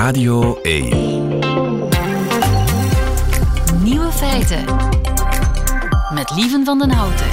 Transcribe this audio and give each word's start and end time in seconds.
Radio 0.00 0.58
1. 0.62 0.88
Nieuwe 3.82 4.10
feiten. 4.12 4.64
Met 6.14 6.32
Lieven 6.36 6.64
van 6.64 6.78
den 6.78 6.90
Houten. 6.90 7.26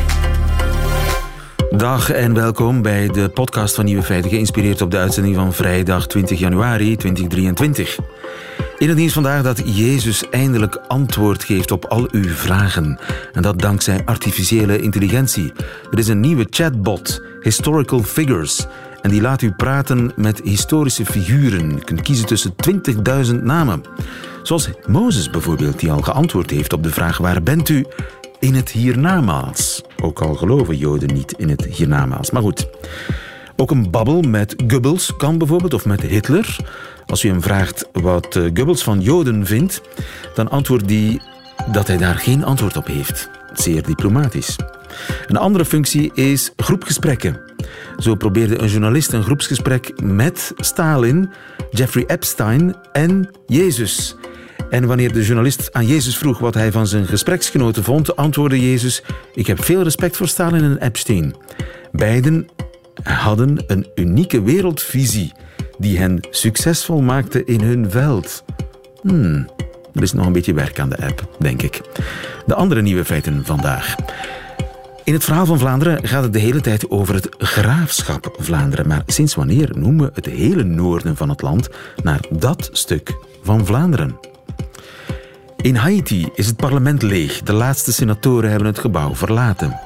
Dag 1.72 2.12
en 2.12 2.34
welkom 2.34 2.82
bij 2.82 3.08
de 3.08 3.30
podcast 3.30 3.76
van 3.76 3.86
Nieuwe 3.86 4.04
Feiten, 4.04 4.30
geïnspireerd 4.30 4.82
op 4.82 4.92
de 4.92 4.98
uitzending 4.98 5.36
van 5.36 5.54
vrijdag 5.54 6.08
20 6.08 6.40
januari 6.40 6.96
2023. 6.96 8.00
In 8.78 8.88
het 8.88 8.98
nieuws 8.98 9.14
vandaag 9.14 9.44
dat 9.44 9.78
Jezus 9.78 10.30
eindelijk 10.30 10.76
antwoord 10.88 11.44
geeft 11.44 11.72
op 11.72 11.86
al 11.86 12.08
uw 12.12 12.30
vragen. 12.30 13.00
En 13.34 13.42
dat 13.42 13.60
dankzij 13.60 14.02
artificiële 14.06 14.82
intelligentie. 14.82 15.54
Er 15.92 15.98
is 15.98 16.08
een 16.08 16.20
nieuwe 16.20 16.48
chatbot, 16.50 17.22
Historical 17.42 18.04
Figures. 18.04 18.68
En 19.02 19.10
die 19.10 19.22
laat 19.22 19.42
u 19.42 19.52
praten 19.52 20.12
met 20.16 20.42
historische 20.44 21.06
figuren. 21.06 21.70
Je 21.70 21.84
kunt 21.84 22.02
kiezen 22.02 22.26
tussen 22.26 22.54
20.000 23.30 23.44
namen. 23.44 23.84
Zoals 24.44 24.70
Mozes 24.88 25.30
bijvoorbeeld, 25.30 25.80
die 25.80 25.92
al 25.92 26.02
geantwoord 26.02 26.50
heeft 26.50 26.74
op 26.74 26.84
de 26.84 26.90
vraag: 26.90 27.18
waar 27.18 27.44
bent 27.44 27.70
u? 27.70 27.86
In 28.40 28.56
het 28.56 28.70
hiernamaals. 28.70 29.84
Ook 30.02 30.22
al 30.22 30.36
geloven 30.36 30.78
Joden 30.78 31.14
niet 31.14 31.32
in 31.32 31.50
het 31.50 31.66
hiernamaals. 31.66 32.32
Maar 32.32 32.42
goed. 32.42 32.68
Ook 33.60 33.72
een 33.72 33.92
babbel 33.92 34.22
met 34.22 34.56
Goebbels 34.68 35.16
kan 35.16 35.38
bijvoorbeeld, 35.38 35.74
of 35.74 35.86
met 35.86 36.02
Hitler. 36.02 36.56
Als 37.06 37.24
u 37.24 37.30
hem 37.30 37.42
vraagt 37.42 37.88
wat 37.92 38.36
eh, 38.36 38.44
Goebbels 38.44 38.84
van 38.84 39.02
Joden 39.02 39.46
vindt, 39.46 39.82
dan 40.36 40.50
antwoordt 40.50 40.90
hij 40.90 41.20
dat 41.72 41.88
hij 41.88 41.98
daar 41.98 42.16
geen 42.16 42.44
antwoord 42.44 42.78
op 42.78 42.88
heeft. 42.88 43.30
Zeer 43.60 43.84
diplomatisch. 43.84 44.56
Een 45.28 45.38
andere 45.38 45.66
functie 45.66 46.12
is 46.14 46.52
groepgesprekken. 46.56 47.40
Zo 47.98 48.16
probeerde 48.16 48.62
een 48.62 48.68
journalist 48.68 49.14
een 49.14 49.24
groepsgesprek 49.24 50.02
met 50.02 50.54
Stalin, 50.58 51.30
Jeffrey 51.72 52.04
Epstein 52.08 52.76
en 52.92 53.30
Jezus. 53.46 54.16
En 54.70 54.86
wanneer 54.86 55.14
de 55.14 55.24
journalist 55.24 55.74
aan 55.74 55.86
Jezus 55.86 56.18
vroeg 56.18 56.40
wat 56.40 56.54
hij 56.54 56.72
van 56.72 56.88
zijn 56.88 57.06
gespreksgenoten 57.06 57.84
vond, 57.84 58.16
antwoordde 58.16 58.60
Jezus: 58.60 59.04
Ik 59.34 59.48
heb 59.48 59.64
veel 59.64 59.84
respect 59.84 60.18
voor 60.18 60.28
Stalin 60.28 60.64
en 60.64 60.78
Epstein. 60.78 61.36
Beiden 61.92 62.48
hadden 63.04 63.64
een 63.68 63.88
unieke 63.96 64.42
wereldvisie 64.42 65.32
die 65.78 65.98
hen 65.98 66.28
succesvol 66.30 67.02
maakte 67.02 67.44
in 67.44 67.62
hun 67.62 67.92
veld. 67.92 68.44
Hmm, 69.02 69.50
er 69.98 70.04
is 70.04 70.14
nog 70.14 70.26
een 70.26 70.32
beetje 70.32 70.54
werk 70.54 70.80
aan 70.80 70.90
de 70.90 71.06
app, 71.06 71.36
denk 71.40 71.62
ik. 71.62 71.82
De 72.46 72.56
andere 72.56 72.82
nieuwe 72.82 73.06
feiten 73.06 73.46
vandaag. 73.46 73.96
In 75.04 75.14
het 75.14 75.24
verhaal 75.24 75.46
van 75.46 75.60
Vlaanderen 75.60 76.08
gaat 76.08 76.24
het 76.24 76.34
de 76.34 76.40
hele 76.40 76.62
tijd 76.62 76.90
over 76.90 77.16
het 77.16 77.30
graafschap 77.38 78.36
Vlaanderen. 78.40 78.88
Maar 78.88 79.04
sinds 79.06 79.36
wanneer 79.36 79.70
noemen 79.74 80.06
we 80.06 80.12
het 80.14 80.26
hele 80.26 80.64
noorden 80.64 81.16
van 81.16 81.30
het 81.30 81.42
land 81.42 81.70
naar 82.04 82.20
dat 82.30 82.70
stuk 82.72 83.14
van 83.44 83.66
Vlaanderen? 83.66 84.20
In 85.62 85.76
Haiti 85.76 86.30
is 86.34 86.48
het 86.48 86.56
parlement 86.56 87.02
leeg. 87.02 87.42
De 87.42 87.54
laatste 87.54 87.94
senatoren 87.94 88.50
hebben 88.50 88.68
het 88.68 88.80
gebouw 88.80 89.16
verlaten. 89.16 89.80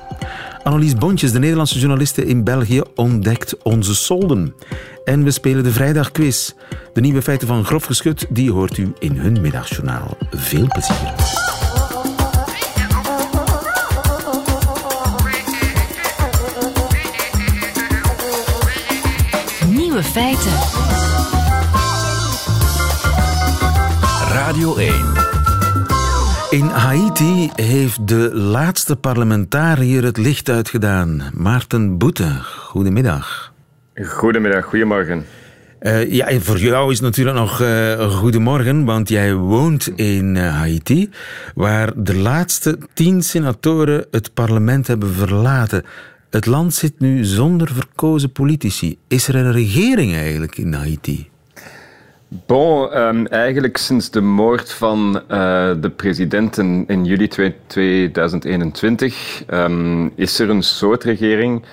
Annelies 0.64 0.95
Bontjes, 0.95 1.32
de 1.32 1.39
Nederlandse 1.39 1.80
journaliste 1.80 2.26
in 2.26 2.44
België, 2.44 2.82
ontdekt 2.95 3.64
onze 3.64 3.95
solden. 3.95 4.54
En 5.03 5.23
we 5.23 5.31
spelen 5.31 5.63
de 5.63 5.71
vrijdagquiz. 5.71 6.52
De 6.94 7.02
nieuwe 7.02 7.21
feiten 7.21 7.47
van 7.47 7.66
Grof 7.66 7.83
Geschut, 7.83 8.25
die 8.30 8.52
hoort 8.52 8.77
u 8.77 8.94
in 8.99 9.17
hun 9.17 9.41
middagjournaal. 9.41 10.17
Veel 10.31 10.67
plezier. 10.67 11.13
Nieuwe 19.67 20.03
feiten. 20.03 20.52
Radio 24.31 24.75
1. 24.75 24.93
In 26.49 26.65
Haiti 26.65 27.49
heeft 27.55 28.08
de 28.08 28.30
laatste 28.33 28.95
parlementariër 28.95 30.03
het 30.03 30.17
licht 30.17 30.49
uitgedaan. 30.49 31.21
Maarten 31.33 31.97
Boete, 31.97 32.39
goedemiddag. 32.43 33.51
Goedemiddag, 33.95 34.65
goedemorgen. 34.65 35.25
Uh, 35.81 36.11
ja, 36.11 36.27
en 36.27 36.41
voor 36.41 36.57
jou 36.57 36.91
is 36.91 36.99
natuurlijk 36.99 37.37
nog 37.37 37.61
uh, 37.61 38.15
goedemorgen, 38.15 38.85
want 38.85 39.09
jij 39.09 39.33
woont 39.33 39.87
in 39.95 40.35
uh, 40.35 40.57
Haiti, 40.57 41.09
waar 41.55 41.91
de 41.95 42.15
laatste 42.15 42.77
tien 42.93 43.21
senatoren 43.21 44.05
het 44.11 44.33
parlement 44.33 44.87
hebben 44.87 45.13
verlaten. 45.13 45.83
Het 46.29 46.45
land 46.45 46.73
zit 46.73 46.99
nu 46.99 47.23
zonder 47.23 47.67
verkozen 47.73 48.31
politici. 48.31 48.97
Is 49.07 49.27
er 49.27 49.35
een 49.35 49.52
regering 49.52 50.15
eigenlijk 50.15 50.58
in 50.58 50.73
Haiti? 50.73 51.29
Bon, 52.27 52.97
um, 52.97 53.27
eigenlijk 53.27 53.77
sinds 53.77 54.11
de 54.11 54.21
moord 54.21 54.71
van 54.71 55.21
uh, 55.31 55.71
de 55.81 55.89
president 55.95 56.58
in, 56.58 56.83
in 56.87 57.05
juli 57.05 57.27
2021 57.67 59.43
um, 59.49 60.11
is 60.15 60.39
er 60.39 60.49
een 60.49 60.63
soort 60.63 61.03
regering. 61.03 61.63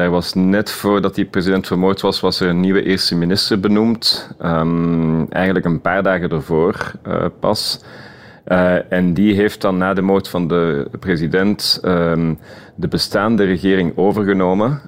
Daar 0.00 0.10
was 0.10 0.34
net 0.34 0.70
voordat 0.70 1.14
die 1.14 1.24
president 1.24 1.66
vermoord 1.66 2.00
was, 2.00 2.20
was 2.20 2.40
er 2.40 2.48
een 2.48 2.60
nieuwe 2.60 2.82
eerste 2.82 3.16
minister 3.16 3.60
benoemd. 3.60 4.30
Um, 4.42 5.30
eigenlijk 5.30 5.64
een 5.64 5.80
paar 5.80 6.02
dagen 6.02 6.30
ervoor 6.30 6.92
uh, 7.06 7.24
pas. 7.40 7.80
Uh, 8.46 8.92
en 8.92 9.14
die 9.14 9.34
heeft 9.34 9.60
dan 9.60 9.76
na 9.76 9.94
de 9.94 10.00
moord 10.00 10.28
van 10.28 10.48
de 10.48 10.88
president 11.00 11.78
de 12.74 12.88
bestaande 12.88 13.44
regering 13.44 13.92
overgenomen. 13.96 14.80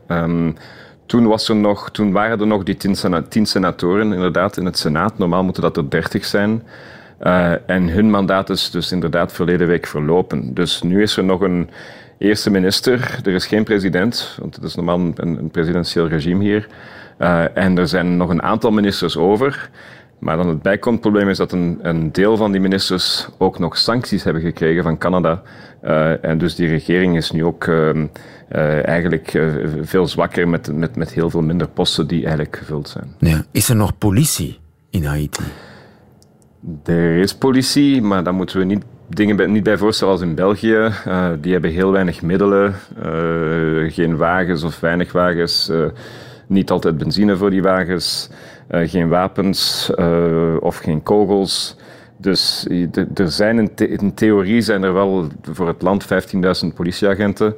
Toen, 1.06 1.26
was 1.26 1.48
er 1.48 1.56
nog, 1.56 1.90
toen 1.90 2.12
waren 2.12 2.40
er 2.40 2.46
nog 2.46 2.62
die 2.62 2.76
tien, 2.76 2.96
sena 2.96 3.22
tien 3.22 3.46
senatoren 3.46 4.12
inderdaad 4.12 4.56
in 4.56 4.64
het 4.64 4.78
Senaat. 4.78 5.18
Normaal 5.18 5.44
moeten 5.44 5.62
dat 5.62 5.76
er 5.76 5.90
dertig 5.90 6.24
zijn. 6.24 6.62
Uh, 7.22 7.52
en 7.66 7.88
hun 7.88 8.10
mandaat 8.10 8.50
is 8.50 8.70
dus 8.70 8.92
inderdaad 8.92 9.32
verleden 9.32 9.66
week 9.66 9.86
verlopen. 9.86 10.54
Dus 10.54 10.82
nu 10.82 11.02
is 11.02 11.16
er 11.16 11.24
nog 11.24 11.40
een 11.40 11.70
eerste 12.22 12.50
minister. 12.50 13.20
Er 13.24 13.32
is 13.32 13.46
geen 13.46 13.64
president, 13.64 14.36
want 14.40 14.54
het 14.54 14.64
is 14.64 14.74
normaal 14.74 14.98
een, 14.98 15.14
een 15.16 15.50
presidentieel 15.50 16.08
regime 16.08 16.44
hier. 16.44 16.66
Uh, 17.18 17.56
en 17.56 17.78
er 17.78 17.88
zijn 17.88 18.16
nog 18.16 18.30
een 18.30 18.42
aantal 18.42 18.70
ministers 18.70 19.16
over. 19.16 19.70
Maar 20.18 20.36
dan 20.36 20.48
het 20.48 20.62
bijkomend 20.62 21.00
probleem 21.00 21.28
is 21.28 21.36
dat 21.36 21.52
een, 21.52 21.78
een, 21.82 22.12
deel 22.12 22.36
van 22.36 22.52
die 22.52 22.60
ministers 22.60 23.28
ook 23.38 23.58
nog 23.58 23.78
sancties 23.78 24.24
hebben 24.24 24.42
gekregen 24.42 24.82
van 24.82 24.98
Canada. 24.98 25.42
Uh, 25.84 26.24
en 26.24 26.38
dus 26.38 26.54
die 26.54 26.68
regering 26.68 27.16
is 27.16 27.30
nu 27.30 27.44
ook 27.44 27.66
uh, 27.66 27.94
uh, 27.94 28.86
eigenlijk 28.86 29.42
veel 29.80 30.06
zwakker 30.06 30.48
met, 30.48 30.72
met, 30.76 30.96
met 30.96 31.12
heel 31.12 31.30
veel 31.30 31.42
minder 31.42 31.68
posten 31.68 32.06
die 32.06 32.20
eigenlijk 32.24 32.56
gevuld 32.56 32.88
zijn. 32.88 33.14
Ja. 33.18 33.44
Is 33.50 33.68
er 33.68 33.76
nog 33.76 33.98
politie 33.98 34.58
in 34.90 35.04
Haiti? 35.04 35.42
Er 36.84 37.16
is 37.16 37.34
politie, 37.34 38.02
maar 38.02 38.24
daar 38.24 38.34
moeten 38.34 38.58
we 38.58 38.64
niet 38.64 38.84
dingen 39.14 39.52
niet 39.52 39.62
bij 39.62 39.78
voorstellen 39.78 40.12
als 40.12 40.22
in 40.22 40.34
België. 40.34 40.88
die 41.40 41.52
hebben 41.52 41.70
heel 41.70 41.92
weinig 41.92 42.22
middelen, 42.22 42.74
geen 43.88 44.16
wagens 44.16 44.62
of 44.62 44.80
weinig 44.80 45.12
wagens, 45.12 45.72
niet 46.46 46.70
altijd 46.70 46.98
benzine 46.98 47.36
voor 47.36 47.50
die 47.50 47.62
wagens. 47.62 48.30
Geen 48.68 49.08
wapens 49.08 49.90
of 50.60 50.76
geen 50.76 51.02
kogels. 51.02 51.76
Dus 52.16 52.66
er 53.14 53.30
zijn 53.30 53.58
in, 53.58 53.70
in, 53.76 54.14
theorie 54.14 54.60
zijn 54.60 54.82
er 54.82 54.92
wel 54.92 55.28
voor 55.42 55.66
het 55.66 55.82
land 55.82 56.04
15.000 56.04 56.74
politieagenten. 56.74 57.54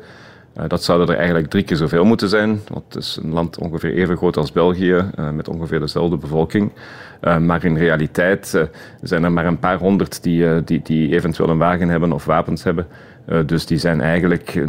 Uh, 0.58 0.64
dat 0.68 0.84
zouden 0.84 1.08
er 1.08 1.16
eigenlijk 1.16 1.50
drie 1.50 1.62
keer 1.62 1.76
zoveel 1.76 2.04
moeten 2.04 2.28
zijn, 2.28 2.60
want 2.68 2.84
het 2.84 3.02
is 3.02 3.18
een 3.22 3.32
land 3.32 3.58
ongeveer 3.58 3.94
even 3.94 4.16
groot 4.16 4.36
als 4.36 4.52
België, 4.52 5.04
met 5.32 5.48
ongeveer 5.48 5.80
dezelfde 5.80 6.16
bevolking. 6.16 6.72
maar 7.20 7.64
in 7.64 7.76
realiteit 7.76 8.68
zijn 9.02 9.24
er 9.24 9.32
maar 9.32 9.46
een 9.46 9.58
paar 9.58 9.78
honderd 9.78 10.22
die, 10.22 10.64
die, 10.64 10.80
die 10.82 11.14
eventueel 11.14 11.48
een 11.48 11.58
wagen 11.58 11.88
hebben 11.88 12.12
of 12.12 12.24
wapens 12.24 12.62
hebben. 12.62 12.86
Uh, 13.28 13.38
dus 13.46 13.66
die 13.66 13.78
zijn 13.78 14.00
eigenlijk 14.00 14.64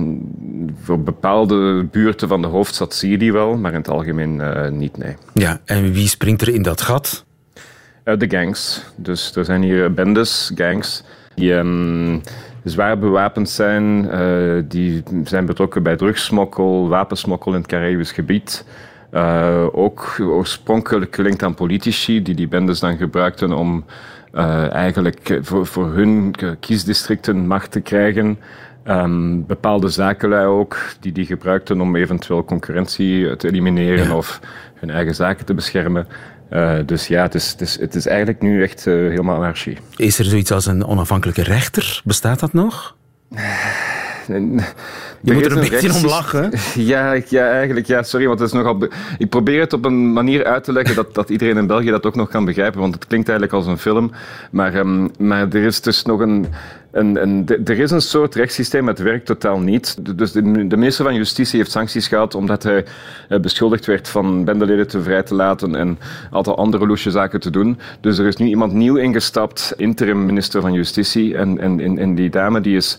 voor 0.82 1.00
bepaalde 1.00 1.84
buurten 1.84 2.28
van 2.28 2.42
de 2.42 2.48
hoofdstad 2.48 2.94
zie 2.94 3.12
je 3.12 3.18
die 3.18 3.34
wel, 3.34 3.58
maar 3.58 3.72
in 3.72 3.78
het 3.78 3.90
algemeen 3.90 4.36
uh, 4.36 4.70
niet, 4.70 4.98
nee. 4.98 5.16
Ja, 5.34 5.62
en 5.66 5.92
wie 5.92 6.08
springt 6.08 6.42
er 6.42 6.54
in 6.54 6.62
dat 6.62 6.82
gat? 6.82 7.26
de 8.04 8.30
gangs. 8.30 8.84
Dus 8.96 9.36
er 9.36 9.46
zijn 9.46 9.62
hier 9.62 9.94
bendes, 9.94 10.52
gangs, 10.56 11.04
die 11.36 11.54
um, 11.54 12.22
zwaar 12.70 13.00
bewapend 13.00 13.50
zijn. 13.50 14.10
die 14.68 15.04
zijn 15.24 15.46
betrokken 15.46 15.84
bij 15.84 15.96
drugsmokkel, 15.96 16.88
wapensmokkel 16.88 17.52
in 17.52 17.58
het 17.58 17.68
Caribisch 17.68 18.12
gebied. 18.12 18.66
ook 19.72 20.18
oorspronkelijk 20.20 21.16
gelinkt 21.16 21.44
aan 21.44 21.56
politici, 21.56 22.22
die 22.22 22.36
die 22.36 22.48
bendes 22.48 22.80
dan 22.80 22.98
gebruikten 22.98 23.54
om 23.54 23.86
uh, 24.36 24.72
eigenlijk 24.72 25.40
voor, 25.42 25.66
voor 25.66 25.94
hun 25.94 26.36
kiesdistricten 26.60 27.48
macht 27.48 27.72
te 27.72 27.82
krijgen. 27.82 28.38
Um, 28.88 29.46
bepaalde 29.46 29.90
zakenlui 29.90 30.46
ook, 30.46 30.78
die 31.00 31.12
die 31.12 31.26
gebruikten 31.26 31.82
om 31.82 31.96
eventueel 31.96 32.44
concurrentie 32.44 33.36
te 33.36 33.48
elimineren 33.48 34.08
ja. 34.08 34.16
of 34.16 34.40
hun 34.74 34.90
eigen 34.90 35.16
zaken 35.16 35.46
te 35.46 35.54
beschermen. 35.54 36.08
Uh, 36.52 36.78
dus 36.86 37.08
ja, 37.08 37.22
het 37.22 37.36
is, 37.36 37.52
het, 37.52 37.62
is, 37.62 37.80
het 37.80 37.96
is 37.96 38.08
eigenlijk 38.08 38.42
nu 38.42 38.64
echt 38.64 38.86
uh, 38.86 38.94
helemaal 39.10 39.36
anarchie. 39.36 39.78
Is 39.96 40.20
er 40.20 40.26
zoiets 40.26 40.52
als 40.52 40.66
een 40.66 40.86
onafhankelijke 40.86 41.44
rechter? 41.44 42.02
Bestaat 42.04 42.40
dat 42.40 42.54
nog? 42.54 42.96
Je 45.22 45.34
moet 45.34 45.46
er 45.46 45.52
een 45.52 45.70
beetje 45.70 45.94
om 45.94 46.06
lachen. 46.06 46.52
Ja, 46.76 47.14
ja, 47.30 47.50
eigenlijk. 47.50 47.86
Ja, 47.86 48.04
sorry, 48.04 48.28
want 48.28 48.40
het 48.40 48.48
is 48.48 48.56
nogal... 48.56 48.88
Ik 49.18 49.30
probeer 49.30 49.60
het 49.60 49.74
op 49.74 49.86
een 49.86 50.14
manier 50.14 50.46
uit 50.46 50.64
te 50.64 50.72
leggen 50.72 50.96
dat, 50.96 51.14
dat 51.14 51.30
iedereen 51.30 51.58
in 51.58 51.68
België 51.68 51.90
dat 51.90 52.06
ook 52.06 52.16
nog 52.16 52.30
kan 52.30 52.46
begrijpen, 52.46 52.80
want 52.80 52.94
het 52.94 53.08
klinkt 53.08 53.30
eigenlijk 53.30 53.58
als 53.58 53.68
een 53.68 53.78
film. 53.78 54.12
Maar, 54.52 54.76
um, 54.76 55.10
maar 55.20 55.48
er 55.48 55.64
is 55.64 55.82
dus 55.82 56.04
nog 56.04 56.20
een... 56.20 56.48
een, 56.96 57.22
een 57.22 57.48
er 57.66 57.80
is 57.80 57.92
een 57.92 58.02
soort 58.02 58.36
rechtssysteem, 58.36 58.88
het 58.88 59.00
werkt 59.00 59.26
totaal 59.26 59.60
niet. 59.60 60.18
Dus 60.18 60.32
de, 60.32 60.42
minister 60.42 61.06
van 61.06 61.16
Justitie 61.16 61.60
heeft 61.60 61.72
sancties 61.72 62.08
gehad 62.08 62.36
omdat 62.36 62.64
hij 62.64 62.86
eh, 63.30 63.40
beschuldigd 63.40 63.86
werd 63.86 64.08
van 64.08 64.44
bendeleden 64.44 64.88
te 64.88 65.02
vrij 65.02 65.24
te 65.24 65.36
laten 65.36 65.76
en 65.76 66.00
aantal 66.32 66.58
andere 66.58 66.88
loesje 66.88 67.12
zaken 67.12 67.40
te 67.40 67.50
doen. 67.50 67.80
Dus 68.02 68.18
er 68.18 68.28
is 68.28 68.36
nu 68.36 68.48
iemand 68.48 68.74
nieuw 68.74 68.96
ingestapt, 68.96 69.74
interim 69.78 70.26
minister 70.26 70.62
van 70.62 70.74
Justitie. 70.74 71.38
En, 71.38 71.60
en, 71.60 71.98
en 71.98 72.16
die 72.16 72.30
dame 72.30 72.62
die 72.62 72.76
is 72.76 72.98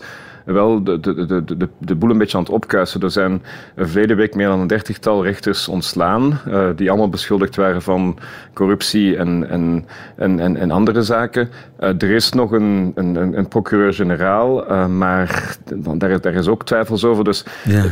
wel 0.53 0.83
de, 0.83 0.99
de, 0.99 1.25
de, 1.25 1.57
de, 1.57 1.69
de 1.77 1.95
boel 1.95 2.09
een 2.09 2.17
beetje 2.17 2.37
aan 2.37 2.43
het 2.43 2.51
opkuisen. 2.51 3.01
Er 3.01 3.11
zijn 3.11 3.43
verleden 3.75 4.17
week 4.17 4.35
meer 4.35 4.47
dan 4.47 4.59
een 4.59 4.67
dertigtal 4.67 5.23
rechters 5.23 5.67
ontslaan, 5.67 6.39
uh, 6.47 6.67
die 6.75 6.89
allemaal 6.89 7.09
beschuldigd 7.09 7.55
waren 7.55 7.81
van 7.81 8.17
corruptie 8.53 9.17
en, 9.17 9.49
en, 9.49 9.85
en, 10.15 10.39
en, 10.39 10.57
en 10.57 10.71
andere 10.71 11.01
zaken. 11.01 11.49
Uh, 11.79 11.89
er 11.89 12.09
is 12.09 12.31
nog 12.31 12.51
een, 12.51 12.91
een, 12.95 13.37
een 13.37 13.47
procureur-generaal, 13.47 14.71
uh, 14.71 14.87
maar 14.87 15.57
daar, 15.97 16.21
daar 16.21 16.33
is 16.33 16.47
ook 16.47 16.65
twijfels 16.65 17.03
over. 17.03 17.23
Dus 17.23 17.45
ja. 17.63 17.83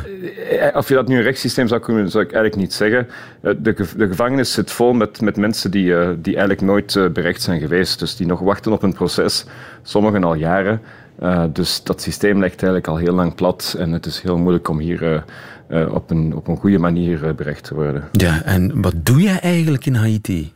of 0.74 0.88
je 0.88 0.94
dat 0.94 1.08
nu 1.08 1.18
een 1.18 1.24
rechtssysteem 1.24 1.68
zou 1.68 1.82
kunnen, 1.82 2.10
zou 2.10 2.24
ik 2.24 2.32
eigenlijk 2.32 2.62
niet 2.62 2.74
zeggen. 2.74 3.08
De, 3.42 3.74
de 3.98 4.08
gevangenis 4.08 4.54
zit 4.54 4.72
vol 4.72 4.94
met, 4.94 5.22
met 5.22 5.38
mensen 5.38 5.72
die, 5.72 5.94
die 6.22 6.34
eigenlijk 6.34 6.62
nooit 6.62 7.14
berecht 7.14 7.42
zijn 7.42 7.60
geweest, 7.60 8.00
dus 8.00 8.16
die 8.16 8.28
nog 8.28 8.40
wachten 8.40 8.72
op 8.72 8.84
een 8.84 8.94
proces, 8.94 9.46
sommigen 9.82 10.24
al 10.24 10.36
jaren. 10.36 10.82
Uh, 11.22 11.44
dus 11.54 11.84
dat 11.84 12.02
systeem 12.02 12.40
ligt 12.40 12.64
eigenlijk 12.64 12.88
al 12.88 12.98
heel 12.98 13.14
lang 13.14 13.36
plat 13.36 13.76
en 13.78 13.92
het 13.92 14.06
is 14.06 14.22
heel 14.22 14.38
moeilijk 14.38 14.68
om 14.68 14.80
hier 14.80 15.04
uh, 15.04 15.22
uh, 15.70 15.94
op, 15.94 16.10
een, 16.10 16.36
op 16.36 16.48
een 16.48 16.58
goede 16.58 16.80
manier 16.80 17.36
berecht 17.36 17.64
te 17.64 17.76
worden. 17.76 18.04
Ja, 18.12 18.42
en 18.44 18.82
wat 18.82 18.94
doe 18.96 19.22
jij 19.22 19.40
eigenlijk 19.40 19.86
in 19.86 19.96
Haiti? 19.96 20.54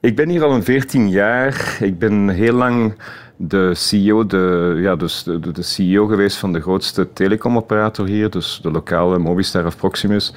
Ik 0.00 0.16
ben 0.16 0.28
hier 0.28 0.44
al 0.44 0.52
een 0.52 0.64
14 0.64 1.08
jaar. 1.08 1.76
Ik 1.80 1.98
ben 1.98 2.28
heel 2.28 2.54
lang 2.54 2.94
de 3.36 3.74
CEO, 3.74 4.26
de, 4.26 4.78
ja, 4.82 4.96
dus 4.96 5.22
de, 5.22 5.52
de 5.52 5.62
CEO 5.62 6.06
geweest 6.06 6.36
van 6.36 6.52
de 6.52 6.60
grootste 6.60 7.12
telecomoperator 7.12 8.06
hier, 8.06 8.30
dus 8.30 8.60
de 8.62 8.70
lokale 8.70 9.18
Mobistar 9.18 9.66
of 9.66 9.76
Proximus. 9.76 10.34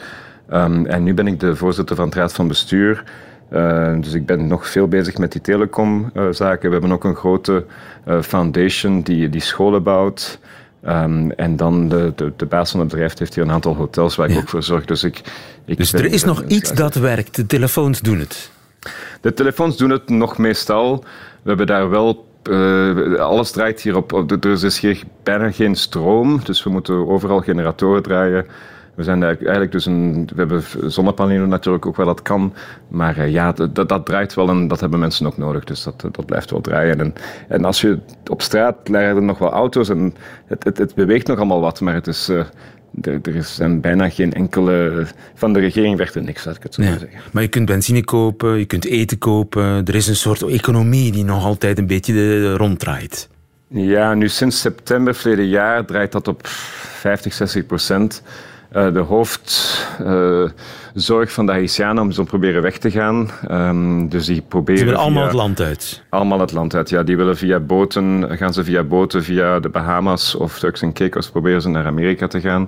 Um, 0.54 0.86
en 0.86 1.04
nu 1.04 1.14
ben 1.14 1.28
ik 1.28 1.40
de 1.40 1.56
voorzitter 1.56 1.96
van 1.96 2.06
het 2.06 2.16
raad 2.16 2.34
van 2.34 2.48
bestuur. 2.48 3.04
Uh, 3.54 3.94
dus 4.02 4.14
ik 4.14 4.26
ben 4.26 4.48
nog 4.48 4.68
veel 4.68 4.88
bezig 4.88 5.18
met 5.18 5.32
die 5.32 5.42
telecomzaken. 5.42 6.68
we 6.68 6.72
hebben 6.72 6.92
ook 6.92 7.04
een 7.04 7.16
grote 7.16 7.66
uh, 8.08 8.22
foundation 8.22 9.02
die, 9.02 9.30
die 9.30 9.42
scholen 9.42 9.84
bouwt. 9.84 10.40
Um, 10.88 11.32
en 11.32 11.56
dan 11.56 11.90
de, 11.90 12.14
de, 12.16 12.34
de, 12.36 12.46
baas 12.46 12.72
van 12.72 12.80
het 12.80 12.90
bedrijf 12.90 13.18
heeft 13.18 13.36
hier 13.36 13.44
een 13.44 13.52
aantal 13.52 13.76
hotels 13.76 14.16
waar 14.16 14.30
ik 14.30 14.38
ook 14.38 14.50
voor 14.50 14.64
zorg. 14.64 14.86
Dus, 14.86 15.04
ik, 15.04 15.22
ik 15.66 15.78
dus 15.78 15.94
er 15.94 16.06
is 16.06 16.24
nog 16.24 16.44
iets 16.48 16.74
dat 16.74 16.96
werkt. 16.96 17.36
De 17.36 17.46
telefoons 17.46 18.00
doen 18.00 18.20
het. 18.20 18.52
De 19.22 19.34
telefoons 19.34 19.78
doen 19.78 19.90
het 19.90 20.10
nog 20.10 20.38
meestal. 20.38 21.04
We 21.42 21.50
hebben 21.50 21.68
daar 21.68 21.90
wel 21.90 22.26
uh, 22.50 23.16
alles 23.16 23.52
draait 23.52 23.82
hier 23.82 23.96
op. 23.96 24.32
Er 24.44 24.64
is 24.64 24.80
hier 24.80 25.04
bijna 25.24 25.52
geen 25.52 25.76
stroom, 25.76 26.40
dus 26.44 26.64
we 26.64 26.70
moeten 26.70 27.08
overal 27.08 27.42
generatoren 27.42 28.04
draaien. 28.04 28.46
We 29.02 29.08
zijn 29.08 29.24
eigenlijk 29.24 29.72
dus 29.72 29.86
een. 29.86 30.30
We 30.36 30.40
hebben 30.40 30.64
zonnepanelen 30.92 31.50
natuurlijk 31.50 31.86
ook 31.86 31.96
wel 31.96 32.06
dat 32.06 32.22
kan. 32.22 32.54
Maar 32.88 33.18
uh, 33.18 33.32
ja, 33.32 33.52
dat, 33.52 33.90
dat 33.90 34.06
draait 34.06 34.34
wel 34.34 34.50
en 34.50 34.68
dat 34.68 34.80
hebben 34.80 35.00
mensen 35.00 35.26
ook 35.26 35.38
nodig. 35.38 35.64
Dus 35.64 35.84
dat, 35.84 36.02
dat 36.12 36.26
blijft 36.26 36.52
wel 36.52 36.62
draaien. 36.62 37.00
En, 37.00 37.14
en 37.48 37.66
als 37.66 37.82
je 37.82 38.00
op 38.30 38.42
straat 38.42 38.76
rijden 38.84 39.26
nog 39.26 39.38
wel 39.38 39.52
auto's 39.52 39.90
en 39.90 40.14
het, 40.46 40.64
het, 40.64 40.78
het 40.78 40.96
beweegt 40.96 41.28
nog 41.28 41.38
allemaal 41.38 41.62
wat, 41.62 41.82
maar 41.82 41.94
het 41.94 42.08
is. 42.08 42.30
Uh, 42.30 42.44
er, 43.02 43.20
er 43.22 43.44
zijn 43.44 43.82
bijna 43.82 44.10
geen 44.10 44.34
enkele. 44.34 45.06
Van 45.34 45.54
de 45.54 45.60
regering 45.60 45.98
werkt 45.98 46.16
er 46.16 46.24
niks, 46.24 46.46
laat 46.46 46.56
ik 46.56 46.64
het 46.64 46.74
zo 46.74 46.82
zeggen. 46.82 47.10
Maar 47.32 47.44
je 47.44 47.50
kunt 47.50 47.66
benzine 47.66 48.04
kopen, 48.04 48.58
je 48.58 48.66
kunt 48.66 48.86
eten 48.86 49.18
kopen. 49.18 49.86
Er 49.86 49.96
is 49.96 50.08
een 50.08 50.16
soort 50.16 50.42
economie 50.42 51.12
die 51.12 51.24
nog 51.24 51.46
altijd 51.46 51.78
een 51.78 51.88
beetje 51.88 52.54
ronddraait. 52.54 53.30
Ja, 53.68 54.14
nu 54.14 54.30
sinds 54.30 54.62
september 54.62 55.16
verleden 55.16 55.48
jaar 55.48 55.86
draait 55.86 56.12
dat 56.12 56.28
op 56.28 56.48
50, 56.48 57.34
60 57.34 57.66
procent. 57.66 58.24
Uh, 58.76 58.94
de 58.94 59.00
hoofdzorg 59.00 59.32
van 61.32 61.46
de 61.46 61.52
Haitianen 61.52 62.04
om 62.04 62.12
ze 62.12 62.24
proberen 62.24 62.62
weg 62.62 62.78
te 62.78 62.92
gaan. 62.92 63.30
Um, 63.52 64.10
dus 64.10 64.26
die 64.26 64.42
proberen. 64.42 64.80
Ze 64.80 64.86
willen 64.86 65.00
allemaal 65.00 65.24
het 65.24 65.34
land 65.34 65.62
uit. 65.62 66.04
Allemaal 66.10 66.40
het 66.40 66.52
land 66.52 66.76
uit, 66.76 66.90
ja. 66.90 67.04
Die 67.04 67.18
willen 67.18 67.38
via 67.38 67.60
boten, 67.60 68.38
gaan 68.38 68.54
ze 68.54 68.64
via 68.64 68.84
boten 68.84 69.24
via 69.24 69.60
de 69.60 69.70
Bahamas 69.70 70.36
of 70.36 70.60
Turks 70.60 70.82
en 70.82 70.94
Caicos 70.94 71.30
proberen 71.30 71.62
ze 71.62 71.70
naar 71.70 71.86
Amerika 71.86 72.28
te 72.28 72.42
gaan. 72.42 72.68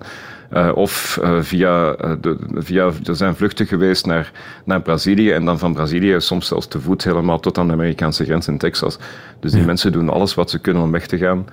Uh, 0.54 0.72
of 0.76 1.20
via, 1.40 1.92
de, 2.22 2.38
via, 2.54 2.92
er 3.04 3.16
zijn 3.16 3.36
vluchten 3.36 3.66
geweest 3.66 4.06
naar, 4.06 4.32
naar 4.66 4.82
Brazilië 4.82 5.32
en 5.32 5.46
dan 5.46 5.60
van 5.60 5.74
Brazilië 5.74 6.22
soms 6.22 6.48
zelfs 6.48 6.68
te 6.68 6.80
voet 6.80 7.04
helemaal 7.04 7.40
tot 7.40 7.58
aan 7.58 7.68
de 7.68 7.74
Amerikaanse 7.74 8.26
grens 8.26 8.48
in 8.48 8.58
Texas. 8.58 8.98
Dus 9.40 9.52
die 9.52 9.60
ja. 9.60 9.66
mensen 9.66 9.92
doen 9.92 10.10
alles 10.10 10.34
wat 10.34 10.50
ze 10.50 10.60
kunnen 10.60 10.84
om 10.84 10.92
weg 10.92 11.08
te 11.08 11.18
gaan. 11.18 11.46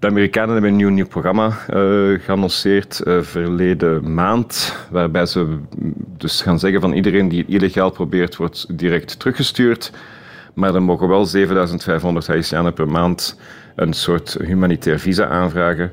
De 0.00 0.06
Amerikanen 0.06 0.52
hebben 0.52 0.70
een 0.70 0.76
nieuw, 0.76 0.88
nieuw 0.88 1.06
programma 1.06 1.46
uh, 1.46 2.20
geannonceerd 2.20 3.00
uh, 3.04 3.20
verleden 3.20 4.14
maand, 4.14 4.76
waarbij 4.90 5.26
ze 5.26 5.58
dus 6.16 6.42
gaan 6.42 6.58
zeggen 6.58 6.80
van 6.80 6.92
iedereen 6.92 7.28
die 7.28 7.44
illegaal 7.46 7.90
probeert, 7.90 8.36
wordt 8.36 8.78
direct 8.78 9.18
teruggestuurd. 9.18 9.92
Maar 10.54 10.74
er 10.74 10.82
mogen 10.82 11.08
wel 11.08 11.24
7500 11.24 12.26
Haitianen 12.26 12.72
per 12.72 12.88
maand 12.88 13.38
een 13.76 13.92
soort 13.92 14.36
humanitair 14.44 14.98
visa 14.98 15.26
aanvragen. 15.26 15.92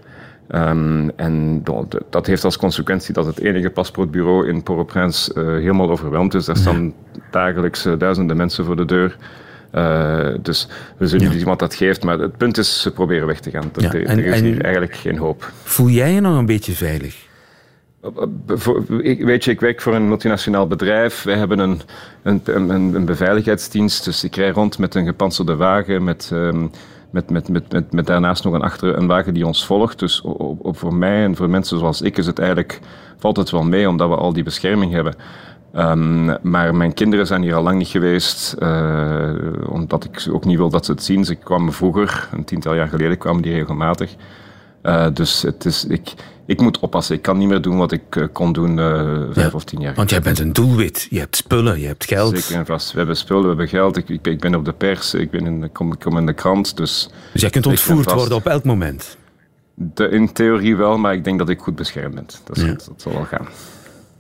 Um, 0.52 1.12
en 1.16 1.64
dat 2.10 2.28
heeft 2.28 2.44
als 2.44 2.58
consequentie 2.58 3.14
dat 3.14 3.26
het 3.26 3.40
enige 3.40 3.70
paspoortbureau 3.70 4.48
in 4.48 4.64
Port-au-Prince 4.64 5.34
uh, 5.36 5.46
helemaal 5.46 5.90
overweldigd 5.90 6.34
is. 6.34 6.46
Daar 6.46 6.58
staan 6.58 6.94
dagelijks 7.32 7.88
duizenden 7.98 8.38
mensen 8.38 8.66
voor 8.66 8.76
de 8.76 8.86
deur. 8.86 9.18
Uh, 9.78 10.36
dus 10.42 10.68
we 10.98 11.08
zullen 11.08 11.32
ja. 11.32 11.38
iemand 11.38 11.60
dat 11.60 11.76
geeft, 11.76 12.04
maar 12.04 12.20
het 12.20 12.38
punt 12.38 12.58
is, 12.58 12.82
ze 12.82 12.92
proberen 12.92 13.28
weg 13.28 13.40
te 13.40 13.50
gaan. 13.50 13.72
Ja, 13.76 13.94
er, 13.94 14.06
en, 14.06 14.18
er 14.18 14.26
is 14.26 14.40
hier 14.40 14.62
eigenlijk 14.62 14.96
geen 14.96 15.18
hoop. 15.18 15.52
Voel 15.64 15.90
jij 15.90 16.12
je 16.12 16.22
nog 16.22 16.38
een 16.38 16.46
beetje 16.46 16.72
veilig? 16.72 17.26
Weet 19.20 19.44
je, 19.44 19.52
ik 19.52 19.60
werk 19.60 19.82
voor 19.82 19.96
een 19.96 20.08
multinationaal 20.08 20.68
bedrijf. 20.68 21.24
Wij 21.24 21.36
hebben 21.36 21.60
een, 21.60 21.82
een, 22.24 22.42
een, 22.46 22.70
een 22.70 23.06
beveiligheidsdienst. 23.06 24.06
Dus 24.06 24.24
ik 24.24 24.36
rij 24.36 24.50
rond 24.50 24.78
met 24.78 24.96
een 24.96 25.06
gepantserde 25.06 25.56
wagen, 25.56 26.04
met, 26.04 26.30
um, 26.34 26.72
met, 27.12 27.30
met, 27.30 27.50
met, 27.50 27.72
met, 27.72 27.92
met, 27.92 28.06
daarnaast 28.06 28.44
nog 28.44 28.54
een 28.54 28.62
achter 28.62 28.98
een 28.98 29.08
wagen 29.08 29.34
die 29.34 29.46
ons 29.46 29.66
volgt. 29.66 30.00
Dus 30.00 30.22
op, 30.22 30.66
op, 30.66 30.78
voor 30.78 30.94
mij 30.94 31.24
en 31.24 31.36
voor 31.36 31.50
mensen 31.50 31.80
zoals 31.80 32.02
ik 32.02 32.18
is 32.18 32.26
het 32.26 32.40
eigenlijk, 32.40 32.80
valt 33.18 33.38
het 33.38 33.50
wel 33.50 33.64
mee, 33.64 33.90
omdat 33.90 34.10
we 34.10 34.16
al 34.16 34.34
die 34.34 34.44
bescherming 34.44 34.92
hebben. 34.92 35.16
Um, 35.78 36.38
maar 36.42 36.76
mijn 36.76 36.94
kinderen 36.94 37.28
zijn 37.28 37.42
hier 37.42 37.56
al 37.56 37.64
lang 37.64 37.78
niet 37.78 37.88
geweest, 37.88 38.56
uh, 38.60 39.34
omdat 39.70 40.04
ik 40.04 40.28
ook 40.32 40.46
niet 40.46 40.58
wil 40.58 40.70
dat 40.70 40.86
ze 40.86 40.92
het 40.92 41.04
zien. 41.04 41.26
Ze 41.26 41.36
kwamen 41.36 41.74
vroeger, 41.74 42.30
een 42.32 42.44
tiental 42.44 42.76
jaar 42.76 42.88
geleden, 42.88 43.18
kwamen 43.18 43.42
die 43.42 43.54
regelmatig. 43.54 44.16
Uh, 44.84 45.08
dus 45.14 45.42
het 45.42 45.66
is, 45.66 45.86
ik, 45.86 46.14
ik 46.46 46.62
moet 46.62 46.80
oppassen. 46.80 47.16
Ik 47.16 47.22
kan 47.22 47.38
niet 47.38 47.48
meer 47.48 47.62
doen 47.62 47.78
wat 47.78 47.92
ik 47.92 48.16
uh, 48.16 48.28
kon 48.32 48.54
doen 48.54 48.78
vijf 49.34 49.36
ja, 49.36 49.50
of 49.54 49.64
tien 49.64 49.82
jaar 49.82 49.96
Want 49.96 50.10
jij 50.10 50.22
bent 50.22 50.40
een 50.40 50.54
doelwit. 50.54 51.08
Je 51.10 51.20
hebt 51.20 51.36
spullen, 51.36 51.80
je 51.80 51.88
hebt 51.88 52.06
geld. 52.06 52.38
Zeker 52.38 52.56
en 52.56 52.66
vast. 52.66 52.92
We 52.92 52.98
hebben 52.98 53.18
spullen, 53.18 53.42
we 53.42 53.48
hebben 53.48 53.68
geld. 53.68 53.98
Ik, 53.98 54.10
ik, 54.10 54.28
ik 54.28 54.40
ben 54.40 54.56
op 54.56 54.66
de 54.66 54.74
pers, 54.74 55.14
ik, 55.14 55.32
ben 55.32 55.46
in, 55.46 55.70
kom, 55.72 55.98
kom 55.98 56.18
in 56.18 56.26
de 56.26 56.34
krant. 56.34 56.78
Dus, 56.78 57.10
dus 57.32 57.42
jij 57.42 57.50
kunt 57.50 57.66
ontvoerd 57.66 58.12
worden 58.12 58.38
op 58.38 58.46
elk 58.46 58.64
moment? 58.64 59.18
De, 59.74 60.10
in 60.10 60.34
theorie 60.34 60.76
wel, 60.76 60.98
maar 60.98 61.14
ik 61.14 61.24
denk 61.24 61.40
dat 61.40 61.50
ik 61.50 61.60
goed 61.60 61.76
beschermd 61.76 62.16
ben. 62.16 62.26
Dat, 62.44 62.58
ja. 62.58 62.66
dat 62.66 62.94
zal 62.96 63.12
wel 63.12 63.24
gaan. 63.24 63.48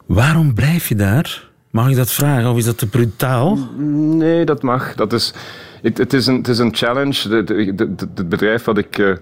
Waarom 0.08 0.54
blijf 0.54 0.88
je 0.88 0.96
daar? 0.96 1.50
Mag 1.72 1.90
ik 1.90 1.96
dat 1.96 2.12
vragen 2.12 2.50
of 2.50 2.58
is 2.58 2.66
dat 2.66 2.78
te 2.78 2.90
brutaal? 2.90 3.58
Nee, 3.78 4.46
dat 4.46 4.62
mag. 4.62 4.96
Dat 4.96 5.14
is, 5.14 5.34
het, 5.82 5.98
het, 5.98 6.14
is, 6.14 6.28
een, 6.28 6.36
het 6.36 6.48
is 6.48 6.58
een 6.58 6.76
challenge. 6.76 7.36
Het 7.36 8.30
bedrijf 8.30 8.64
wat 8.64 8.78
ik, 8.78 8.98
uh, 8.98 9.16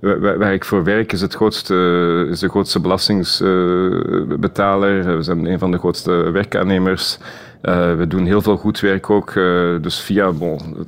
waar, 0.00 0.52
ik 0.52 0.64
voor 0.64 0.84
werk 0.84 1.12
is, 1.12 1.20
het 1.20 1.34
grootste, 1.34 2.26
is 2.30 2.38
de 2.38 2.48
grootste 2.48 2.80
belastingsbetaler. 2.80 4.98
Uh, 4.98 5.16
we 5.16 5.22
zijn 5.22 5.46
een 5.46 5.58
van 5.58 5.70
de 5.70 5.78
grootste 5.78 6.10
werkaannemers. 6.10 7.18
Uh, 7.62 7.94
we 7.94 8.06
doen 8.06 8.26
heel 8.26 8.42
veel 8.42 8.56
goed 8.56 8.80
werk 8.80 9.10
ook, 9.10 9.34
uh, 9.34 9.76
dus 9.80 10.00
via 10.00 10.32
bon, 10.32 10.86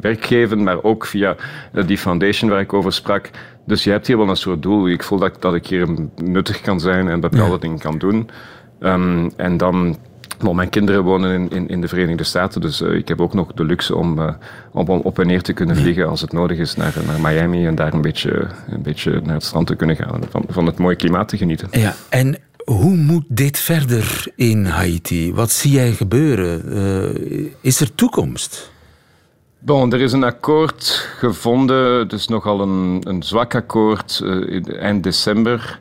werkgeven, 0.00 0.62
maar 0.62 0.82
ook 0.82 1.06
via 1.06 1.36
uh, 1.72 1.86
die 1.86 1.98
foundation 1.98 2.50
waar 2.50 2.60
ik 2.60 2.72
over 2.72 2.92
sprak. 2.92 3.30
Dus 3.66 3.84
je 3.84 3.90
hebt 3.90 4.06
hier 4.06 4.16
wel 4.16 4.28
een 4.28 4.36
soort 4.36 4.62
doel. 4.62 4.88
Ik 4.88 5.02
voel 5.02 5.18
dat, 5.18 5.42
dat 5.42 5.54
ik 5.54 5.66
hier 5.66 5.88
nuttig 6.16 6.60
kan 6.60 6.80
zijn 6.80 7.08
en 7.08 7.20
bepaalde 7.20 7.52
ja. 7.52 7.58
dingen 7.58 7.78
kan 7.78 7.98
doen. 7.98 8.30
Um, 8.80 9.30
en 9.36 9.56
dan 9.56 9.96
maar 10.42 10.54
mijn 10.54 10.68
kinderen 10.68 11.02
wonen 11.02 11.32
in, 11.34 11.50
in, 11.50 11.68
in, 11.68 11.80
de 11.80 11.88
Verenigde 11.88 12.24
Staten, 12.24 12.60
dus 12.60 12.80
uh, 12.80 12.94
ik 12.94 13.08
heb 13.08 13.20
ook 13.20 13.34
nog 13.34 13.52
de 13.52 13.64
luxe 13.64 13.96
om, 13.96 14.18
uh, 14.18 14.32
om 14.72 14.88
op 14.88 15.18
en 15.18 15.26
neer 15.26 15.42
te 15.42 15.52
kunnen 15.52 15.76
vliegen 15.76 16.08
als 16.08 16.20
het 16.20 16.32
nodig 16.32 16.58
is 16.58 16.76
naar, 16.76 16.94
naar 17.06 17.20
Miami 17.20 17.66
en 17.66 17.74
daar 17.74 17.94
een 17.94 18.00
beetje, 18.00 18.46
een 18.68 18.82
beetje 18.82 19.20
naar 19.24 19.34
het 19.34 19.44
strand 19.44 19.66
te 19.66 19.76
kunnen 19.76 19.96
gaan 19.96 20.22
en 20.22 20.30
van, 20.30 20.44
van 20.48 20.66
het 20.66 20.78
mooie 20.78 20.96
klimaat 20.96 21.28
te 21.28 21.36
genieten. 21.36 21.68
Ja, 21.70 21.94
en 22.08 22.38
hoe 22.64 22.96
moet 22.96 23.24
dit 23.28 23.58
verder 23.58 24.26
in 24.36 24.64
Haiti? 24.64 25.34
Wat 25.34 25.50
zie 25.50 25.72
jij 25.72 25.92
gebeuren? 25.92 26.62
Uh, 26.66 27.50
is 27.60 27.80
er 27.80 27.94
toekomst? 27.94 28.70
Bon, 29.58 29.92
er 29.92 30.00
is 30.00 30.12
een 30.12 30.24
akkoord 30.24 31.08
gevonden, 31.18 32.08
is 32.08 32.28
nogal 32.28 32.60
een, 32.60 33.00
een 33.08 33.22
zwak 33.22 33.54
akkoord, 33.54 34.22
eind 34.78 35.02
december. 35.02 35.80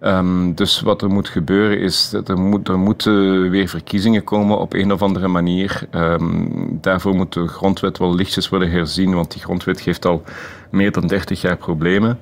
Um, 0.00 0.54
dus 0.54 0.80
wat 0.80 1.02
er 1.02 1.10
moet 1.10 1.28
gebeuren 1.28 1.80
is 1.80 2.10
dat 2.10 2.28
er, 2.28 2.38
moet, 2.38 2.76
moeten 2.76 3.50
weer 3.50 3.68
verkiezingen 3.68 4.24
komen 4.24 4.58
op 4.58 4.72
een 4.72 4.92
of 4.92 5.02
andere 5.02 5.28
manier. 5.28 5.88
Um, 5.94 6.78
daarvoor 6.80 7.14
moet 7.14 7.32
de 7.32 7.48
grondwet 7.48 7.98
wel 7.98 8.14
lichtjes 8.14 8.48
worden 8.48 8.70
herzien, 8.70 9.14
want 9.14 9.32
die 9.32 9.42
grondwet 9.42 9.80
geeft 9.80 10.06
al 10.06 10.22
meer 10.70 10.92
dan 10.92 11.06
30 11.06 11.40
jaar 11.40 11.56
problemen. 11.56 12.18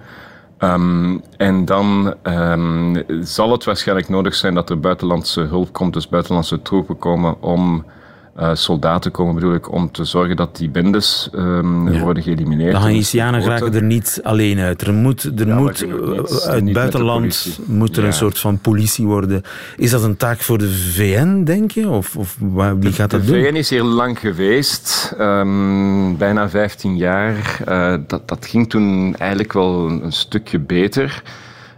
Um, 0.59 1.23
en 1.37 1.65
dan 1.65 2.15
zal 3.21 3.53
het 3.53 3.65
waarschijnlijk 3.65 4.09
nodig 4.09 4.35
zijn 4.35 4.55
dat 4.55 4.71
er 4.71 4.81
buitenlandse 4.81 5.41
hulp 5.41 5.73
komt, 5.73 5.93
dus 5.93 6.09
buitenlandse 6.09 6.63
troepen 6.63 6.99
komen 6.99 7.43
om 7.43 7.85
uh, 8.39 8.51
soldaten 8.55 9.11
komen, 9.11 9.35
bedoel 9.35 9.55
ik, 9.55 9.73
om 9.73 9.91
te 9.91 10.05
zorgen 10.05 10.37
dat 10.37 10.57
die 10.57 10.71
bendes 10.71 11.31
um, 11.35 11.99
worden 12.01 12.23
geëlimineerd. 12.23 12.73
De 12.73 12.79
Haitianen 12.79 13.43
raken 13.43 13.75
er 13.75 13.83
niet 13.83 14.21
alleen 14.23 14.59
uit. 14.59 14.83
Er 14.83 14.95
moet, 14.95 15.23
er 15.23 15.47
ja, 15.47 15.59
moet 15.59 15.87
uit 16.47 16.65
het 16.65 16.73
buitenland 16.73 17.59
moet 17.67 17.97
er 17.97 18.03
ja. 18.03 18.09
een 18.09 18.15
soort 18.15 18.39
van 18.39 18.59
politie 18.59 19.07
worden. 19.07 19.43
Is 19.77 19.91
dat 19.91 20.03
een 20.03 20.17
taak 20.17 20.41
voor 20.41 20.59
de 20.59 20.71
VN, 20.71 21.45
denk 21.45 21.71
je? 21.71 21.89
Of, 21.89 22.17
of 22.17 22.37
wie 22.79 22.93
gaat 22.93 23.11
dat 23.11 23.21
de 23.21 23.27
doen? 23.27 23.41
De 23.41 23.49
VN 23.49 23.55
is 23.55 23.71
hier 23.71 23.83
lang 23.83 24.19
geweest, 24.19 25.15
um, 25.21 26.17
bijna 26.17 26.49
15 26.49 26.97
jaar. 26.97 27.61
Uh, 27.69 27.95
dat, 28.07 28.29
dat 28.29 28.47
ging 28.47 28.71
toen 28.71 29.15
eigenlijk 29.17 29.53
wel 29.53 29.91
een 29.91 30.13
stukje 30.13 30.59
beter. 30.59 31.23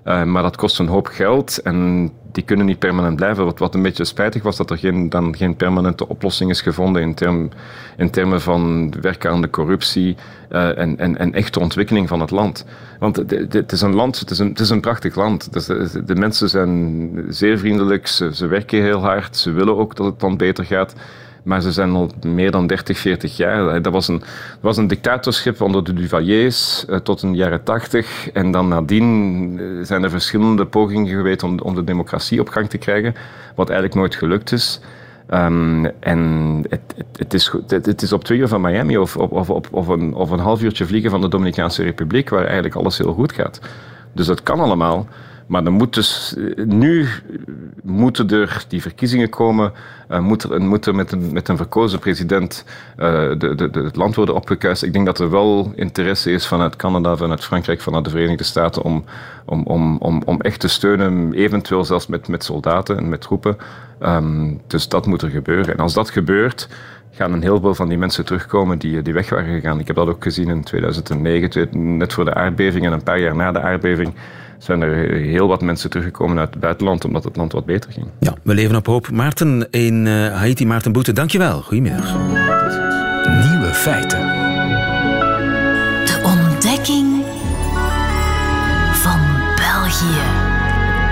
Uh, 0.04 0.22
maar 0.24 0.42
dat 0.42 0.56
kost 0.56 0.78
een 0.78 0.86
hoop 0.86 1.06
geld 1.06 1.58
en 1.62 2.10
die 2.34 2.44
kunnen 2.44 2.66
niet 2.66 2.78
permanent 2.78 3.16
blijven. 3.16 3.44
Wat, 3.44 3.58
wat 3.58 3.74
een 3.74 3.82
beetje 3.82 4.04
spijtig 4.04 4.42
was, 4.42 4.56
dat 4.56 4.70
er 4.70 4.78
geen, 4.78 5.08
dan 5.08 5.36
geen 5.36 5.56
permanente 5.56 6.08
oplossing 6.08 6.50
is 6.50 6.60
gevonden 6.60 7.02
in, 7.02 7.14
term, 7.14 7.50
in 7.96 8.10
termen 8.10 8.40
van 8.40 8.92
werken 9.00 9.30
aan 9.30 9.40
de 9.40 9.50
corruptie 9.50 10.16
uh, 10.50 10.78
en, 10.78 10.98
en, 10.98 11.18
en 11.18 11.32
echte 11.32 11.60
ontwikkeling 11.60 12.08
van 12.08 12.20
het 12.20 12.30
land. 12.30 12.64
Want 12.98 13.16
het 13.16 13.72
is 13.72 13.80
een 13.80 13.94
land, 13.94 14.18
het 14.18 14.30
is 14.30 14.38
een, 14.38 14.48
het 14.48 14.60
is 14.60 14.70
een 14.70 14.80
prachtig 14.80 15.14
land. 15.14 15.52
Dus 15.52 15.66
de, 15.66 16.14
mensen 16.14 16.48
zijn 16.48 17.10
zeer 17.28 17.58
vriendelijk, 17.58 18.06
ze, 18.06 18.34
ze 18.34 18.46
werken 18.46 18.82
heel 18.82 19.00
hard, 19.00 19.36
ze 19.36 19.50
willen 19.50 19.76
ook 19.76 19.96
dat 19.96 20.06
het 20.06 20.22
land 20.22 20.38
beter 20.38 20.64
gaat. 20.64 20.94
Maar 21.44 21.60
ze 21.60 21.72
zijn 21.72 21.90
al 21.90 22.10
meer 22.26 22.50
dan 22.50 22.66
30, 22.66 22.98
40 22.98 23.36
jaar. 23.36 23.82
Dat 23.82 23.92
was 23.92 24.08
een, 24.08 24.18
dat 24.18 24.60
was 24.60 24.76
een 24.76 24.86
dictatorschip 24.86 25.60
onder 25.60 25.84
de 25.84 25.92
Duvaliers 25.92 26.84
uh, 26.88 26.96
tot 26.96 27.22
een 27.22 27.34
jaren 27.34 27.62
80. 27.62 28.30
En 28.30 28.50
dan 28.50 28.68
nadien 28.68 29.58
eh, 29.58 29.66
zijn 29.82 30.02
er 30.02 30.10
verschillende 30.10 30.66
pogingen 30.66 31.14
geweest 31.16 31.42
om, 31.42 31.58
om 31.58 31.74
de 31.74 31.84
democratie 31.84 32.40
op 32.40 32.48
gang 32.48 32.68
te 32.68 32.78
krijgen. 32.78 33.14
Wat 33.54 33.68
eigenlijk 33.68 33.98
nooit 33.98 34.14
gelukt 34.14 34.52
is. 34.52 34.80
Um, 35.30 35.86
en 36.00 36.20
het, 36.68 36.94
het, 37.16 37.34
is, 37.34 37.52
het, 37.66 38.02
is 38.02 38.12
op 38.12 38.24
twee 38.24 38.38
uur 38.38 38.48
van 38.48 38.60
Miami 38.60 38.96
of, 38.96 39.16
of, 39.16 39.50
of, 39.50 39.68
of, 39.70 39.88
een, 39.88 40.14
of 40.14 40.30
een 40.30 40.38
half 40.38 40.62
uurtje 40.62 40.86
vliegen 40.86 41.10
van 41.10 41.20
de 41.20 41.28
Dominicaanse 41.28 41.82
Republiek, 41.82 42.28
waar 42.28 42.44
eigenlijk 42.44 42.74
alles 42.74 42.98
heel 42.98 43.12
goed 43.12 43.32
gaat. 43.32 43.60
Dus 44.12 44.26
dat 44.26 44.42
kan 44.42 44.60
allemaal. 44.60 45.06
Maar 45.46 45.64
dan 45.64 45.72
moet 45.72 45.94
dus, 45.94 46.34
eh, 46.36 46.64
nu 46.64 47.08
moeten 47.82 48.28
er 48.30 48.64
die 48.68 48.82
verkiezingen 48.82 49.28
komen, 49.28 49.72
uh, 50.10 50.18
moet 50.18 50.86
er, 50.86 50.94
met, 50.94 51.12
een, 51.12 51.32
met 51.32 51.48
een 51.48 51.56
verkozen 51.56 51.98
president 51.98 52.64
uh, 52.98 53.04
de, 53.38 53.54
de, 53.54 53.80
het 53.82 53.96
land 53.96 54.14
worden 54.14 54.34
opgekuist. 54.34 54.82
Ik 54.82 54.92
denk 54.92 55.06
dat 55.06 55.18
er 55.18 55.30
wel 55.30 55.72
interesse 55.76 56.30
is 56.30 56.46
vanuit 56.46 56.76
Canada, 56.76 57.16
vanuit 57.16 57.44
Frankrijk, 57.44 57.80
vanuit 57.80 58.04
de 58.04 58.10
Verenigde 58.10 58.44
Staten 58.44 58.82
om, 58.82 59.04
om, 59.44 59.62
om, 59.62 59.96
om, 59.98 60.22
om 60.24 60.40
echt 60.40 60.60
te 60.60 60.68
steunen, 60.68 61.32
eventueel 61.32 61.84
zelfs 61.84 62.06
met, 62.06 62.28
met 62.28 62.44
soldaten 62.44 62.96
en 62.96 63.08
met 63.08 63.20
troepen. 63.20 63.56
Um, 64.02 64.60
dus 64.66 64.88
dat 64.88 65.06
moet 65.06 65.22
er 65.22 65.30
gebeuren. 65.30 65.74
En 65.74 65.80
als 65.80 65.94
dat 65.94 66.10
gebeurt, 66.10 66.68
gaan 67.10 67.32
een 67.32 67.42
heleboel 67.42 67.74
van 67.74 67.88
die 67.88 67.98
mensen 67.98 68.24
terugkomen 68.24 68.78
die, 68.78 69.02
die 69.02 69.12
weg 69.12 69.28
waren 69.30 69.54
gegaan. 69.54 69.80
Ik 69.80 69.86
heb 69.86 69.96
dat 69.96 70.08
ook 70.08 70.22
gezien 70.22 70.48
in 70.48 70.62
2009, 70.62 71.96
net 71.96 72.12
voor 72.12 72.24
de 72.24 72.34
aardbeving 72.34 72.86
en 72.86 72.92
een 72.92 73.02
paar 73.02 73.20
jaar 73.20 73.36
na 73.36 73.52
de 73.52 73.60
aardbeving 73.60 74.14
zijn 74.58 74.82
er 74.82 75.10
heel 75.10 75.48
wat 75.48 75.62
mensen 75.62 75.90
teruggekomen 75.90 76.38
uit 76.38 76.50
het 76.50 76.60
buitenland 76.60 77.04
omdat 77.04 77.24
het 77.24 77.36
land 77.36 77.52
wat 77.52 77.66
beter 77.66 77.92
ging. 77.92 78.06
Ja, 78.20 78.34
we 78.42 78.54
leven 78.54 78.76
op 78.76 78.86
hoop. 78.86 79.10
Maarten 79.10 79.70
in 79.70 80.06
uh, 80.06 80.34
Haiti, 80.34 80.66
Maarten 80.66 80.92
Boete, 80.92 81.12
dankjewel. 81.12 81.60
Goedemiddag. 81.60 82.16
Nieuwe 83.50 83.70
feiten. 83.72 84.43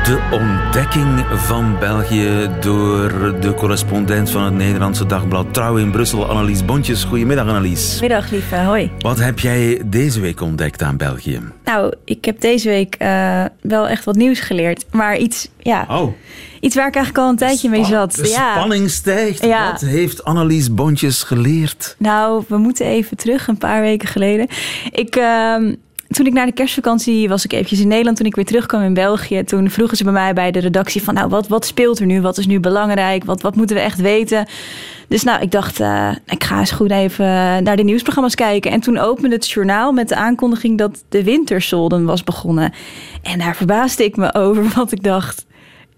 De 0.03 0.29
ontdekking 0.33 1.25
van 1.31 1.79
België 1.79 2.51
door 2.61 3.35
de 3.41 3.55
correspondent 3.55 4.31
van 4.31 4.43
het 4.43 4.55
Nederlandse 4.55 5.07
dagblad 5.07 5.55
Trouw 5.55 5.77
in 5.77 5.91
Brussel, 5.91 6.27
Annelies 6.27 6.65
Bontjes. 6.65 7.05
Goedemiddag, 7.05 7.47
Annelies. 7.47 8.01
Middag, 8.01 8.31
lieve. 8.31 8.57
Hoi. 8.57 8.91
Wat 8.99 9.19
heb 9.19 9.39
jij 9.39 9.83
deze 9.87 10.21
week 10.21 10.41
ontdekt 10.41 10.83
aan 10.83 10.97
België? 10.97 11.41
Nou, 11.65 11.95
ik 12.05 12.25
heb 12.25 12.41
deze 12.41 12.69
week 12.69 12.97
uh, 12.99 13.45
wel 13.61 13.89
echt 13.89 14.05
wat 14.05 14.17
nieuws 14.17 14.41
geleerd. 14.41 14.85
Maar 14.91 15.17
iets, 15.17 15.49
ja... 15.59 15.87
Oh. 15.89 16.13
Iets 16.61 16.75
waar 16.75 16.89
ik 16.89 16.95
eigenlijk 16.95 17.25
al 17.25 17.31
een 17.31 17.37
tijdje 17.37 17.69
mee 17.69 17.85
zat. 17.85 18.15
De 18.15 18.29
ja. 18.29 18.55
spanning 18.55 18.91
stijgt. 18.91 19.45
Ja. 19.45 19.71
Wat 19.71 19.81
heeft 19.81 20.25
Annelies 20.25 20.75
Bontjes 20.75 21.23
geleerd? 21.23 21.95
Nou, 21.99 22.45
we 22.49 22.57
moeten 22.57 22.87
even 22.87 23.17
terug, 23.17 23.49
een 23.49 23.59
paar 23.59 23.81
weken 23.81 24.09
geleden. 24.09 24.47
Ik... 24.91 25.17
Uh, 25.17 25.57
toen 26.12 26.26
ik 26.26 26.33
na 26.33 26.45
de 26.45 26.52
kerstvakantie 26.52 27.28
was 27.28 27.45
ik 27.45 27.52
eventjes 27.52 27.81
in 27.81 27.88
Nederland. 27.88 28.16
Toen 28.16 28.26
ik 28.26 28.35
weer 28.35 28.45
terugkwam 28.45 28.83
in 28.83 28.95
België, 28.95 29.45
toen 29.45 29.71
vroegen 29.71 29.97
ze 29.97 30.04
bij 30.04 30.12
mij 30.12 30.33
bij 30.33 30.50
de 30.50 30.59
redactie 30.59 31.02
van... 31.02 31.14
nou, 31.14 31.28
wat, 31.28 31.49
wat 31.49 31.66
speelt 31.66 31.99
er 31.99 32.07
nu? 32.07 32.21
Wat 32.21 32.38
is 32.38 32.47
nu 32.47 32.61
belangrijk? 32.61 33.25
Wat, 33.25 33.42
wat 33.42 33.57
moeten 33.57 33.76
we 33.76 33.83
echt 33.83 34.00
weten? 34.00 34.47
Dus 35.09 35.23
nou, 35.23 35.40
ik 35.40 35.50
dacht, 35.50 35.81
uh, 35.81 36.11
ik 36.26 36.45
ga 36.45 36.59
eens 36.59 36.71
goed 36.71 36.90
even 36.90 37.26
naar 37.62 37.76
de 37.76 37.85
nieuwsprogramma's 37.85 38.35
kijken. 38.35 38.71
En 38.71 38.81
toen 38.81 38.99
opende 38.99 39.35
het 39.35 39.50
journaal 39.50 39.92
met 39.92 40.09
de 40.09 40.16
aankondiging 40.16 40.78
dat 40.78 41.04
de 41.09 41.25
wintersolden 41.25 42.04
was 42.04 42.25
begonnen. 42.25 42.73
En 43.23 43.38
daar 43.38 43.57
verbaasde 43.57 44.04
ik 44.04 44.16
me 44.16 44.35
over, 44.35 44.69
want 44.76 44.92
ik 44.92 45.02
dacht... 45.02 45.47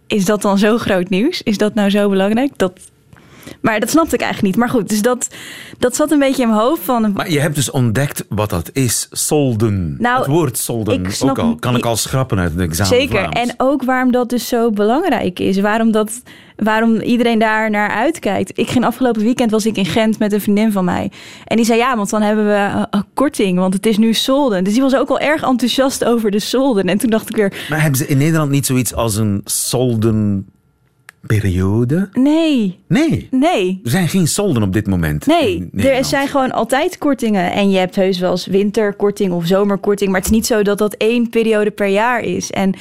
Is 0.06 0.24
dat 0.24 0.42
dan 0.42 0.58
zo 0.58 0.78
groot 0.78 1.08
nieuws? 1.08 1.42
Is 1.42 1.58
dat 1.58 1.74
nou 1.74 1.90
zo 1.90 2.08
belangrijk? 2.08 2.52
Dat, 2.56 2.72
maar 3.60 3.80
dat 3.80 3.90
snapte 3.90 4.14
ik 4.14 4.20
eigenlijk 4.20 4.54
niet. 4.54 4.64
Maar 4.64 4.74
goed, 4.74 4.88
dus 4.88 5.02
dat, 5.02 5.28
dat 5.78 5.96
zat 5.96 6.10
een 6.10 6.18
beetje 6.18 6.42
in 6.42 6.48
mijn 6.48 6.60
hoofd. 6.60 6.82
Van... 6.82 7.12
Maar 7.12 7.30
je 7.30 7.40
hebt 7.40 7.54
dus 7.54 7.70
ontdekt 7.70 8.24
wat 8.28 8.50
dat 8.50 8.70
is, 8.72 9.08
solden. 9.10 9.96
Nou, 9.98 10.18
het 10.18 10.26
woord 10.26 10.58
solden, 10.58 11.06
ook 11.22 11.38
al, 11.38 11.56
kan 11.56 11.76
ik 11.76 11.84
al 11.84 11.96
schrappen 11.96 12.38
uit 12.38 12.52
het 12.52 12.60
examen 12.60 12.96
Zeker, 12.96 13.28
en 13.28 13.54
ook 13.56 13.82
waarom 13.82 14.12
dat 14.12 14.28
dus 14.28 14.48
zo 14.48 14.70
belangrijk 14.70 15.38
is. 15.38 15.60
Waarom, 15.60 15.92
dat, 15.92 16.22
waarom 16.56 17.00
iedereen 17.00 17.38
daar 17.38 17.70
naar 17.70 17.90
uitkijkt. 17.90 18.58
Ik 18.58 18.68
ging 18.68 18.84
afgelopen 18.84 19.22
weekend, 19.22 19.50
was 19.50 19.66
ik 19.66 19.76
in 19.76 19.86
Gent 19.86 20.18
met 20.18 20.32
een 20.32 20.40
vriendin 20.40 20.72
van 20.72 20.84
mij. 20.84 21.10
En 21.44 21.56
die 21.56 21.66
zei, 21.66 21.78
ja, 21.78 21.96
want 21.96 22.10
dan 22.10 22.22
hebben 22.22 22.46
we 22.46 22.86
een 22.90 23.04
korting, 23.14 23.58
want 23.58 23.74
het 23.74 23.86
is 23.86 23.98
nu 23.98 24.14
solden. 24.14 24.64
Dus 24.64 24.72
die 24.72 24.82
was 24.82 24.96
ook 24.96 25.08
al 25.08 25.18
erg 25.18 25.42
enthousiast 25.42 26.04
over 26.04 26.30
de 26.30 26.40
solden. 26.40 26.84
En 26.84 26.98
toen 26.98 27.10
dacht 27.10 27.28
ik 27.28 27.36
weer... 27.36 27.66
Maar 27.68 27.80
hebben 27.80 27.98
ze 27.98 28.06
in 28.06 28.18
Nederland 28.18 28.50
niet 28.50 28.66
zoiets 28.66 28.94
als 28.94 29.16
een 29.16 29.40
solden 29.44 30.46
periode? 31.26 32.08
Nee. 32.12 32.78
Nee? 32.88 33.28
Nee. 33.30 33.80
Er 33.84 33.90
zijn 33.90 34.08
geen 34.08 34.28
solden 34.28 34.62
op 34.62 34.72
dit 34.72 34.86
moment. 34.86 35.26
Nee, 35.26 35.68
er 35.76 36.04
zijn 36.04 36.28
gewoon 36.28 36.52
altijd 36.52 36.98
kortingen. 36.98 37.52
En 37.52 37.70
je 37.70 37.78
hebt 37.78 37.96
heus 37.96 38.18
wel 38.18 38.30
eens 38.30 38.46
winterkorting 38.46 39.32
of 39.32 39.46
zomerkorting. 39.46 40.10
Maar 40.10 40.20
het 40.20 40.30
is 40.30 40.36
niet 40.36 40.46
zo 40.46 40.62
dat 40.62 40.78
dat 40.78 40.94
één 40.94 41.28
periode 41.28 41.70
per 41.70 41.86
jaar 41.86 42.20
is. 42.20 42.50
En 42.50 42.74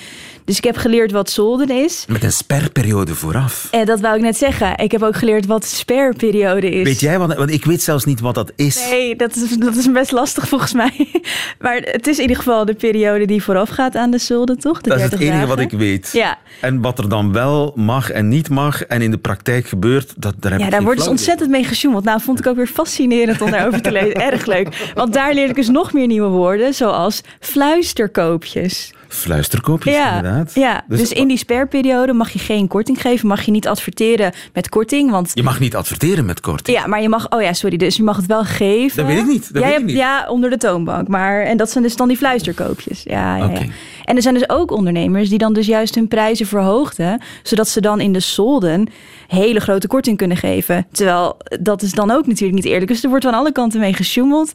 dus 0.46 0.58
ik 0.58 0.64
heb 0.64 0.78
geleerd 0.78 1.12
wat 1.12 1.30
solden 1.30 1.70
is. 1.70 2.06
Met 2.08 2.24
een 2.24 2.32
sperperiode 2.32 3.16
vooraf. 3.16 3.68
En 3.72 3.86
dat 3.86 4.00
wou 4.00 4.16
ik 4.16 4.22
net 4.22 4.38
zeggen. 4.38 4.78
Ik 4.78 4.92
heb 4.92 5.04
ook 5.04 5.16
geleerd 5.16 5.46
wat 5.46 5.66
sperperiode 5.66 6.70
is. 6.70 6.84
Weet 6.84 7.00
jij 7.00 7.20
wat? 7.20 7.36
Want 7.36 7.52
ik 7.52 7.66
weet 7.66 7.82
zelfs 7.82 8.06
niet 8.06 8.20
wat 8.20 8.36
dat 8.36 8.52
is. 8.56 8.90
Nee, 8.90 9.16
dat 9.16 9.36
is, 9.36 9.58
dat 9.58 9.76
is 9.76 9.92
best 9.92 10.12
lastig 10.12 10.48
volgens 10.48 10.74
mij. 10.74 10.92
Maar 11.60 11.76
het 11.76 12.08
is 12.08 12.16
in 12.16 12.22
ieder 12.22 12.38
geval 12.38 12.66
de 12.66 12.74
periode 12.74 13.26
die 13.26 13.44
vooraf 13.44 13.70
gaat 13.70 13.96
aan 13.96 14.12
de 14.12 14.18
solden, 14.18 14.60
toch? 14.60 14.82
De 14.82 14.90
dat 14.90 14.98
is 14.98 15.04
het 15.04 15.20
enige 15.20 15.46
wat 15.46 15.60
ik 15.60 15.72
weet. 15.72 16.10
Ja. 16.14 16.38
En 16.62 16.82
wat 16.82 17.00
er 17.00 17.10
dan 17.10 17.32
wel 17.34 17.74
mag 17.76 18.12
en 18.12 18.28
niet 18.28 18.50
mag 18.50 18.84
en 18.84 19.02
in 19.02 19.12
de 19.12 19.18
praktijk 19.18 19.68
gebeurt, 19.68 20.14
dat, 20.18 20.34
daar 20.40 20.52
heb 20.52 20.60
ja, 20.60 20.66
ik 20.66 20.72
daar 20.72 20.84
wordt 20.84 21.00
dus 21.00 21.08
ontzettend 21.08 21.50
mee 21.50 21.64
gesjoemeld. 21.64 22.04
Nou, 22.04 22.22
vond 22.22 22.40
ik 22.40 22.48
ook 22.48 22.56
weer 22.56 22.68
fascinerend 22.68 23.42
om 23.42 23.52
daarover 23.52 23.82
te 23.82 23.92
lezen. 23.92 24.22
Erg 24.32 24.46
leuk. 24.46 24.92
Want 24.94 25.14
daar 25.14 25.34
leer 25.34 25.50
ik 25.50 25.56
dus 25.56 25.70
nog 25.70 25.94
meer 25.94 26.08
nieuwe 26.08 26.30
woorden, 26.30 26.74
zoals 26.74 27.22
fluisterkoopjes. 27.40 28.94
Fluisterkoopjes, 29.14 29.96
ja, 29.96 30.16
inderdaad. 30.16 30.52
Ja, 30.54 30.84
dus, 30.88 31.00
dus 31.00 31.12
in 31.12 31.28
die 31.28 31.38
sperperiode 31.38 32.14
mag 32.14 32.30
je 32.30 32.40
geen 32.40 32.68
korting 32.68 33.02
geven. 33.02 33.28
Mag 33.28 33.42
je 33.42 33.52
niet 33.52 33.68
adverteren 33.68 34.34
met 34.54 34.70
korting. 34.70 35.12
Want... 35.12 35.32
Je 35.34 35.44
mag 35.44 35.60
niet 35.60 35.76
adverteren 35.76 36.26
met 36.26 36.40
korting? 36.40 36.78
Ja, 36.78 36.88
maar 36.88 37.02
je 37.02 37.10
mag... 37.10 37.32
Oh 37.32 37.42
ja, 37.42 37.54
sorry. 37.54 37.78
Dus 37.78 37.96
je 37.96 38.04
mag 38.04 38.16
het 38.16 38.26
wel 38.26 38.44
geven. 38.44 38.98
Dat 38.98 39.06
weet 39.06 39.18
ik 39.18 39.28
niet. 39.28 39.54
Dat 39.54 39.64
ja, 39.64 39.70
weet 39.70 39.80
ik 39.80 39.86
niet. 39.86 39.96
ja, 39.96 40.26
onder 40.30 40.50
de 40.50 40.58
toonbank. 40.58 41.08
Maar, 41.08 41.42
en 41.42 41.58
dat 41.58 41.72
zijn 41.72 41.84
dus 41.84 41.96
dan 41.96 42.08
die 42.08 42.18
fluisterkoopjes. 42.18 43.04
Ja, 43.04 43.36
ja, 43.38 43.46
okay. 43.46 43.64
ja. 43.64 43.72
En 44.04 44.16
er 44.16 44.22
zijn 44.22 44.34
dus 44.34 44.50
ook 44.50 44.72
ondernemers 44.72 45.30
die 45.30 45.38
dan 45.38 45.54
dus 45.54 45.66
juist 45.66 45.96
hun 45.96 46.08
prijzen 46.08 46.46
verhoogden. 46.46 47.22
Zodat 47.44 47.70
ze 47.70 47.82
dan 47.82 48.00
in 48.00 48.14
de 48.14 48.20
solden 48.20 48.88
hele 49.28 49.60
grote 49.60 49.88
korting 49.88 50.18
kunnen 50.18 50.38
geven. 50.38 50.88
Terwijl 50.92 51.38
dat 51.62 51.82
is 51.82 51.92
dan 51.92 52.12
ook 52.12 52.28
natuurlijk 52.28 52.64
niet 52.64 52.72
eerlijk. 52.72 52.88
Dus 52.88 53.04
er 53.04 53.10
wordt 53.10 53.26
van 53.26 53.34
alle 53.34 53.52
kanten 53.52 53.80
mee 53.80 53.94
gesjoemeld. 53.94 54.52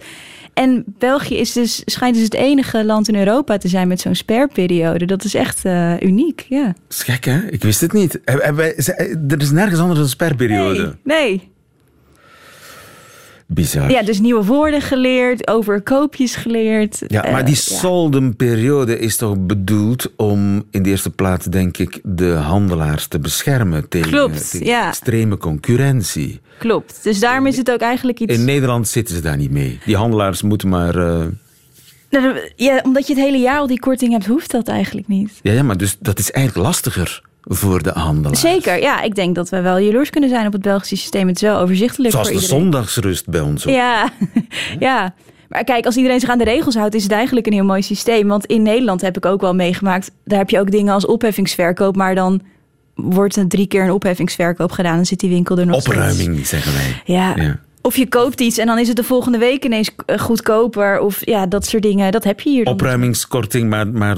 En 0.59 0.85
België 0.99 1.37
is 1.37 1.53
dus, 1.53 1.83
schijnt 1.85 2.15
dus 2.15 2.25
het 2.25 2.35
enige 2.35 2.85
land 2.85 3.09
in 3.09 3.15
Europa 3.15 3.59
te 3.59 3.69
zijn 3.69 3.89
met 3.89 4.01
zo'n 4.01 4.15
sperperiode. 4.15 5.05
Dat 5.05 5.25
is 5.25 5.35
echt 5.35 5.65
uh, 5.65 6.01
uniek, 6.01 6.47
ja. 6.49 6.65
Dat 6.65 6.75
is 6.89 7.03
gek, 7.03 7.25
hè? 7.25 7.47
Ik 7.51 7.63
wist 7.63 7.81
het 7.81 7.93
niet. 7.93 8.21
Er 8.25 9.41
is 9.41 9.51
nergens 9.51 9.81
anders 9.81 10.01
een 10.01 10.09
sperperiode. 10.09 10.97
Nee, 11.03 11.21
nee. 11.21 11.51
Bizar. 13.51 13.91
Ja, 13.91 14.03
dus 14.03 14.21
nieuwe 14.21 14.45
woorden 14.45 14.81
geleerd, 14.83 15.49
overkoopjes 15.49 16.37
geleerd. 16.37 17.03
Ja, 17.07 17.23
maar 17.23 17.41
Eh, 17.41 17.47
die 17.47 17.55
ja. 17.55 17.61
soldenperiode 17.61 18.99
is 18.99 19.17
toch 19.17 19.37
bedoeld 19.39 20.13
om 20.17 20.65
in 20.71 20.83
de 20.83 20.91
eerste 20.91 21.11
plaats, 21.11 21.45
denk 21.47 21.79
ik, 21.79 22.01
de 22.03 22.31
handelaars 22.31 23.07
te 23.07 23.19
beschermen 23.19 23.89
tegen, 23.89 24.11
Klopt, 24.11 24.51
tegen 24.51 24.67
ja. 24.67 24.89
extreme 24.89 25.37
concurrentie. 25.37 26.41
Klopt. 26.59 27.01
Dus 27.03 27.21
daarom 27.21 27.47
is 27.47 27.57
het 27.57 27.71
ook 27.71 27.81
eigenlijk 27.81 28.21
iets... 28.21 28.35
In 28.35 28.45
Nederland 28.45 28.89
zitten 28.89 29.15
ze 29.15 29.21
daar 29.21 29.37
niet 29.37 29.51
mee. 29.51 29.79
Die 29.85 29.97
handelaars 29.97 30.43
moeten 30.43 30.69
maar. 30.69 30.97
eh, 30.97 31.27
Nou, 32.11 32.39
Ja, 32.57 32.81
omdat 32.85 33.07
je 33.07 33.15
het 33.15 33.23
hele 33.23 33.39
jaar 33.39 33.59
al 33.59 33.67
die 33.67 33.79
korting 33.81 34.13
hebt, 34.13 34.27
hoeft 34.27 34.51
dat 34.51 34.69
eigenlijk 34.69 35.09
niet. 35.09 35.31
Ja, 35.43 35.53
ja, 35.53 35.63
maar 35.63 35.77
dus 35.77 35.97
dat 36.01 36.19
is 36.19 36.31
eigenlijk 36.31 36.67
lastiger 36.67 37.23
voor 37.49 37.83
de 37.83 37.91
handelaars. 37.95 38.41
Zeker, 38.41 38.81
ja. 38.81 39.03
Ik 39.03 39.15
denk 39.15 39.35
dat 39.35 39.49
we 39.49 39.61
wel 39.61 39.79
jaloers 39.79 40.11
kunnen 40.11 40.31
zijn 40.31 40.47
op 40.47 40.53
het 40.53 40.63
Belgische 40.63 40.97
systeem. 40.97 41.27
Het 41.27 41.37
is 41.37 41.43
wel 41.43 41.59
overzichtelijk 41.59 42.13
Zoals 42.13 42.29
voor 42.29 42.37
de 42.37 42.43
iedereen. 42.43 42.63
zondagsrust 42.63 43.29
bij 43.29 43.41
ons. 43.41 43.67
ook. 43.67 43.73
Ja, 43.75 44.11
ja. 44.79 45.15
Maar 45.49 45.65
kijk, 45.65 45.85
als 45.87 45.97
iedereen 45.97 46.21
zich 46.21 46.29
aan 46.31 46.39
de 46.39 46.45
regels 46.45 46.75
houdt, 46.75 46.95
is 46.95 47.03
het 47.03 47.13
eigenlijk 47.13 47.47
een 47.47 47.53
heel 47.53 47.65
mooi 47.65 47.83
systeem. 47.83 48.29
Want 48.29 48.45
in 48.47 48.63
Nederland 48.63 49.01
heb 49.01 49.17
ik 49.17 49.27
ook 49.27 49.41
wel 49.41 49.55
meegemaakt, 49.55 50.11
daar 50.25 50.39
heb 50.39 50.51
je 50.51 50.61
ook 50.61 50.71
dingen 50.71 50.95
als 50.95 51.07
opheffingsverkoop, 51.07 51.97
maar 51.97 52.15
dan 52.15 52.41
wordt 52.95 53.37
er 53.37 53.49
drie 53.49 53.67
keer 53.67 53.83
een 53.85 53.91
opheffingsverkoop 53.91 54.71
gedaan, 54.73 54.97
dan 54.97 55.07
zit 55.07 55.21
die 55.21 55.31
winkel 55.31 55.59
er 55.59 55.67
nog 55.67 55.81
steeds. 55.81 55.97
Opruiming, 55.97 56.47
zeggen 56.47 56.73
wij. 56.73 57.03
Ja. 57.05 57.33
Ja. 57.37 57.59
Of 57.83 57.97
je 57.97 58.09
koopt 58.09 58.41
iets 58.41 58.59
en 58.59 58.67
dan 58.67 58.79
is 58.79 58.89
het 58.89 58.97
de 58.97 59.05
volgende 59.05 59.39
week 59.39 59.65
ineens 59.65 59.91
eh, 60.07 60.19
goedkoper. 60.19 60.99
Of 61.01 61.27
ja, 61.27 61.47
dat 61.47 61.67
soort 61.67 61.83
dingen. 61.83 62.13
Dat 62.13 62.25
heb 62.25 62.41
je 62.41 62.51
hier 62.51 62.65
dan. 62.65 62.73
Opruimingskorting, 62.73 63.69
maar, 63.71 63.89
maar 63.89 64.17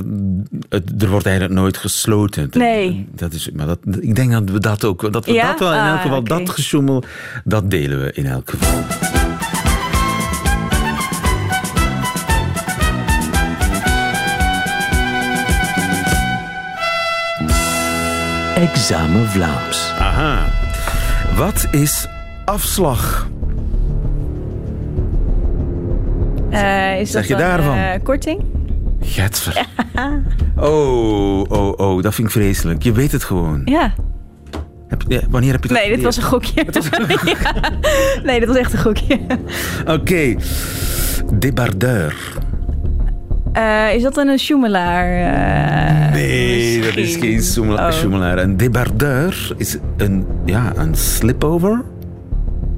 het, 0.69 1.03
er 1.03 1.09
wordt 1.11 1.27
eigenlijk 1.27 1.61
nooit 1.61 1.77
gesloten. 1.77 2.49
Nee. 2.53 3.07
Dat 3.15 3.33
is, 3.33 3.51
maar 3.55 3.67
dat, 3.67 3.79
ik 4.01 4.15
denk 4.15 4.33
dat 4.33 4.51
we 4.51 4.59
dat 4.61 4.85
ook... 4.85 5.13
Dat 5.13 5.27
we 5.27 5.33
Ja? 5.33 5.51
dat 5.51 5.59
wel 5.59 5.73
in 5.73 5.79
elk 5.79 5.95
Ah, 5.97 6.03
geval, 6.03 6.23
dat 6.25 6.51
gesjoemel, 6.51 7.03
dat 7.45 7.71
delen 7.71 8.01
we 8.01 8.13
in 8.13 8.27
elk 8.27 8.51
geval. 8.51 8.79
Examen 18.55 19.27
Vlaams. 19.29 19.93
Aha. 19.99 20.45
Wat 21.37 21.67
is 21.71 22.07
afslag? 22.45 23.29
Eh, 26.51 27.01
is 27.01 27.11
Zeg 27.11 27.27
dat 27.27 27.31
je 27.31 27.45
daarvan? 27.45 27.77
eh, 27.77 27.91
korting? 28.03 28.41
Getver. 29.01 29.67
Oh, 30.57 31.41
oh, 31.49 31.73
oh, 31.79 32.03
dat 32.03 32.15
vind 32.15 32.27
ik 32.27 32.33
vreselijk. 32.33 32.83
Je 32.83 32.93
weet 32.93 33.13
het 33.13 33.25
gewoon. 33.25 33.63
Ja. 33.65 33.93
Heb 34.89 35.03
je- 35.09 35.15
ja, 35.15 35.21
wanneer 35.31 35.53
heb 35.53 35.63
je 35.63 35.69
dat 35.69 35.79
Nee, 35.79 35.95
dit 35.95 36.03
was 36.03 36.17
een 36.17 36.23
gokje. 36.23 36.65
Ja. 37.25 37.55
Nee, 38.25 38.39
dit 38.41 38.49
was 38.49 38.57
echt 38.57 38.73
een 38.73 38.79
gokje. 38.79 39.19
Oké. 39.99 40.35
Debardeur. 41.39 42.17
Eh, 43.53 43.95
is 43.95 44.03
dat 44.03 44.15
dan 44.15 44.29
een 44.29 44.39
schoemelaar? 44.39 45.07
Nee, 46.13 46.81
dat 46.83 46.97
is 46.97 47.17
geen 47.17 47.41
zoemela- 47.43 47.87
Oh. 47.87 47.93
schoemelaar. 47.93 48.39
Een 48.39 48.57
debardeur 48.57 49.53
is 49.57 49.79
een, 49.97 50.27
ja, 50.45 50.73
een 50.77 50.95
slipover. 50.95 51.83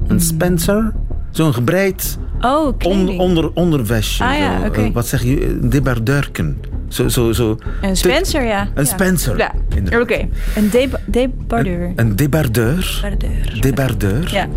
Een 0.07 0.19
Spencer. 0.21 0.91
Zo'n 1.31 1.53
gebreid 1.53 2.17
Oh, 2.45 2.73
onder, 3.17 3.51
ondervestje. 3.53 4.23
Ah 4.23 4.37
ja, 4.37 4.63
eh, 4.71 4.91
wat 4.93 5.07
zeg 5.07 5.23
je? 5.23 5.47
Een 5.47 5.69
debardeurken. 5.69 6.57
Zo, 6.87 7.07
zo, 7.07 7.31
zo. 7.31 7.57
Een 7.81 7.97
Spencer, 7.97 8.43
ja. 8.45 8.67
Een. 8.73 8.85
Spencer, 8.85 9.37
Ja, 9.37 9.51
oké. 9.99 10.27
Een 10.55 10.69
deba- 10.69 10.99
debardeur. 11.05 11.83
Een, 11.83 11.93
een 11.95 12.15
debardeur. 12.15 12.99
Debardeur. 13.01 13.57
Debardeur. 13.61 14.29
Ja. 14.33 14.47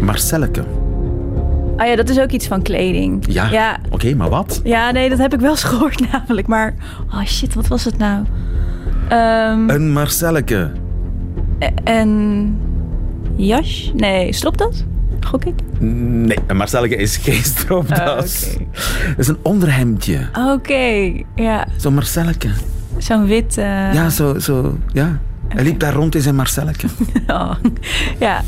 Marcelleke. 0.00 0.64
Ah 1.76 1.86
ja, 1.86 1.96
dat 1.96 2.08
is 2.08 2.18
ook 2.20 2.30
iets 2.30 2.46
van 2.46 2.62
kleding. 2.62 3.24
Ja. 3.28 3.50
Ja, 3.50 3.78
Oké, 3.90 4.14
maar 4.14 4.28
wat? 4.28 4.60
ja, 4.64 4.90
nee, 4.90 5.08
dat 5.08 5.18
heb 5.18 5.34
ik 5.34 5.40
wel 5.40 5.50
eens 5.50 5.62
gehoord 5.72 6.12
namelijk. 6.12 6.46
Maar, 6.46 6.74
oh 7.08 7.24
shit, 7.24 7.54
wat 7.54 7.66
was 7.66 7.84
het 7.84 7.98
nou? 7.98 8.24
Ehm 9.08 9.68
Een 9.70 9.92
Marcelleke. 9.92 10.70
een 11.84 12.56
jas? 13.36 13.92
Nee, 13.96 14.32
stropdas? 14.32 14.84
Gok 15.26 15.44
ik? 15.44 15.54
Nee, 15.78 16.38
een 16.46 16.56
Marcelleke 16.56 16.96
is 16.96 17.16
geen 17.16 17.44
stropdas. 17.44 18.46
Oh, 18.46 18.52
oké. 18.54 18.64
Dat 19.08 19.18
is 19.18 19.28
een 19.28 19.38
onderhemdje. 19.42 20.28
Oké, 20.54 21.12
ja. 21.34 21.66
Zo'n 21.76 21.94
Marcelleke. 21.94 22.48
Zo'n 22.98 23.26
wit... 23.26 23.58
eh, 23.58 23.94
Ja, 23.94 24.08
zo, 24.10 24.38
zo, 24.38 24.78
ja. 24.92 25.18
Hij 25.48 25.62
liep 25.64 25.78
daar 25.80 25.92
rond 25.92 26.14
in 26.14 26.20
zijn 26.22 26.34
Marcelleke. 26.34 26.86
oh. 27.26 27.52
ja. 28.18 28.42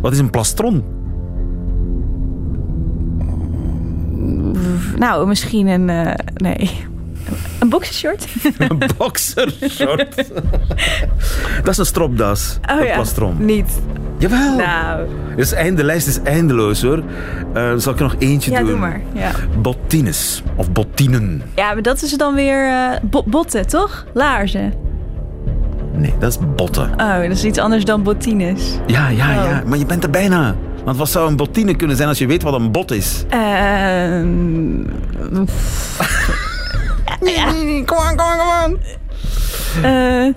Wat 0.00 0.12
is 0.12 0.18
een 0.18 0.30
plastron? 0.30 0.84
Nou, 4.98 5.26
misschien 5.26 5.66
een... 5.66 5.88
eh, 5.90 6.14
nee. 6.34 6.70
Een 7.58 7.68
boxershort? 7.68 8.26
Een 8.58 8.80
boxershort. 8.96 10.16
dat 11.64 11.68
is 11.68 11.76
een 11.78 11.86
stropdas. 11.86 12.58
Oh 12.70 12.80
een 12.80 12.86
ja. 12.86 12.94
plastron. 12.94 13.44
Niet. 13.44 13.80
Jawel. 14.20 14.56
Nou, 14.56 15.06
Dus 15.36 15.48
de 15.50 15.84
lijst 15.84 16.06
is 16.06 16.22
eindeloos 16.22 16.82
hoor. 16.82 17.02
Eh, 17.54 17.72
zal 17.76 17.92
ik 17.92 17.98
er 17.98 18.04
nog 18.04 18.14
eentje 18.18 18.50
ja, 18.50 18.58
doen? 18.58 18.66
doe 18.68 18.76
maar. 18.78 19.00
Ja. 19.12 19.30
Bottines. 19.58 20.42
Of 20.56 20.72
bottinen. 20.72 21.42
ja, 21.56 21.72
maar 21.72 21.82
dat 21.82 22.02
is 22.02 22.12
dan 22.12 22.34
weer 22.34 22.68
eh, 22.68 22.90
bo- 23.02 23.24
botten, 23.26 23.66
toch? 23.66 24.06
Laarzen. 24.14 24.72
Nee, 25.92 26.14
dat 26.18 26.30
is 26.30 26.38
botten. 26.56 26.90
Oh, 26.96 27.20
dat 27.20 27.30
is 27.30 27.44
iets 27.44 27.58
anders 27.58 27.84
dan 27.84 28.02
bottines. 28.02 28.78
Ja, 28.86 29.08
ja, 29.08 29.28
Oh. 29.28 29.34
ja. 29.50 29.62
Maar 29.66 29.78
je 29.78 29.86
bent 29.86 30.04
er 30.04 30.10
bijna. 30.10 30.54
Want 30.84 30.96
wat 30.96 31.08
zou 31.08 31.28
een 31.28 31.36
bottine 31.36 31.74
kunnen 31.74 31.96
zijn 31.96 32.08
als 32.08 32.18
je 32.18 32.26
weet 32.26 32.42
wat 32.42 32.54
een 32.54 32.70
bot 32.72 32.90
is? 32.90 33.24
Ehm 33.28 34.28
Kom 37.20 37.28
aan, 37.38 37.84
kom 37.84 37.98
aan, 37.98 38.16
kom 38.16 38.26
aan. 38.50 38.76
eh, 39.82 40.34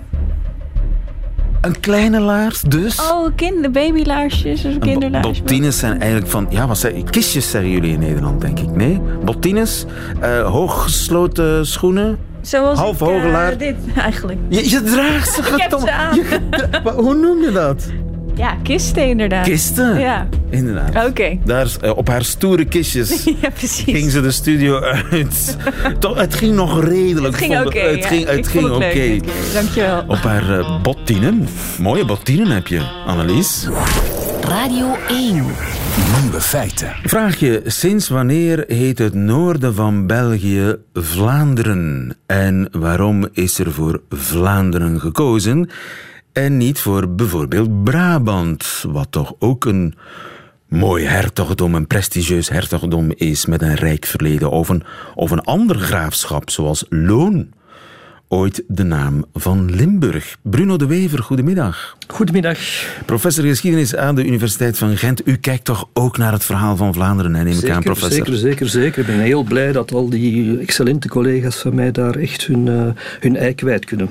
Een 1.64 1.80
kleine 1.80 2.20
laars, 2.20 2.60
dus. 2.60 3.00
oh, 3.10 3.28
kinder, 3.36 3.70
babylaarsjes 3.70 4.64
of 4.64 4.78
kinderlaarsjes. 4.78 5.38
Bottines 5.38 5.78
zijn 5.78 6.00
eigenlijk 6.00 6.30
van, 6.30 6.46
ja, 6.50 6.66
wat 6.66 6.78
zeg 6.78 6.92
Kistjes 7.10 7.50
zeggen 7.50 7.70
jullie 7.70 7.92
in 7.92 7.98
Nederland, 7.98 8.40
denk 8.40 8.58
ik. 8.58 8.70
Nee? 8.70 9.00
Bottines, 9.24 9.84
eh, 10.20 10.50
hooggesloten 10.50 11.66
schoenen. 11.66 12.18
Zoals 12.40 12.78
half 12.78 13.00
ik, 13.00 13.06
eh, 13.52 13.58
dit 13.58 13.76
eigenlijk. 13.96 14.38
Je, 14.48 14.70
je 14.70 14.82
draagt 14.82 15.32
ze. 15.34 15.42
Je 16.14 16.40
Wa- 16.82 16.94
Hoe 16.94 17.14
noem 17.14 17.40
je 17.42 17.50
dat? 17.52 17.86
Ja, 18.36 18.56
kisten 18.62 19.06
inderdaad. 19.08 19.44
Kisten? 19.44 19.98
Ja, 20.00 20.28
Inderdaad. 20.50 21.06
oké. 21.08 21.38
Daar, 21.44 21.64
is- 21.64 21.78
eh, 21.78 21.96
op 21.96 22.08
haar 22.08 22.24
stoere 22.24 22.64
kistjes 22.64 23.24
Ja, 23.42 23.50
precies. 23.50 23.84
ging 23.94 24.10
ze 24.10 24.20
de 24.20 24.30
studio 24.30 24.80
uit. 24.80 25.56
Toch, 25.98 26.18
het 26.18 26.34
ging 26.34 26.54
nog 26.54 26.84
redelijk. 26.84 27.34
het 27.40 27.44
ging 27.44 27.66
oké. 27.66 27.78
Het 27.78 27.98
ja. 28.02 28.06
ging, 28.08 28.26
het 28.28 28.48
ging 28.48 28.70
oké. 28.70 29.16
Dankjewel. 29.54 30.04
Op 30.06 30.16
haar 30.16 30.58
eh, 30.58 30.82
bottinen. 30.82 31.46
Mooie 31.80 32.04
bottinen 32.04 32.50
heb 32.50 32.66
je, 32.66 32.80
Annelies. 33.06 33.68
Radio 34.48 34.96
1. 35.08 35.34
Nieuwe 36.22 36.40
feiten. 36.40 36.92
Vraag 37.04 37.36
je, 37.36 37.62
sinds 37.66 38.08
wanneer 38.08 38.64
heet 38.68 38.98
het 38.98 39.14
noorden 39.14 39.74
van 39.74 40.06
België 40.06 40.76
Vlaanderen? 40.92 42.16
En 42.26 42.68
waarom 42.72 43.28
is 43.32 43.58
er 43.58 43.72
voor 43.72 44.00
Vlaanderen 44.10 45.00
gekozen 45.00 45.70
en 46.34 46.56
niet 46.56 46.78
voor 46.78 47.14
bijvoorbeeld 47.14 47.84
Brabant, 47.84 48.84
wat 48.88 49.06
toch 49.10 49.34
ook 49.38 49.64
een 49.64 49.94
mooi 50.68 51.04
hertogdom, 51.04 51.74
een 51.74 51.86
prestigieus 51.86 52.48
hertogdom 52.48 53.12
is 53.14 53.46
met 53.46 53.62
een 53.62 53.74
rijk 53.74 54.06
verleden, 54.06 54.50
of 54.50 54.68
een, 54.68 54.82
of 55.14 55.30
een 55.30 55.40
ander 55.40 55.76
graafschap 55.76 56.50
zoals 56.50 56.84
Loon? 56.88 57.48
Ooit 58.28 58.64
de 58.68 58.82
naam 58.82 59.24
van 59.32 59.74
Limburg. 59.74 60.36
Bruno 60.42 60.76
de 60.76 60.86
Wever, 60.86 61.18
goedemiddag. 61.18 61.96
Goedemiddag. 62.06 62.58
Professor 63.06 63.44
geschiedenis 63.44 63.96
aan 63.96 64.14
de 64.14 64.26
Universiteit 64.26 64.78
van 64.78 64.96
Gent. 64.96 65.28
U 65.28 65.36
kijkt 65.36 65.64
toch 65.64 65.88
ook 65.92 66.16
naar 66.16 66.32
het 66.32 66.44
verhaal 66.44 66.76
van 66.76 66.94
Vlaanderen, 66.94 67.34
hè, 67.34 67.42
neem 67.42 67.52
ik 67.52 67.58
aan, 67.58 67.66
Zeker, 67.66 67.82
professor? 67.82 68.10
zeker, 68.10 68.36
zeker, 68.36 68.68
zeker. 68.68 69.00
Ik 69.00 69.06
ben 69.06 69.20
heel 69.20 69.42
blij 69.42 69.72
dat 69.72 69.92
al 69.92 70.08
die 70.08 70.58
excellente 70.58 71.08
collega's 71.08 71.56
van 71.56 71.74
mij 71.74 71.92
daar 71.92 72.14
echt 72.14 72.46
hun, 72.46 72.68
eh, 72.68 73.02
hun 73.20 73.36
ei 73.36 73.54
kwijt 73.54 73.84
kunnen. 73.84 74.08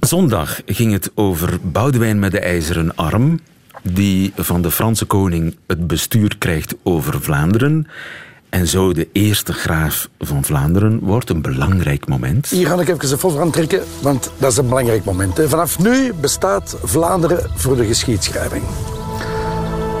Zondag 0.00 0.60
ging 0.66 0.92
het 0.92 1.10
over 1.14 1.58
Boudewijn 1.62 2.18
met 2.18 2.32
de 2.32 2.40
ijzeren 2.40 2.96
arm, 2.96 3.40
die 3.82 4.32
van 4.36 4.62
de 4.62 4.70
Franse 4.70 5.04
koning 5.04 5.56
het 5.66 5.86
bestuur 5.86 6.38
krijgt 6.38 6.74
over 6.82 7.20
Vlaanderen. 7.22 7.86
En 8.48 8.66
zo 8.66 8.92
de 8.92 9.08
eerste 9.12 9.52
graaf 9.52 10.08
van 10.18 10.44
Vlaanderen 10.44 10.98
wordt 11.02 11.30
een 11.30 11.42
belangrijk 11.42 12.08
moment. 12.08 12.48
Hier 12.48 12.66
ga 12.66 12.80
ik 12.80 12.88
even 12.88 13.08
de 13.08 13.18
foto 13.18 13.40
aan 13.40 13.50
trekken, 13.50 13.82
want 14.02 14.30
dat 14.38 14.50
is 14.50 14.56
een 14.56 14.68
belangrijk 14.68 15.04
moment. 15.04 15.36
hè. 15.36 15.48
Vanaf 15.48 15.78
nu 15.78 16.12
bestaat 16.12 16.76
Vlaanderen 16.82 17.50
voor 17.54 17.76
de 17.76 17.84
geschiedschrijving. 17.84 18.62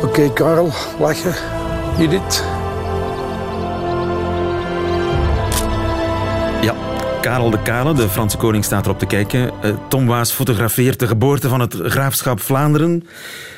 Oké, 0.02 0.32
Karel, 0.32 0.72
lachen. 0.98 1.34
Judith. 1.98 2.57
Karel 7.28 7.50
de 7.50 7.62
Kale, 7.62 7.94
de 7.94 8.08
Franse 8.08 8.36
koning, 8.36 8.64
staat 8.64 8.84
erop 8.84 8.98
te 8.98 9.06
kijken. 9.06 9.50
Uh, 9.64 9.74
Tom 9.88 10.06
Waas 10.06 10.32
fotografeert 10.32 10.98
de 10.98 11.06
geboorte 11.06 11.48
van 11.48 11.60
het 11.60 11.74
graafschap 11.82 12.40
Vlaanderen. 12.40 13.04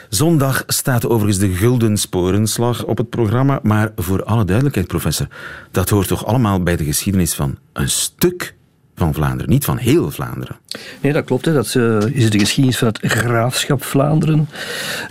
Zondag 0.08 0.64
staat 0.66 1.06
overigens 1.06 1.38
de 1.38 1.48
Gulden 1.48 1.96
Sporenslag 1.96 2.84
op 2.84 2.96
het 2.96 3.10
programma. 3.10 3.60
Maar 3.62 3.92
voor 3.96 4.24
alle 4.24 4.44
duidelijkheid, 4.44 4.86
professor, 4.86 5.26
dat 5.70 5.88
hoort 5.88 6.08
toch 6.08 6.26
allemaal 6.26 6.62
bij 6.62 6.76
de 6.76 6.84
geschiedenis 6.84 7.34
van 7.34 7.56
een 7.72 7.88
stuk 7.88 8.54
van 8.96 9.14
Vlaanderen, 9.14 9.50
niet 9.50 9.64
van 9.64 9.76
heel 9.76 10.10
Vlaanderen. 10.10 10.56
Nee, 11.00 11.12
dat 11.12 11.24
klopt. 11.24 11.44
Hè. 11.44 11.52
Dat 11.52 11.74
uh, 11.74 11.98
is 12.10 12.30
de 12.30 12.38
geschiedenis 12.38 12.78
van 12.78 12.88
het 12.88 13.00
graafschap 13.02 13.84
Vlaanderen. 13.84 14.48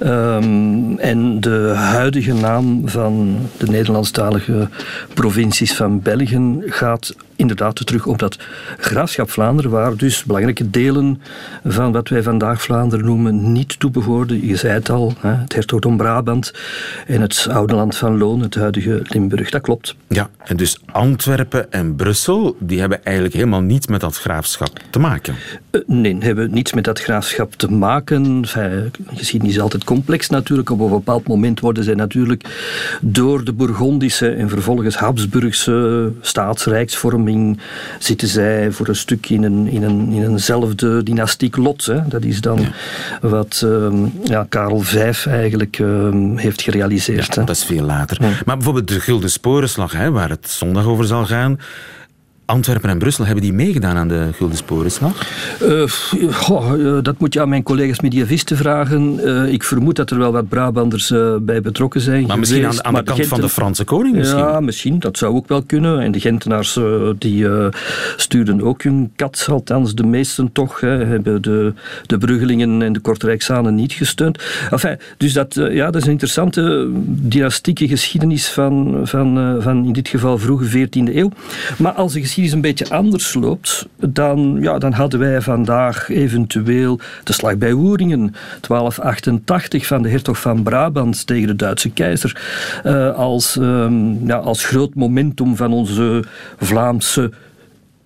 Um, 0.04 0.98
en 0.98 1.40
de 1.40 1.74
huidige 1.76 2.34
naam 2.34 2.90
van 2.90 3.40
de 3.58 3.68
Nederlandstalige 3.68 4.70
provincies 5.14 5.74
van 5.74 6.02
België 6.02 6.62
gaat 6.66 7.16
inderdaad 7.40 7.86
terug 7.86 8.06
op 8.06 8.20
dat 8.20 8.38
graafschap 8.78 9.30
Vlaanderen, 9.30 9.72
waar 9.72 9.96
dus 9.96 10.24
belangrijke 10.24 10.70
delen 10.70 11.22
van 11.66 11.92
wat 11.92 12.10
wij 12.10 12.24
vandaag 12.24 12.62
Vlaanderen 12.62 13.06
noemen 13.06 13.52
niet 13.52 13.80
toebehoorden. 13.80 14.48
Je 14.48 14.56
zei 14.56 14.74
het 14.74 14.90
al, 14.90 15.14
hè, 15.20 15.30
het 15.30 15.54
hertogdom 15.54 15.98
Brabant 15.98 16.54
en 17.08 17.22
het 17.22 17.48
oude 17.50 17.76
land 17.76 17.96
van 17.96 18.18
Loon, 18.18 18.42
het 18.42 18.56
huidige 18.56 19.02
Limburg. 19.04 19.50
Dat 19.50 19.62
klopt. 19.62 19.96
Ja, 20.08 20.30
en 20.44 20.58
dus 20.58 20.80
Antwerpen 20.86 21.72
en 21.72 21.96
Brussel, 21.96 22.56
die 22.60 22.80
hebben 22.80 23.04
eigenlijk 23.04 23.36
helemaal 23.36 23.62
niets 23.62 23.88
met 23.88 24.02
dat 24.02 24.18
graafschap 24.18 24.80
te 24.90 25.00
maken. 25.00 25.36
Uh, 25.72 25.82
nee, 25.86 26.18
hebben 26.20 26.52
niets 26.52 26.74
met 26.74 26.84
dat 26.84 27.00
graafschap 27.02 27.54
te 27.54 27.72
maken. 27.72 28.26
Enfin, 28.26 28.92
geschiedenis 29.14 29.56
is 29.56 29.62
altijd 29.62 29.84
complex 29.84 30.30
natuurlijk. 30.30 30.70
Op 30.70 30.80
een 30.80 30.90
bepaald 30.90 31.28
moment 31.28 31.60
worden 31.60 31.84
zij 31.84 31.94
natuurlijk 31.94 32.44
door 33.02 33.44
de 33.44 33.54
Bourgondische 33.54 34.30
en 34.30 34.50
vervolgens 34.50 34.96
Habsburgse 34.96 36.12
zitten 38.00 38.28
zij 38.28 38.72
voor 38.72 38.88
een 38.88 38.96
stuk 38.96 39.30
in, 39.30 39.44
een, 39.44 39.68
in, 39.68 39.84
een, 39.84 40.12
in 40.12 40.24
eenzelfde 40.24 41.04
dynastiek 41.04 41.58
lot. 41.58 41.86
Hè. 41.86 42.08
Dat 42.08 42.24
is 42.24 42.42
dan 42.42 42.66
wat 43.22 43.62
uh, 43.66 43.88
ja, 44.24 44.46
Karel 44.50 44.80
V 44.80 45.26
eigenlijk 45.26 45.80
uh, 45.80 46.10
heeft 46.36 46.62
gerealiseerd. 46.62 47.36
Ja, 47.36 47.44
dat 47.44 47.56
is 47.56 47.64
veel 47.64 47.84
later. 47.84 48.18
Maar 48.46 48.56
bijvoorbeeld 48.56 48.88
de 48.88 49.00
Gulden 49.00 49.32
Sporenslag, 49.32 49.92
hè, 49.92 50.12
waar 50.12 50.30
het 50.30 50.50
zondag 50.50 50.86
over 50.86 51.06
zal 51.06 51.26
gaan 51.26 51.60
Antwerpen 52.50 52.90
en 52.90 52.98
Brussel, 52.98 53.26
hebben 53.26 53.44
die 53.44 53.54
meegedaan 53.54 53.98
aan 53.98 54.08
de 54.08 54.30
Gulden 54.34 54.58
Sporenslag? 54.58 55.28
Uh, 55.62 55.86
uh, 56.50 56.98
dat 57.02 57.20
moet 57.20 57.34
je 57.34 57.42
aan 57.42 57.50
mijn 57.50 57.64
collega's 57.64 58.00
mediavisten 58.00 58.58
vragen. 58.58 59.20
Uh, 59.24 59.54
ik 59.54 59.64
vermoed 59.64 59.96
dat 59.96 60.12
er 60.12 60.18
wel 60.18 60.32
wat 60.32 60.48
Brabanders 60.48 61.14
bij 61.42 61.62
betrokken 61.62 62.02
zijn 62.02 62.22
Maar 62.22 62.30
geweest. 62.32 62.52
misschien 62.52 62.66
aan, 62.66 62.86
aan 62.86 62.94
de 62.94 63.04
kant 63.04 63.20
Genten... 63.20 63.28
van 63.28 63.42
de 63.42 63.50
Franse 63.50 63.84
koning 63.84 64.16
misschien? 64.16 64.40
Ja, 64.40 64.60
misschien. 64.60 65.00
Dat 65.00 65.18
zou 65.18 65.36
ook 65.36 65.48
wel 65.48 65.64
kunnen. 65.64 66.00
En 66.00 66.12
de 66.12 66.20
Gentenaars 66.20 66.80
die 67.18 67.48
stuurden 68.16 68.62
ook 68.62 68.84
hun 68.84 69.12
kat, 69.16 69.48
althans 69.52 69.96
de 69.96 70.04
meesten 70.04 70.52
toch. 70.52 70.80
Hè, 70.80 71.06
hebben 71.06 71.42
de, 71.42 71.74
de 72.06 72.18
Bruggelingen 72.18 72.82
en 72.82 72.94
de 72.94 73.00
Kortrijksanen 73.00 73.76
niet 73.76 73.94
gesteund. 73.94 74.44
Enfin, 74.72 74.98
dus 75.18 75.34
dat, 75.34 75.54
ja, 75.54 75.86
dat 75.86 75.96
is 75.96 76.06
een 76.06 76.12
interessante 76.12 76.90
dynastieke 77.06 77.88
geschiedenis 77.88 78.48
van, 78.48 79.02
van, 79.04 79.58
van 79.62 79.86
in 79.86 79.94
dit 79.94 80.08
geval 80.08 80.38
vroege 80.38 80.88
14e 80.88 81.16
eeuw. 81.16 81.32
Maar 81.78 81.92
als 81.92 82.14
de 82.14 82.20
geschiedenis 82.20 82.38
een 82.48 82.62
beetje 82.62 82.90
anders 82.90 83.34
loopt, 83.34 83.88
dan, 83.96 84.58
ja, 84.62 84.78
dan 84.78 84.94
hadden 84.94 85.20
wij 85.20 85.42
vandaag 85.42 86.10
eventueel 86.10 87.00
de 87.24 87.34
slag 87.34 87.58
bij 87.58 87.74
Woeringen, 87.74 88.36
1288 88.68 89.88
van 89.88 90.02
de 90.02 90.10
hertog 90.10 90.40
van 90.40 90.64
Brabant 90.64 91.28
tegen 91.28 91.48
de 91.48 91.56
Duitse 91.56 91.90
keizer, 91.90 92.42
uh, 92.86 93.16
als, 93.16 93.56
um, 93.56 94.28
ja, 94.28 94.38
als 94.38 94.66
groot 94.66 94.96
momentum 94.96 95.56
van 95.56 95.74
onze 95.74 96.24
Vlaamse 96.58 97.32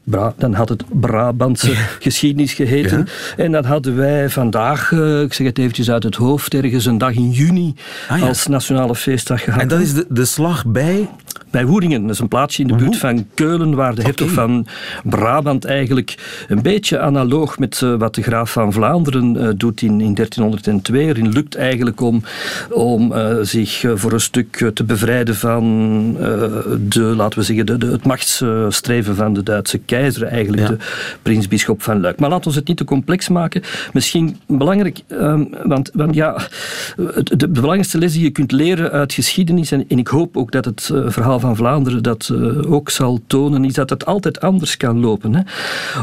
Bra 0.03 0.33
dan 0.37 0.53
had 0.53 0.69
het 0.69 0.83
Brabantse 0.99 1.71
geschiedenis 1.99 2.53
geheten. 2.53 2.97
Ja. 2.97 3.43
En 3.43 3.51
dan 3.51 3.65
hadden 3.65 3.95
wij 3.95 4.29
vandaag, 4.29 4.91
uh, 4.91 5.21
ik 5.21 5.33
zeg 5.33 5.47
het 5.47 5.57
eventjes 5.57 5.91
uit 5.91 6.03
het 6.03 6.15
hoofd, 6.15 6.53
ergens 6.53 6.85
een 6.85 6.97
dag 6.97 7.13
in 7.13 7.31
juni 7.31 7.75
ah, 8.07 8.19
ja. 8.19 8.27
als 8.27 8.47
nationale 8.47 8.95
feestdag 8.95 9.43
gehad. 9.43 9.61
En 9.61 9.67
dat 9.67 9.79
is 9.79 9.93
de, 9.93 10.05
de 10.09 10.25
slag 10.25 10.65
bij? 10.65 11.09
Bij 11.53 11.65
Woeringen. 11.65 12.01
Dat 12.01 12.09
is 12.09 12.19
een 12.19 12.27
plaatsje 12.27 12.61
in 12.61 12.67
de 12.67 12.75
buurt 12.75 12.97
van 12.97 13.27
Keulen, 13.33 13.75
waar 13.75 13.95
de 13.95 14.01
hertog 14.01 14.31
okay. 14.31 14.45
van 14.45 14.67
Brabant 15.03 15.65
eigenlijk 15.65 16.45
een 16.47 16.61
beetje 16.61 16.99
analoog 16.99 17.59
met 17.59 17.81
uh, 17.81 17.95
wat 17.95 18.15
de 18.15 18.21
graaf 18.21 18.51
van 18.51 18.73
Vlaanderen 18.73 19.35
uh, 19.35 19.49
doet 19.57 19.81
in, 19.81 20.01
in 20.01 20.13
1302 20.13 21.07
erin 21.07 21.29
lukt 21.29 21.55
eigenlijk 21.55 22.01
om, 22.01 22.23
om 22.69 23.13
zich 23.41 23.85
voor 23.93 24.11
een 24.11 24.19
stuk 24.19 24.71
te 24.73 24.83
bevrijden 24.83 25.35
van 25.35 25.63
de, 26.87 27.01
laten 27.01 27.39
we 27.39 27.45
zeggen, 27.45 27.65
de, 27.65 27.77
de, 27.77 27.85
het 27.85 28.05
machtsstreven 28.05 29.15
van 29.15 29.33
de 29.33 29.43
Duitse 29.43 29.77
keizer, 29.77 30.23
eigenlijk 30.23 30.61
ja. 30.61 30.67
de 30.67 30.77
prinsbisschop 31.21 31.81
van 31.81 32.01
Luik. 32.01 32.19
Maar 32.19 32.29
laten 32.29 32.51
we 32.51 32.57
het 32.57 32.67
niet 32.67 32.77
te 32.77 32.83
complex 32.83 33.29
maken. 33.29 33.61
Misschien 33.93 34.37
belangrijk, 34.47 35.01
um, 35.07 35.49
want, 35.63 35.89
want 35.93 36.15
ja, 36.15 36.47
de, 36.95 37.35
de, 37.35 37.47
belangrijkste 37.47 37.97
les 37.97 38.13
die 38.13 38.23
je 38.23 38.29
kunt 38.29 38.51
leren 38.51 38.91
uit 38.91 39.13
geschiedenis, 39.13 39.71
en, 39.71 39.85
en 39.87 39.99
ik 39.99 40.07
hoop 40.07 40.37
ook 40.37 40.51
dat 40.51 40.65
het 40.65 40.91
verhaal 41.05 41.41
van 41.43 41.55
Vlaanderen 41.55 42.03
dat 42.03 42.29
uh, 42.31 42.71
ook 42.71 42.89
zal 42.89 43.19
tonen, 43.27 43.65
is 43.65 43.73
dat 43.73 43.89
het 43.89 44.05
altijd 44.05 44.41
anders 44.41 44.77
kan 44.77 44.99
lopen. 44.99 45.35
Hè. 45.35 45.41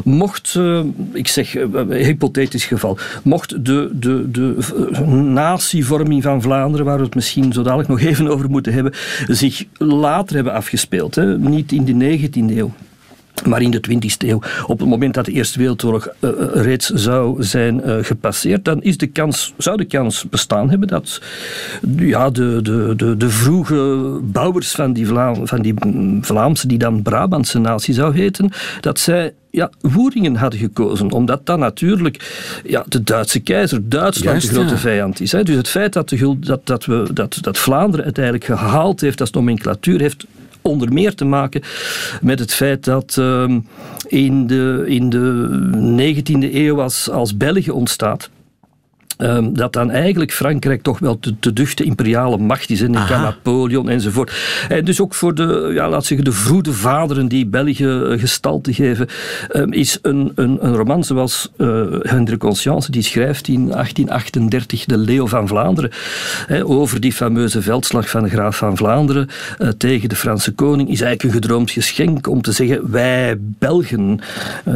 Mocht, 0.05 0.55
uh, 0.59 0.81
ik 1.13 1.29
zeg, 1.29 1.53
hypothetisch 1.89 2.65
geval, 2.65 2.99
mocht 3.23 3.65
de, 3.65 3.91
de, 3.93 4.31
de 4.31 4.57
natievorming 5.33 6.23
van 6.23 6.43
Vlaanderen, 6.43 6.87
waar 6.87 6.99
we 6.99 7.05
het 7.05 7.15
misschien 7.15 7.53
zo 7.53 7.63
dadelijk 7.63 7.89
nog 7.89 8.01
even 8.01 8.29
over 8.29 8.51
moeten 8.51 8.73
hebben, 8.73 8.93
zich 9.27 9.65
later 9.79 10.35
hebben 10.35 10.53
afgespeeld, 10.53 11.15
hè, 11.15 11.39
niet 11.39 11.73
in 11.73 11.85
de 11.85 12.19
19e 12.19 12.57
eeuw, 12.57 12.73
maar 13.47 13.63
in 13.63 13.71
de 13.71 13.81
20e 13.91 14.29
eeuw, 14.29 14.41
op 14.67 14.79
het 14.79 14.89
moment 14.89 15.15
dat 15.15 15.25
de 15.25 15.33
Eerste 15.33 15.59
Wereldoorlog 15.59 16.09
uh, 16.21 16.31
reeds 16.53 16.87
zou 16.89 17.43
zijn 17.43 17.81
uh, 17.87 17.97
gepasseerd, 18.01 18.65
dan 18.65 18.83
is 18.83 18.97
de 18.97 19.07
kans, 19.07 19.55
zou 19.57 19.77
de 19.77 19.85
kans 19.85 20.27
bestaan 20.31 20.71
hebben 20.71 20.89
dat 20.89 21.21
ja, 21.97 22.31
de, 22.31 22.59
de, 22.63 22.93
de, 22.97 23.17
de 23.17 23.31
vroege 23.31 24.19
bouwers 24.23 24.71
van 24.71 24.93
die, 24.93 25.07
van 25.45 25.63
die 25.63 25.75
Vlaamse, 26.21 26.67
die 26.67 26.79
dan 26.79 27.03
Brabantse 27.03 27.59
natie 27.59 27.95
zou 27.95 28.15
heten, 28.15 28.51
dat 28.81 28.99
zij 28.99 29.33
ja, 29.51 29.71
Woeringen 29.81 30.37
hadden 30.37 30.61
gekozen. 30.61 31.11
Omdat 31.11 31.47
dat 31.47 31.59
natuurlijk 31.59 32.61
ja, 32.65 32.85
de 32.89 33.03
Duitse 33.03 33.41
keizer, 33.41 33.89
Duitsland, 33.89 34.31
Juist, 34.31 34.49
de 34.49 34.55
grote 34.55 34.75
ja. 34.75 34.81
vijand 34.81 35.21
is. 35.21 35.33
Hè. 35.33 35.43
Dus 35.43 35.57
het 35.57 35.69
feit 35.69 35.93
dat, 35.93 36.09
de, 36.09 36.37
dat, 36.39 36.67
dat, 36.67 36.85
we, 36.85 37.09
dat, 37.13 37.39
dat 37.41 37.59
Vlaanderen 37.59 38.07
het 38.07 38.19
eigenlijk 38.19 38.47
gehaald 38.47 39.01
heeft 39.01 39.21
als 39.21 39.31
nomenclatuur, 39.31 40.01
heeft 40.01 40.27
onder 40.63 40.93
meer 40.93 41.15
te 41.15 41.25
maken 41.25 41.63
met 42.23 42.39
het 42.39 42.55
feit 42.55 42.85
dat 42.85 43.17
uh, 43.19 43.57
in, 44.07 44.47
de, 44.47 44.85
in 44.87 45.11
de 45.11 46.15
19e 46.15 46.55
eeuw 46.55 46.81
als, 46.81 47.11
als 47.11 47.37
België 47.37 47.71
ontstaat. 47.71 48.31
Um, 49.23 49.55
dat 49.55 49.73
dan 49.73 49.91
eigenlijk 49.91 50.33
Frankrijk 50.33 50.83
toch 50.83 50.99
wel 50.99 51.17
de, 51.21 51.35
de 51.41 51.53
duchte 51.53 51.85
imperiale 51.85 52.39
macht 52.39 52.71
is. 52.71 52.81
En 52.81 52.91
Napoleon 52.91 53.89
enzovoort. 53.89 54.33
En 54.69 54.85
dus 54.85 55.01
ook 55.01 55.15
voor 55.15 55.35
de, 55.35 55.71
ja, 55.75 55.89
laat 55.89 56.05
zeggen, 56.05 56.25
de 56.25 56.33
vroede 56.33 56.73
vaderen 56.73 57.29
die 57.29 57.47
België 57.47 57.85
uh, 57.85 58.21
gestalte 58.21 58.75
geven, 58.75 59.09
um, 59.53 59.73
is 59.73 59.99
een, 60.03 60.33
een, 60.35 60.59
een 60.61 60.77
roman 60.77 61.05
zoals 61.05 61.51
uh, 61.57 61.83
Hendrik 62.01 62.39
Conscience, 62.39 62.91
die 62.91 63.03
schrijft 63.03 63.49
in 63.49 63.67
1838 63.67 64.85
de 64.85 64.99
Leeuw 64.99 65.27
van 65.27 65.49
Vlaanderen, 65.49 65.91
over 66.63 67.01
die 67.01 67.13
fameuze 67.13 67.63
veldslag 67.63 68.11
van 68.11 68.23
de 68.23 68.29
graaf 68.29 68.57
van 68.57 68.77
Vlaanderen 68.77 69.29
uh, 69.59 69.69
tegen 69.69 70.09
de 70.09 70.17
Franse 70.17 70.53
koning, 70.53 70.91
is 70.91 71.01
eigenlijk 71.01 71.35
een 71.35 71.43
gedroomd 71.43 71.71
geschenk 71.71 72.27
om 72.27 72.43
te 72.43 72.53
zeggen, 72.53 72.91
wij 72.91 73.37
Belgen 73.39 74.21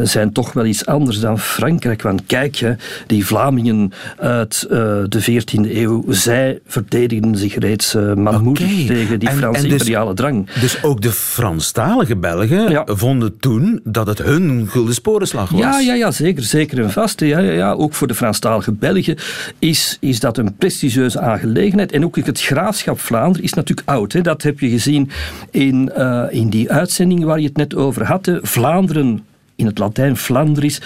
zijn 0.02 0.33
toch 0.33 0.52
wel 0.52 0.64
iets 0.64 0.87
anders 0.87 1.20
dan 1.20 1.38
Frankrijk. 1.38 2.02
Want 2.02 2.22
kijk, 2.26 2.57
hè, 2.57 2.72
die 3.07 3.26
Vlamingen 3.26 3.92
uit 4.34 4.66
uh, 4.70 4.78
de 5.08 5.22
14e 5.22 5.70
eeuw. 5.70 6.04
Zij 6.08 6.60
verdedigden 6.66 7.36
zich 7.36 7.58
reeds 7.58 7.94
uh, 7.94 8.14
manmoedig 8.14 8.70
okay. 8.70 8.86
tegen 8.86 9.18
die 9.18 9.28
en, 9.28 9.36
Franse 9.36 9.62
en 9.62 9.68
dus, 9.68 9.72
imperiale 9.72 10.14
drang. 10.14 10.50
Dus 10.60 10.82
ook 10.82 11.00
de 11.00 11.12
Franstalige 11.12 12.16
Belgen 12.16 12.70
ja. 12.70 12.82
vonden 12.86 13.36
toen 13.38 13.80
dat 13.84 14.06
het 14.06 14.18
hun 14.18 14.68
gulden 14.68 14.94
sporenslag 14.94 15.50
was? 15.50 15.60
Ja, 15.60 15.80
ja, 15.80 15.94
ja 15.94 16.10
zeker, 16.10 16.42
zeker 16.42 16.82
en 16.82 16.90
vast. 16.90 17.20
Ja, 17.20 17.38
ja, 17.38 17.52
ja. 17.52 17.72
Ook 17.72 17.94
voor 17.94 18.06
de 18.06 18.14
Franstalige 18.14 18.72
Belgen 18.72 19.16
is, 19.58 19.96
is 20.00 20.20
dat 20.20 20.38
een 20.38 20.54
prestigieuze 20.56 21.20
aangelegenheid. 21.20 21.92
En 21.92 22.04
ook 22.04 22.16
het 22.16 22.40
graafschap 22.40 23.00
Vlaanderen 23.00 23.44
is 23.44 23.52
natuurlijk 23.52 23.88
oud. 23.88 24.12
Hè. 24.12 24.20
Dat 24.20 24.42
heb 24.42 24.60
je 24.60 24.68
gezien 24.68 25.10
in, 25.50 25.90
uh, 25.98 26.24
in 26.30 26.48
die 26.48 26.70
uitzending 26.72 27.24
waar 27.24 27.40
je 27.40 27.46
het 27.46 27.56
net 27.56 27.74
over 27.74 28.04
had. 28.04 28.30
Vlaanderen 28.42 29.24
in 29.56 29.66
het 29.66 29.78
Latijn 29.78 30.16
Flandris, 30.16 30.80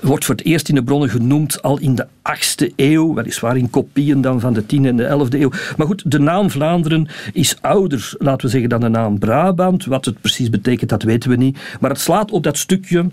wordt 0.00 0.24
voor 0.24 0.34
het 0.34 0.44
eerst 0.44 0.68
in 0.68 0.74
de 0.74 0.82
bronnen 0.82 1.08
genoemd 1.08 1.62
al 1.62 1.78
in 1.78 1.94
de 1.94 2.06
8e 2.06 2.74
eeuw, 2.76 3.14
weliswaar 3.14 3.56
in 3.56 3.70
kopieën 3.70 4.20
dan 4.20 4.40
van 4.40 4.52
de 4.52 4.62
10e 4.62 4.66
en 4.66 4.96
de 4.96 5.26
11e 5.28 5.38
eeuw. 5.40 5.50
Maar 5.76 5.86
goed, 5.86 6.10
de 6.10 6.18
naam 6.18 6.50
Vlaanderen 6.50 7.08
is 7.32 7.56
ouder, 7.60 8.14
laten 8.18 8.46
we 8.46 8.52
zeggen, 8.52 8.68
dan 8.68 8.80
de 8.80 8.88
naam 8.88 9.18
Brabant. 9.18 9.84
Wat 9.84 10.04
het 10.04 10.20
precies 10.20 10.50
betekent, 10.50 10.90
dat 10.90 11.02
weten 11.02 11.30
we 11.30 11.36
niet. 11.36 11.58
Maar 11.80 11.90
het 11.90 12.00
slaat 12.00 12.30
op 12.30 12.42
dat 12.42 12.56
stukje 12.56 13.06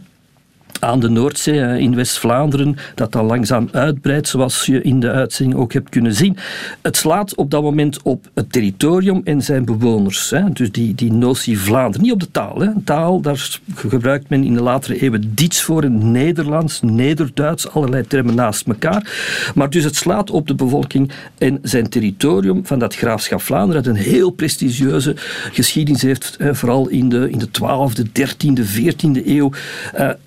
aan 0.80 1.00
de 1.00 1.10
Noordzee 1.10 1.80
in 1.80 1.96
West-Vlaanderen, 1.96 2.76
dat 2.96 3.12
dan 3.12 3.26
langzaam 3.26 3.70
uitbreidt, 3.72 4.28
zoals 4.28 4.66
je 4.66 4.82
in 4.82 5.00
de 5.00 5.12
uitzending 5.12 5.60
ook 5.60 5.74
hebt 5.74 5.90
kunnen 5.90 6.14
zien. 6.14 6.38
Het 6.82 6.98
slaat 6.98 7.36
op 7.36 7.52
dat 7.52 7.62
moment 7.62 8.02
op 8.02 8.30
het 8.34 8.52
territorium 8.52 9.22
en 9.24 9.42
zijn 9.42 9.66
bewoners. 9.66 10.30
Hè. 10.30 10.52
Dus 10.52 10.72
die, 10.72 10.96
die 10.96 11.14
notie 11.14 11.60
Vlaanderen, 11.60 12.02
niet 12.02 12.14
op 12.14 12.20
de 12.20 12.32
taal. 12.32 12.60
Hè. 12.60 12.70
Taal, 12.84 13.22
daar 13.22 13.60
gebruikt 13.76 14.30
men 14.30 14.44
in 14.44 14.54
de 14.54 14.62
latere 14.62 15.02
eeuwen 15.02 15.36
diets 15.36 15.62
voor, 15.62 15.90
Nederlands, 15.90 16.82
Nederduits, 16.82 17.70
allerlei 17.70 18.08
termen 18.08 18.36
naast 18.36 18.68
elkaar. 18.68 19.14
Maar 19.56 19.70
dus 19.70 19.84
het 19.84 19.96
slaat 19.96 20.30
op 20.30 20.48
de 20.48 20.56
bevolking 20.56 21.12
en 21.38 21.60
zijn 21.62 21.90
territorium 21.90 22.66
van 22.66 22.80
dat 22.80 22.96
graafschap 22.96 23.42
Vlaanderen, 23.42 23.84
dat 23.84 23.96
een 23.96 24.02
heel 24.02 24.30
prestigieuze 24.30 25.14
geschiedenis 25.52 26.02
heeft, 26.02 26.38
vooral 26.52 26.88
in 26.88 27.10
de, 27.10 27.30
in 27.30 27.40
de 27.40 27.48
12e, 27.48 28.02
13e, 28.04 28.64
14e 28.64 29.26
eeuw. 29.26 29.52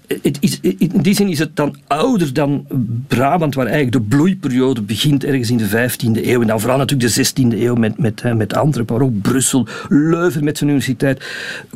Uh, 0.08 0.18
is, 0.40 0.60
in 0.60 0.92
die 1.02 1.14
zin 1.14 1.28
is 1.28 1.38
het 1.38 1.56
dan 1.56 1.76
ouder 1.86 2.32
dan 2.32 2.66
Brabant, 3.06 3.54
waar 3.54 3.66
eigenlijk 3.66 3.96
de 3.96 4.16
bloeiperiode 4.16 4.82
begint 4.82 5.24
ergens 5.24 5.50
in 5.50 5.56
de 5.56 5.68
15e 5.68 6.26
eeuw. 6.26 6.40
En 6.40 6.46
dan 6.46 6.60
vooral 6.60 6.78
natuurlijk 6.78 7.14
de 7.14 7.26
16e 7.26 7.58
eeuw 7.58 7.74
met, 7.74 7.98
met, 7.98 8.34
met 8.36 8.54
Antwerpen, 8.54 8.96
maar 8.96 9.04
ook 9.04 9.20
Brussel, 9.20 9.66
Leuven 9.88 10.44
met 10.44 10.58
zijn 10.58 10.70
universiteit, 10.70 11.24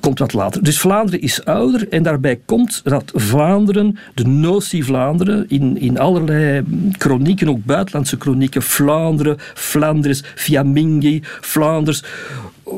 komt 0.01 0.19
wat 0.19 0.33
later. 0.33 0.63
Dus 0.63 0.79
Vlaanderen 0.79 1.21
is 1.21 1.45
ouder 1.45 1.89
en 1.89 2.03
daarbij 2.03 2.41
komt 2.45 2.81
dat 2.85 3.11
Vlaanderen, 3.15 3.99
de 4.15 4.27
notie 4.27 4.85
Vlaanderen, 4.85 5.45
in, 5.49 5.79
in 5.79 5.99
allerlei 5.99 6.63
chronieken, 6.99 7.49
ook 7.49 7.65
buitenlandse 7.65 8.17
chronieken, 8.19 8.63
Vlaanderen, 8.63 9.37
Flanders, 9.55 10.23
Fiammingi, 10.35 11.21
Vlaanders, 11.41 12.03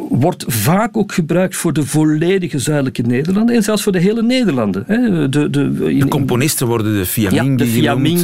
wordt 0.09 0.45
vaak 0.49 0.97
ook 0.97 1.13
gebruikt 1.13 1.57
voor 1.57 1.73
de 1.73 1.87
volledige 1.87 2.59
zuidelijke 2.59 3.03
Nederlanden 3.03 3.57
en 3.57 3.63
zelfs 3.63 3.83
voor 3.83 3.93
de 3.93 3.99
hele 3.99 4.23
Nederlanden. 4.23 4.85
De, 5.31 5.51
de, 5.51 5.51
de 5.51 6.09
componisten 6.09 6.67
worden 6.67 6.93
de 6.93 7.21
ja, 7.21 7.29
genoemd, 7.29 7.59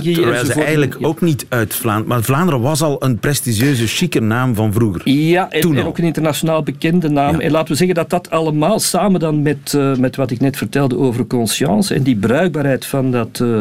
terwijl 0.04 0.44
ze 0.44 0.52
eigenlijk 0.52 0.96
ook 1.00 1.20
niet 1.20 1.46
uit 1.48 1.74
Vlaanderen... 1.74 2.08
Maar 2.08 2.22
Vlaanderen 2.22 2.60
was 2.60 2.82
al 2.82 3.04
een 3.04 3.18
prestigieuze, 3.18 3.86
chique 3.86 4.20
naam 4.20 4.54
van 4.54 4.72
vroeger. 4.72 5.08
Ja, 5.10 5.50
en, 5.50 5.84
ook 5.84 5.98
een 5.98 6.04
internationaal 6.04 6.62
bekende 6.62 7.08
naam. 7.08 7.40
En 7.40 7.50
laten 7.50 7.68
we 7.68 7.74
zeggen 7.74 7.96
dat 7.96 8.10
dat 8.10 8.30
allemaal 8.30 8.78
samen 8.78 9.20
dan 9.20 9.42
met, 9.42 9.72
uh, 9.76 9.96
met 9.96 10.16
wat 10.16 10.30
ik 10.30 10.40
net 10.40 10.56
vertelde 10.56 10.98
over 10.98 11.26
conscience 11.26 11.94
en 11.94 12.02
die 12.02 12.16
bruikbaarheid 12.16 12.86
van 12.86 13.10
dat, 13.10 13.40
uh, 13.42 13.60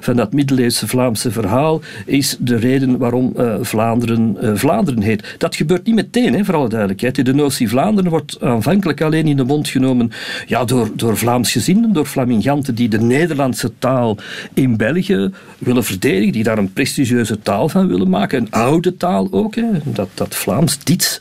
van 0.00 0.16
dat 0.16 0.32
middeleeuwse 0.32 0.88
Vlaamse 0.88 1.30
verhaal 1.30 1.80
is 2.06 2.36
de 2.38 2.56
reden 2.56 2.98
waarom 2.98 3.32
uh, 3.36 3.54
Vlaanderen 3.60 4.36
Vlaanderen 4.58 5.02
heet. 5.02 5.34
Dat 5.38 5.56
gebeurt 5.56 5.86
niet 5.86 5.94
meteen, 5.94 6.34
hè, 6.34 6.44
voor 6.44 6.54
alle 6.54 6.68
duidelijkheid. 6.68 7.24
De 7.24 7.33
notie 7.34 7.68
Vlaanderen 7.68 8.10
wordt 8.10 8.40
aanvankelijk 8.40 9.00
alleen 9.00 9.26
in 9.26 9.36
de 9.36 9.44
mond 9.44 9.68
genomen 9.68 10.10
ja, 10.46 10.64
door, 10.64 10.90
door 10.94 11.16
Vlaams 11.16 11.52
gezinden, 11.52 11.92
door 11.92 12.06
Flaminganten 12.06 12.74
die 12.74 12.88
de 12.88 13.00
Nederlandse 13.00 13.72
taal 13.78 14.16
in 14.54 14.76
België 14.76 15.30
willen 15.58 15.84
verdedigen, 15.84 16.32
die 16.32 16.42
daar 16.42 16.58
een 16.58 16.72
prestigieuze 16.72 17.38
taal 17.38 17.68
van 17.68 17.88
willen 17.88 18.08
maken, 18.08 18.38
een 18.38 18.50
oude 18.50 18.96
taal 18.96 19.28
ook, 19.30 19.54
hè, 19.54 19.66
dat, 19.84 20.08
dat 20.14 20.34
Vlaams, 20.34 20.78
Diets. 20.78 21.20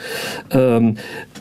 Um, 0.50 0.96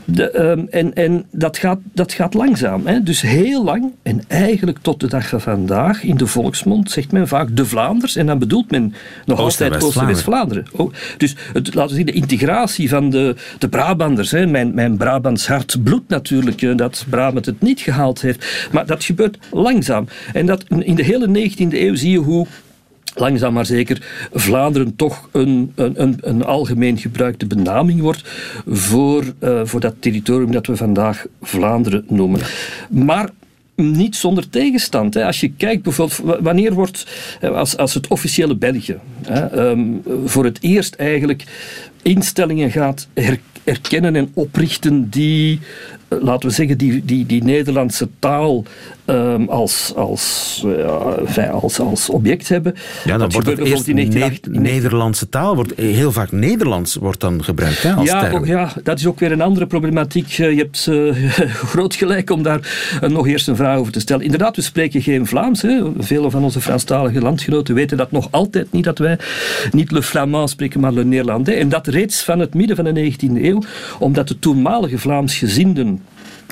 de, 0.05 0.41
um, 0.41 0.67
en 0.71 0.95
en 0.95 1.25
dat, 1.31 1.59
gaat, 1.59 1.79
dat 1.93 2.13
gaat 2.13 2.35
langzaam. 2.35 2.87
Hè? 2.87 3.03
Dus 3.03 3.21
heel 3.21 3.65
lang, 3.65 3.93
en 4.03 4.23
eigenlijk 4.29 4.79
tot 4.83 5.01
de 5.01 5.09
dag 5.09 5.29
van 5.29 5.41
vandaag, 5.41 6.03
in 6.03 6.17
de 6.17 6.27
volksmond 6.27 6.91
zegt 6.91 7.13
men 7.13 7.29
vaak 7.29 7.57
de 7.57 7.67
Vlaanders, 7.67 8.17
en 8.17 8.27
dan 8.27 8.39
bedoelt 8.39 8.71
men 8.71 8.95
nog 9.25 9.41
Oost 9.41 9.61
altijd 9.61 9.83
Oost- 9.83 9.97
en 9.97 10.07
West-Vlaanderen. 10.07 10.67
Oh, 10.73 10.93
dus 11.17 11.37
het, 11.53 11.75
laten 11.75 11.91
we 11.91 11.97
zien, 11.97 12.07
de 12.07 12.13
integratie 12.13 12.89
van 12.89 13.11
de, 13.11 13.37
de 13.59 13.69
Brabanders, 13.69 14.31
hè? 14.31 14.47
Mijn, 14.47 14.75
mijn 14.75 14.97
Brabants 14.97 15.47
hart 15.47 15.83
bloedt 15.83 16.09
natuurlijk, 16.09 16.79
dat 16.79 17.05
Brabant 17.09 17.47
het 17.47 17.61
niet 17.61 17.81
gehaald 17.81 18.21
heeft. 18.21 18.69
Maar 18.73 18.87
dat 18.87 19.05
gebeurt 19.05 19.39
langzaam. 19.51 20.07
En 20.33 20.47
dat 20.47 20.65
in 20.69 20.95
de 20.95 21.05
hele 21.05 21.51
19e 21.51 21.69
eeuw 21.69 21.95
zie 21.95 22.11
je 22.11 22.19
hoe 22.19 22.47
langzaam 23.15 23.53
maar 23.53 23.67
zeker 23.67 24.29
Vlaanderen 24.33 24.97
toch 24.97 25.29
een, 25.33 25.73
een, 25.75 26.19
een 26.21 26.45
algemeen 26.45 26.99
gebruikte 26.99 27.47
benaming 27.47 28.01
wordt 28.01 28.23
voor, 28.67 29.25
uh, 29.41 29.61
voor 29.65 29.81
dat 29.81 29.95
territorium 29.99 30.53
dat 30.53 30.67
we 30.67 30.77
vandaag 30.77 31.27
Vlaanderen 31.43 32.05
noemen. 32.09 32.41
Maar 32.91 33.31
niet 33.75 34.17
zonder 34.17 34.49
tegenstand. 34.49 35.15
Hè. 35.15 35.25
Als 35.25 35.41
je 35.41 35.53
kijkt 35.53 35.83
bijvoorbeeld, 35.83 36.41
wanneer 36.41 36.73
wordt, 36.73 37.07
als, 37.41 37.77
als 37.77 37.95
het 37.95 38.07
officiële 38.07 38.57
België 38.57 38.99
hè, 39.23 39.69
um, 39.69 40.03
voor 40.25 40.45
het 40.45 40.59
eerst 40.61 40.95
eigenlijk 40.95 41.45
instellingen 42.03 42.71
gaat 42.71 43.09
erkennen 43.65 44.17
en 44.17 44.31
oprichten 44.35 45.11
die 45.11 45.61
laten 46.09 46.49
we 46.49 46.55
zeggen, 46.55 46.79
die, 46.79 47.05
die, 47.05 47.27
die 47.27 47.45
Nederlandse 47.45 48.09
taal 48.19 48.65
um, 49.07 49.49
als, 49.49 49.93
als, 49.97 50.63
uh, 51.37 51.51
als, 51.51 51.81
als 51.81 52.09
object 52.09 52.49
hebben. 52.49 52.75
Ja, 53.05 53.19
dan 53.19 53.31
wordt 53.31 53.49
het 53.49 53.59
eerst 53.59 53.87
in 53.87 53.95
19... 53.95 54.63
Nederlandse 54.63 55.29
taal, 55.29 55.55
wordt 55.55 55.73
heel 55.77 56.13
vaak 56.13 56.33
Nederlands 56.33 56.95
wordt 56.95 57.21
dan 57.21 57.45
gebruikt 57.45 57.83
hè, 57.83 57.93
als 57.93 58.09
ja, 58.09 58.21
term. 58.21 58.35
Ook, 58.35 58.47
ja, 58.47 58.73
dat 58.83 58.99
is 58.99 59.07
ook 59.07 59.19
weer 59.19 59.33
een 59.33 59.41
andere 59.41 59.67
problematiek. 59.67 60.29
Je 60.29 60.45
hebt 60.45 60.87
uh, 60.91 61.31
groot 61.73 61.95
gelijk 61.95 62.31
om 62.31 62.43
daar 62.43 62.61
nog 63.09 63.27
eerst 63.27 63.49
een 63.49 63.57
vraag 63.57 63.79
over 63.79 63.93
te 63.93 64.01
stellen. 64.01 64.25
Inderdaad, 64.25 64.57
we 64.57 64.63
spreken 64.63 65.03
geen 65.03 65.27
Vlaams. 65.27 65.63
Hè. 65.63 65.83
Vele 65.99 66.31
van 66.31 66.45
onze 66.45 66.61
Franstalige 66.61 67.21
landgenoten 67.21 67.75
weten 67.75 67.97
dat 67.97 68.11
nog 68.11 68.29
altijd 68.31 68.73
niet, 68.73 68.85
dat 68.85 68.99
wij 68.99 69.19
niet 69.73 69.91
le 69.91 70.03
Flamand 70.03 70.51
spreken, 70.51 70.81
maar 70.81 70.93
le 70.93 71.05
Néerlandais. 71.05 71.59
En 71.59 71.69
dat 71.69 71.87
reeds 71.87 72.23
van 72.23 72.39
het 72.39 72.55
midden 72.55 72.77
van 72.77 72.85
de 72.85 73.13
19e 73.13 73.43
eeuw, 73.43 73.63
omdat 73.99 74.29
de 74.29 74.39
toenmalige 74.39 74.99
Vlaamsgezinden 74.99 76.03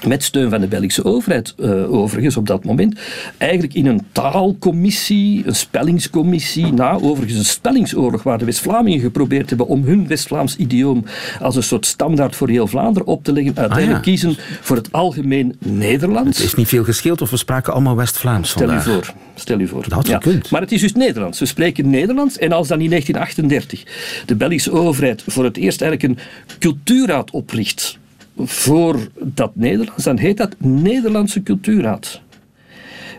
met 0.06 0.22
steun 0.22 0.50
van 0.50 0.60
de 0.60 0.66
Belgische 0.66 1.04
overheid 1.04 1.54
uh, 1.58 1.92
overigens 1.92 2.36
op 2.36 2.46
dat 2.46 2.64
moment, 2.64 2.98
eigenlijk 3.36 3.74
in 3.74 3.86
een 3.86 4.06
taalcommissie, 4.12 5.46
een 5.46 5.54
spellingscommissie, 5.54 6.72
na 6.72 6.92
overigens 6.92 7.38
een 7.38 7.44
spellingsoorlog 7.44 8.22
waar 8.22 8.38
de 8.38 8.44
West-Vlamingen 8.44 9.00
geprobeerd 9.00 9.48
hebben 9.48 9.66
om 9.66 9.84
hun 9.84 10.06
West-Vlaams 10.06 10.56
idioom 10.56 11.04
als 11.40 11.56
een 11.56 11.62
soort 11.62 11.86
standaard 11.86 12.36
voor 12.36 12.48
heel 12.48 12.66
Vlaanderen 12.66 13.08
op 13.08 13.24
te 13.24 13.32
leggen, 13.32 13.56
uiteindelijk 13.56 13.98
ah, 13.98 14.04
ja. 14.04 14.10
kiezen 14.10 14.36
voor 14.60 14.76
het 14.76 14.92
algemeen 14.92 15.56
Nederlands. 15.58 16.38
Het 16.38 16.46
is 16.46 16.54
niet 16.54 16.68
veel 16.68 16.84
gescheeld 16.84 17.22
of 17.22 17.30
we 17.30 17.36
spraken 17.36 17.72
allemaal 17.72 17.96
West-Vlaams 17.96 18.50
Stel 18.50 18.66
vandaag. 18.66 18.86
u 18.86 18.90
voor. 18.90 19.14
Stel 19.34 19.60
u 19.60 19.68
voor. 19.68 19.88
Dat 19.88 20.06
ja. 20.06 20.18
kunt. 20.18 20.50
Maar 20.50 20.60
het 20.60 20.72
is 20.72 20.80
dus 20.80 20.92
Nederlands. 20.92 21.38
We 21.38 21.46
spreken 21.46 21.90
Nederlands 21.90 22.38
en 22.38 22.52
als 22.52 22.68
dan 22.68 22.80
in 22.80 22.88
1938 22.88 24.24
de 24.26 24.34
Belgische 24.36 24.72
overheid 24.72 25.22
voor 25.26 25.44
het 25.44 25.56
eerst 25.56 25.82
eigenlijk 25.82 26.12
een 26.12 26.24
cultuurraad 26.58 27.30
opricht 27.30 27.98
voor 28.44 29.09
dat 29.22 29.57
Nederlands, 29.57 30.05
dan 30.05 30.18
heet 30.18 30.37
dat 30.37 30.55
Nederlandse 30.59 31.42
Cultuurraad. 31.42 32.20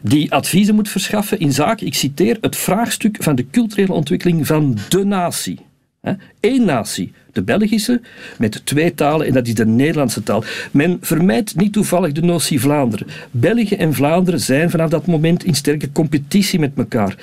Die 0.01 0.31
adviezen 0.31 0.75
moet 0.75 0.89
verschaffen 0.89 1.39
in 1.39 1.53
zaken, 1.53 1.87
ik 1.87 1.93
citeer, 1.93 2.37
het 2.41 2.55
vraagstuk 2.55 3.17
van 3.23 3.35
de 3.35 3.49
culturele 3.51 3.93
ontwikkeling 3.93 4.47
van 4.47 4.77
de 4.89 5.03
natie. 5.03 5.59
Eén 6.39 6.65
natie, 6.65 7.11
de 7.31 7.41
Belgische, 7.41 8.01
met 8.37 8.65
twee 8.65 8.93
talen 8.93 9.27
en 9.27 9.33
dat 9.33 9.47
is 9.47 9.53
de 9.53 9.65
Nederlandse 9.65 10.23
taal. 10.23 10.43
Men 10.71 10.97
vermijdt 11.01 11.55
niet 11.55 11.73
toevallig 11.73 12.11
de 12.11 12.21
notie 12.21 12.59
Vlaanderen. 12.59 13.07
België 13.31 13.75
en 13.75 13.93
Vlaanderen 13.93 14.39
zijn 14.39 14.69
vanaf 14.69 14.89
dat 14.89 15.05
moment 15.05 15.43
in 15.43 15.55
sterke 15.55 15.91
competitie 15.91 16.59
met 16.59 16.71
elkaar. 16.75 17.15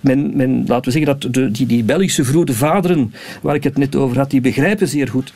Men, 0.00 0.36
men 0.36 0.64
laten 0.66 0.84
we 0.84 0.98
zeggen 0.98 1.18
dat 1.18 1.34
de, 1.34 1.50
die, 1.50 1.66
die 1.66 1.84
Belgische 1.84 2.24
vroede 2.24 2.52
vaderen, 2.52 3.14
waar 3.42 3.54
ik 3.54 3.64
het 3.64 3.78
net 3.78 3.96
over 3.96 4.16
had, 4.18 4.30
die 4.30 4.40
begrijpen 4.40 4.88
zeer 4.88 5.08
goed 5.08 5.32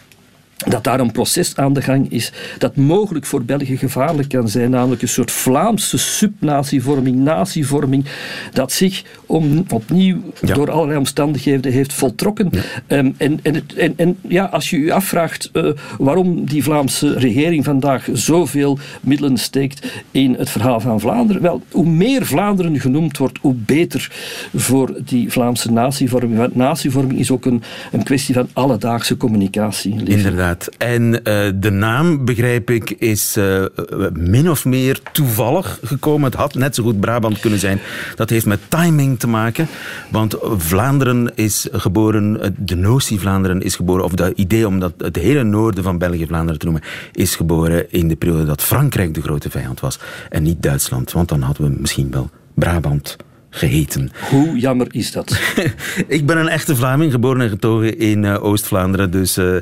dat 0.66 0.85
daar 0.85 1.01
een 1.01 1.12
proces 1.12 1.57
aan 1.57 1.73
de 1.73 1.83
gang 1.83 2.11
is 2.11 2.33
dat 2.59 2.77
mogelijk 2.77 3.27
voor 3.27 3.44
België 3.44 3.77
gevaarlijk 3.77 4.29
kan 4.29 4.49
zijn, 4.49 4.71
namelijk 4.71 5.03
een 5.03 5.09
soort 5.09 5.31
Vlaamse 5.31 5.99
subnatievorming, 5.99 7.16
natievorming, 7.16 8.05
dat 8.53 8.73
zich 8.73 9.03
om, 9.27 9.64
opnieuw 9.68 10.18
ja. 10.40 10.55
door 10.55 10.71
allerlei 10.71 10.99
omstandigheden 10.99 11.73
heeft 11.73 11.92
voltrokken. 11.92 12.51
Ja. 12.51 12.97
Um, 12.97 13.14
en, 13.16 13.40
en, 13.42 13.64
en, 13.77 13.92
en, 13.97 14.16
ja, 14.29 14.44
als 14.44 14.71
je 14.71 14.81
je 14.81 14.92
afvraagt 14.92 15.51
uh, 15.53 15.71
waarom 15.99 16.44
die 16.44 16.62
Vlaamse 16.62 17.18
regering 17.18 17.64
vandaag 17.64 18.09
zoveel 18.12 18.79
middelen 19.01 19.37
steekt 19.37 19.87
in 20.11 20.35
het 20.38 20.51
verhaal 20.51 20.81
van 20.81 21.01
Vlaanderen, 21.01 21.42
wel, 21.42 21.62
hoe 21.71 21.87
meer 21.87 22.27
Vlaanderen 22.27 22.81
genoemd 22.81 23.18
wordt, 23.18 23.38
hoe 23.40 23.55
beter 23.55 24.11
voor 24.55 24.94
die 25.05 25.33
Vlaamse 25.33 25.73
natievorming. 25.73 26.38
Want 26.38 26.55
natievorming 26.55 27.18
is 27.18 27.31
ook 27.31 27.44
een, 27.44 27.62
een 27.92 28.03
kwestie 28.03 28.35
van 28.35 28.49
alledaagse 28.53 29.16
communicatie. 29.16 30.05
Inderdaad. 30.05 30.47
En 30.78 31.02
uh, 31.02 31.20
de 31.54 31.70
naam, 31.70 32.24
begrijp 32.24 32.70
ik, 32.70 32.90
is 32.90 33.37
uh, 33.37 33.64
min 34.12 34.50
of 34.50 34.64
meer 34.64 35.00
toevallig 35.12 35.78
gekomen. 35.82 36.30
Het 36.30 36.38
had 36.38 36.54
net 36.54 36.74
zo 36.74 36.82
goed 36.82 37.00
Brabant 37.00 37.40
kunnen 37.40 37.58
zijn. 37.58 37.80
Dat 38.14 38.30
heeft 38.30 38.46
met 38.46 38.61
timing 38.68 39.18
te 39.18 39.28
maken. 39.28 39.68
Want 40.11 40.37
Vlaanderen 40.56 41.32
is 41.34 41.68
geboren, 41.72 42.54
de 42.58 42.76
notie 42.76 43.20
Vlaanderen 43.20 43.62
is 43.62 43.76
geboren, 43.76 44.04
of 44.04 44.12
dat 44.12 44.32
idee 44.34 44.66
om 44.66 44.80
dat 44.80 44.92
het 44.98 45.16
hele 45.16 45.42
noorden 45.42 45.82
van 45.82 45.98
België 45.98 46.26
Vlaanderen 46.26 46.58
te 46.58 46.64
noemen, 46.64 46.82
is 47.12 47.37
geboren 47.37 47.92
in 47.92 48.08
de 48.08 48.16
periode 48.16 48.44
dat 48.44 48.62
Frankrijk 48.62 49.14
de 49.14 49.22
grote 49.22 49.50
vijand 49.50 49.80
was. 49.80 49.98
En 50.28 50.42
niet 50.42 50.62
Duitsland. 50.62 51.12
Want 51.12 51.28
dan 51.28 51.42
hadden 51.42 51.70
we 51.70 51.80
misschien 51.80 52.11
wel 52.11 52.30
Brabant 52.54 53.16
geheten. 53.50 54.11
Hoe 54.30 54.58
jammer 54.58 54.87
is 54.90 55.12
dat? 55.12 55.40
ik 56.06 56.26
ben 56.26 56.37
een 56.37 56.48
echte 56.48 56.76
Vlaming, 56.76 57.12
geboren 57.12 57.40
en 57.40 57.48
getogen 57.48 57.98
in 57.98 58.22
uh, 58.22 58.44
Oost-Vlaanderen. 58.44 59.11
Dus 59.11 59.38
uh, 59.38 59.56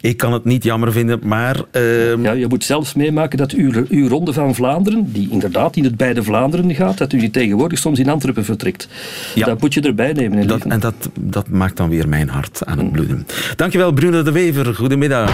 ik 0.00 0.16
kan 0.16 0.32
het 0.32 0.44
niet 0.44 0.64
jammer 0.64 0.92
vinden, 0.92 1.20
maar... 1.22 1.56
Uh... 1.72 2.22
Ja, 2.22 2.32
je 2.32 2.46
moet 2.48 2.64
zelfs 2.64 2.94
meemaken 2.94 3.38
dat 3.38 3.52
uw, 3.52 3.72
uw 3.88 4.08
Ronde 4.08 4.32
van 4.32 4.54
Vlaanderen, 4.54 5.12
die 5.12 5.28
inderdaad 5.30 5.76
in 5.76 5.84
het 5.84 5.96
beide 5.96 6.22
Vlaanderen 6.22 6.74
gaat, 6.74 6.98
dat 6.98 7.12
u 7.12 7.18
die 7.18 7.30
tegenwoordig 7.30 7.78
soms 7.78 7.98
in 7.98 8.08
Antwerpen 8.08 8.44
vertrekt. 8.44 8.88
Ja. 9.34 9.46
Dat 9.46 9.60
moet 9.60 9.74
je 9.74 9.80
erbij 9.80 10.12
nemen. 10.12 10.46
Dat, 10.46 10.64
en 10.64 10.80
dat, 10.80 11.10
dat 11.20 11.48
maakt 11.48 11.76
dan 11.76 11.88
weer 11.88 12.08
mijn 12.08 12.28
hart 12.28 12.64
aan 12.64 12.78
het 12.78 12.92
bloeden. 12.92 13.26
Dankjewel, 13.56 13.92
Bruno 13.92 14.22
de 14.22 14.32
Wever. 14.32 14.74
Goedemiddag. 14.74 15.30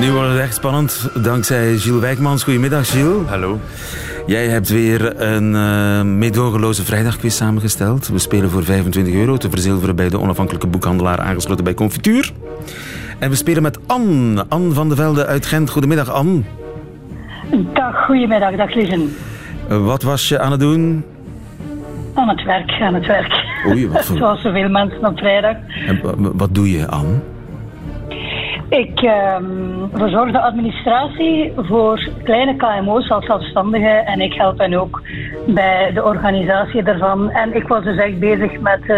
Nu 0.00 0.12
wordt 0.12 0.28
het 0.28 0.38
echt 0.38 0.54
spannend, 0.54 1.10
dankzij 1.22 1.76
Gilles 1.76 2.00
Wijkmans. 2.00 2.42
Goedemiddag, 2.42 2.90
Gilles. 2.90 3.28
Hallo. 3.28 3.58
Jij 4.26 4.46
hebt 4.46 4.68
weer 4.68 5.20
een 5.20 5.54
uh, 5.54 6.02
meedogenloze 6.02 6.84
vrijdagquiz 6.84 7.36
samengesteld. 7.36 8.08
We 8.08 8.18
spelen 8.18 8.50
voor 8.50 8.64
25 8.64 9.14
euro 9.14 9.36
te 9.36 9.50
verzilveren 9.50 9.96
bij 9.96 10.08
de 10.08 10.20
onafhankelijke 10.20 10.66
boekhandelaar 10.66 11.20
aangesloten 11.20 11.64
bij 11.64 11.74
Confituur. 11.74 12.32
En 13.18 13.30
we 13.30 13.36
spelen 13.36 13.62
met 13.62 13.78
Anne. 13.86 14.44
Anne 14.48 14.72
van 14.72 14.88
de 14.88 14.96
Velde 14.96 15.26
uit 15.26 15.46
Gent. 15.46 15.70
Goedemiddag, 15.70 16.10
Anne. 16.10 16.42
Dag, 17.74 18.04
goedemiddag. 18.04 18.56
Dag, 18.56 18.74
Liesen. 18.74 19.16
Uh, 19.70 19.84
wat 19.84 20.02
was 20.02 20.28
je 20.28 20.38
aan 20.38 20.50
het 20.50 20.60
doen? 20.60 21.04
Aan 22.14 22.28
het 22.28 22.44
werk, 22.44 22.70
aan 22.80 22.94
het 22.94 23.06
werk. 23.06 23.44
Oei, 23.66 23.88
wat 23.88 24.04
voor... 24.04 24.16
Zoals 24.22 24.42
zoveel 24.42 24.68
mensen 24.68 25.06
op 25.06 25.18
vrijdag. 25.18 25.56
En 25.86 26.00
wat 26.36 26.54
doe 26.54 26.70
je, 26.70 26.88
Anne? 26.88 27.20
Ik 28.68 29.02
um, 29.02 29.88
verzorg 29.92 30.32
de 30.32 30.40
administratie 30.40 31.52
voor 31.56 32.08
kleine 32.22 32.56
KMO's 32.56 33.10
als 33.10 33.24
zelfstandigen 33.24 34.06
en 34.06 34.20
ik 34.20 34.34
help 34.34 34.58
hen 34.58 34.74
ook 34.74 35.02
bij 35.46 35.90
de 35.94 36.04
organisatie 36.04 36.82
daarvan. 36.82 37.30
En 37.30 37.54
ik 37.54 37.68
was 37.68 37.84
dus 37.84 37.96
echt 37.96 38.18
bezig 38.18 38.60
met 38.60 38.80
uh, 38.86 38.96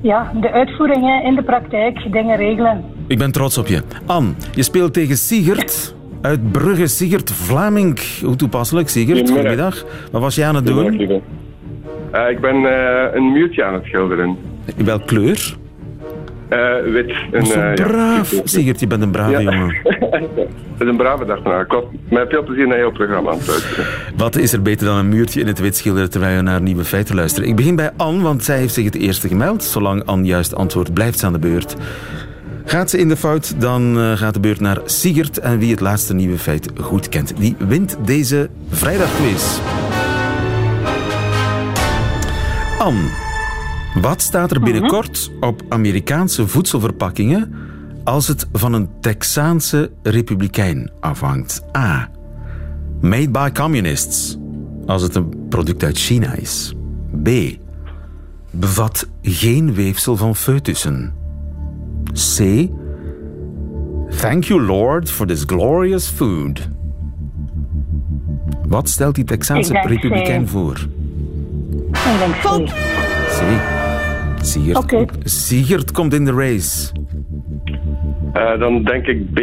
ja, 0.00 0.32
de 0.40 0.50
uitvoeringen 0.52 1.22
in 1.22 1.34
de 1.34 1.42
praktijk, 1.42 2.12
dingen 2.12 2.36
regelen. 2.36 2.84
Ik 3.06 3.18
ben 3.18 3.32
trots 3.32 3.58
op 3.58 3.66
je. 3.66 3.82
Anne, 4.06 4.32
je 4.54 4.62
speelt 4.62 4.92
tegen 4.92 5.16
Sigert 5.16 5.94
uit 6.20 6.52
Brugge. 6.52 6.86
Sigert 6.86 7.32
Vlaming. 7.32 8.20
Hoe 8.22 8.36
toepasselijk, 8.36 8.88
Sigert? 8.88 9.30
Goedemiddag. 9.30 9.84
Wat 10.12 10.20
was 10.20 10.34
jij 10.34 10.46
aan 10.46 10.54
het 10.54 10.66
doen? 10.66 11.00
Uh, 11.00 12.30
ik 12.30 12.40
ben 12.40 12.56
uh, 12.56 13.04
een 13.12 13.32
muurtje 13.32 13.64
aan 13.64 13.74
het 13.74 13.84
schilderen. 13.84 14.36
In 14.76 14.84
welke 14.84 15.04
kleur? 15.04 15.56
Uh, 16.50 16.92
wit. 16.92 17.12
Een, 17.32 17.46
uh, 17.46 17.74
braaf. 17.74 18.30
Ja. 18.30 18.40
Sigert, 18.44 18.80
je 18.80 18.86
bent 18.86 19.02
een 19.02 19.10
brave 19.10 19.30
ja. 19.30 19.40
jongen. 19.40 19.76
Het 20.76 20.86
is 20.86 20.88
een 20.88 20.96
brave 20.96 21.24
dag 21.24 21.38
vandaag. 21.42 21.66
Ik 21.66 21.82
met 22.08 22.28
veel 22.28 22.42
plezier 22.44 22.66
naar 22.66 22.78
jouw 22.78 22.92
programma 22.92 23.30
aan 23.30 23.38
het 23.38 23.46
luisteren. 23.46 23.86
Wat 24.16 24.36
is 24.36 24.52
er 24.52 24.62
beter 24.62 24.86
dan 24.86 24.96
een 24.96 25.08
muurtje 25.08 25.40
in 25.40 25.46
het 25.46 25.58
wit 25.58 25.76
schilderen 25.76 26.10
terwijl 26.10 26.36
je 26.36 26.42
naar 26.42 26.60
nieuwe 26.60 26.84
feiten 26.84 27.14
luistert? 27.14 27.46
Ik 27.46 27.56
begin 27.56 27.76
bij 27.76 27.90
Anne, 27.96 28.22
want 28.22 28.44
zij 28.44 28.58
heeft 28.58 28.74
zich 28.74 28.84
het 28.84 28.94
eerste 28.94 29.28
gemeld. 29.28 29.64
Zolang 29.64 30.04
Anne 30.04 30.26
juist 30.26 30.54
antwoordt, 30.54 30.92
blijft 30.92 31.18
ze 31.18 31.26
aan 31.26 31.32
de 31.32 31.38
beurt. 31.38 31.76
Gaat 32.64 32.90
ze 32.90 32.98
in 32.98 33.08
de 33.08 33.16
fout, 33.16 33.60
dan 33.60 33.98
uh, 33.98 34.12
gaat 34.12 34.34
de 34.34 34.40
beurt 34.40 34.60
naar 34.60 34.80
Sigert. 34.84 35.38
En 35.38 35.58
wie 35.58 35.70
het 35.70 35.80
laatste 35.80 36.14
nieuwe 36.14 36.38
feit 36.38 36.68
goed 36.80 37.08
kent, 37.08 37.36
die 37.36 37.56
wint 37.58 37.98
deze 38.04 38.50
vrijdagquiz. 38.68 39.58
Anne. 42.78 43.25
Wat 44.00 44.22
staat 44.22 44.50
er 44.50 44.60
binnenkort 44.60 45.30
op 45.40 45.62
Amerikaanse 45.68 46.48
voedselverpakkingen 46.48 47.54
als 48.04 48.28
het 48.28 48.46
van 48.52 48.72
een 48.72 48.88
Texaanse 49.00 49.90
republikein 50.02 50.90
afhangt? 51.00 51.62
A. 51.76 52.10
Made 53.00 53.30
by 53.30 53.50
communists, 53.52 54.38
als 54.86 55.02
het 55.02 55.14
een 55.14 55.46
product 55.48 55.82
uit 55.84 55.98
China 55.98 56.32
is. 56.32 56.74
B. 57.22 57.28
Bevat 58.50 59.08
geen 59.22 59.74
weefsel 59.74 60.16
van 60.16 60.36
foetussen. 60.36 61.14
C. 62.36 62.68
Thank 64.20 64.44
you, 64.44 64.62
Lord, 64.62 65.10
for 65.10 65.26
this 65.26 65.42
glorious 65.46 66.08
food. 66.08 66.68
Wat 68.68 68.88
stelt 68.88 69.14
die 69.14 69.24
Texaanse 69.24 69.72
republikein 69.72 70.44
C. 70.44 70.48
voor? 70.48 70.88
Ik 71.90 72.18
denk 72.18 72.34
C. 72.34 72.72
C. 73.28 73.75
Okay. 74.72 75.06
Sigert 75.24 75.92
komt 75.92 76.14
in 76.14 76.24
de 76.24 76.32
race. 76.32 76.92
Uh, 78.34 78.58
dan 78.58 78.82
denk 78.82 79.06
ik 79.06 79.32
B. 79.32 79.40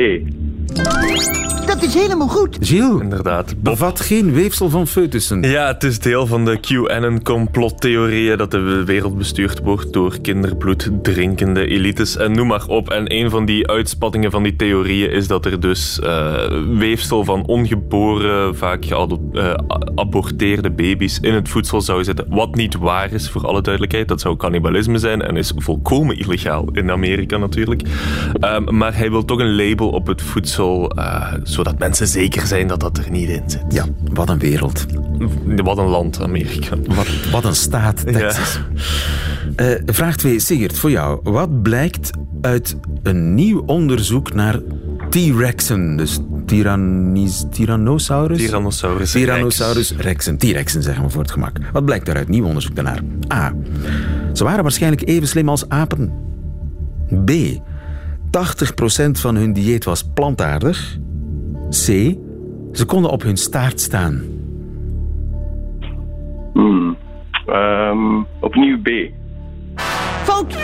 Is 1.83 1.93
helemaal 1.93 2.27
goed. 2.27 2.57
Gilles, 2.61 3.01
Inderdaad. 3.01 3.55
bevat 3.61 3.99
geen 3.99 4.33
weefsel 4.33 4.69
van 4.69 4.87
foetussen. 4.87 5.41
Ja, 5.41 5.67
het 5.67 5.83
is 5.83 5.99
deel 5.99 6.27
van 6.27 6.45
de 6.45 6.59
QAnon-complottheorieën 6.59 8.37
dat 8.37 8.51
de 8.51 8.83
wereld 8.85 9.17
bestuurd 9.17 9.59
wordt 9.59 9.93
door 9.93 10.21
kinderbloed 10.21 10.89
drinkende 11.01 11.67
elites 11.67 12.17
en 12.17 12.31
noem 12.31 12.47
maar 12.47 12.67
op. 12.67 12.89
En 12.89 13.13
een 13.13 13.29
van 13.29 13.45
die 13.45 13.67
uitspattingen 13.67 14.31
van 14.31 14.43
die 14.43 14.55
theorieën 14.55 15.11
is 15.11 15.27
dat 15.27 15.45
er 15.45 15.59
dus 15.59 15.99
uh, 16.03 16.33
weefsel 16.77 17.23
van 17.23 17.45
ongeboren, 17.45 18.55
vaak 18.55 18.85
geaborteerde 18.85 20.69
uh, 20.69 20.75
baby's 20.75 21.19
in 21.21 21.33
het 21.33 21.49
voedsel 21.49 21.81
zou 21.81 22.03
zitten. 22.03 22.25
Wat 22.29 22.55
niet 22.55 22.77
waar 22.77 23.11
is, 23.11 23.29
voor 23.29 23.47
alle 23.47 23.61
duidelijkheid. 23.61 24.07
Dat 24.07 24.21
zou 24.21 24.35
cannibalisme 24.35 24.97
zijn 24.97 25.21
en 25.21 25.37
is 25.37 25.53
volkomen 25.55 26.17
illegaal 26.17 26.67
in 26.71 26.91
Amerika 26.91 27.37
natuurlijk. 27.37 27.81
Um, 28.41 28.77
maar 28.77 28.97
hij 28.97 29.11
wil 29.11 29.25
toch 29.25 29.39
een 29.39 29.55
label 29.55 29.89
op 29.89 30.07
het 30.07 30.21
voedsel 30.21 30.97
uh, 30.97 31.33
zodat 31.43 31.71
mensen 31.77 32.07
zeker 32.07 32.47
zijn 32.47 32.67
dat 32.67 32.79
dat 32.79 32.97
er 32.97 33.11
niet 33.11 33.29
in 33.29 33.43
zit. 33.47 33.63
Ja, 33.69 33.85
wat 34.13 34.29
een 34.29 34.39
wereld. 34.39 34.85
Wat 35.45 35.77
een 35.77 35.87
land, 35.87 36.21
Amerika. 36.21 36.77
Wat, 36.85 37.07
wat 37.31 37.45
een 37.45 37.55
staat, 37.55 38.05
Texas. 38.05 38.59
Ja. 39.57 39.69
Uh, 39.69 39.79
vraag 39.85 40.15
2, 40.17 40.39
Sigert, 40.39 40.77
voor 40.77 40.91
jou. 40.91 41.19
Wat 41.23 41.61
blijkt 41.61 42.09
uit 42.41 42.75
een 43.03 43.33
nieuw 43.35 43.63
onderzoek 43.65 44.33
naar 44.33 44.59
T-rexen, 45.09 45.97
dus 45.97 46.19
tyrannis, 46.45 47.45
Tyrannosaurus? 47.51 48.37
Tyrannosaurus. 48.37 49.11
Tyrannosaurus 49.11 49.91
rex. 49.91 50.03
rexen. 50.03 50.37
T-rexen 50.37 50.83
zeggen 50.83 51.03
we 51.03 51.09
voor 51.09 51.21
het 51.21 51.31
gemak. 51.31 51.57
Wat 51.71 51.85
blijkt 51.85 52.05
daaruit? 52.05 52.27
Nieuw 52.27 52.45
onderzoek 52.45 52.75
daarnaar. 52.75 53.01
A. 53.33 53.53
Ze 54.33 54.43
waren 54.43 54.63
waarschijnlijk 54.63 55.07
even 55.07 55.27
slim 55.27 55.49
als 55.49 55.69
apen. 55.69 56.11
B. 57.25 57.31
80% 58.33 59.11
van 59.11 59.35
hun 59.35 59.53
dieet 59.53 59.83
was 59.83 60.03
plantaardig. 60.13 60.97
C. 61.73 62.15
Ze 62.71 62.85
konden 62.85 63.11
op 63.11 63.21
hun 63.21 63.37
staart 63.37 63.79
staan. 63.79 64.21
Hmm. 66.53 66.97
Um, 67.47 68.25
opnieuw 68.39 68.81
B. 68.81 68.89
Fout! 70.23 70.57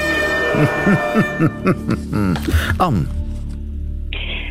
Anne. 2.78 3.02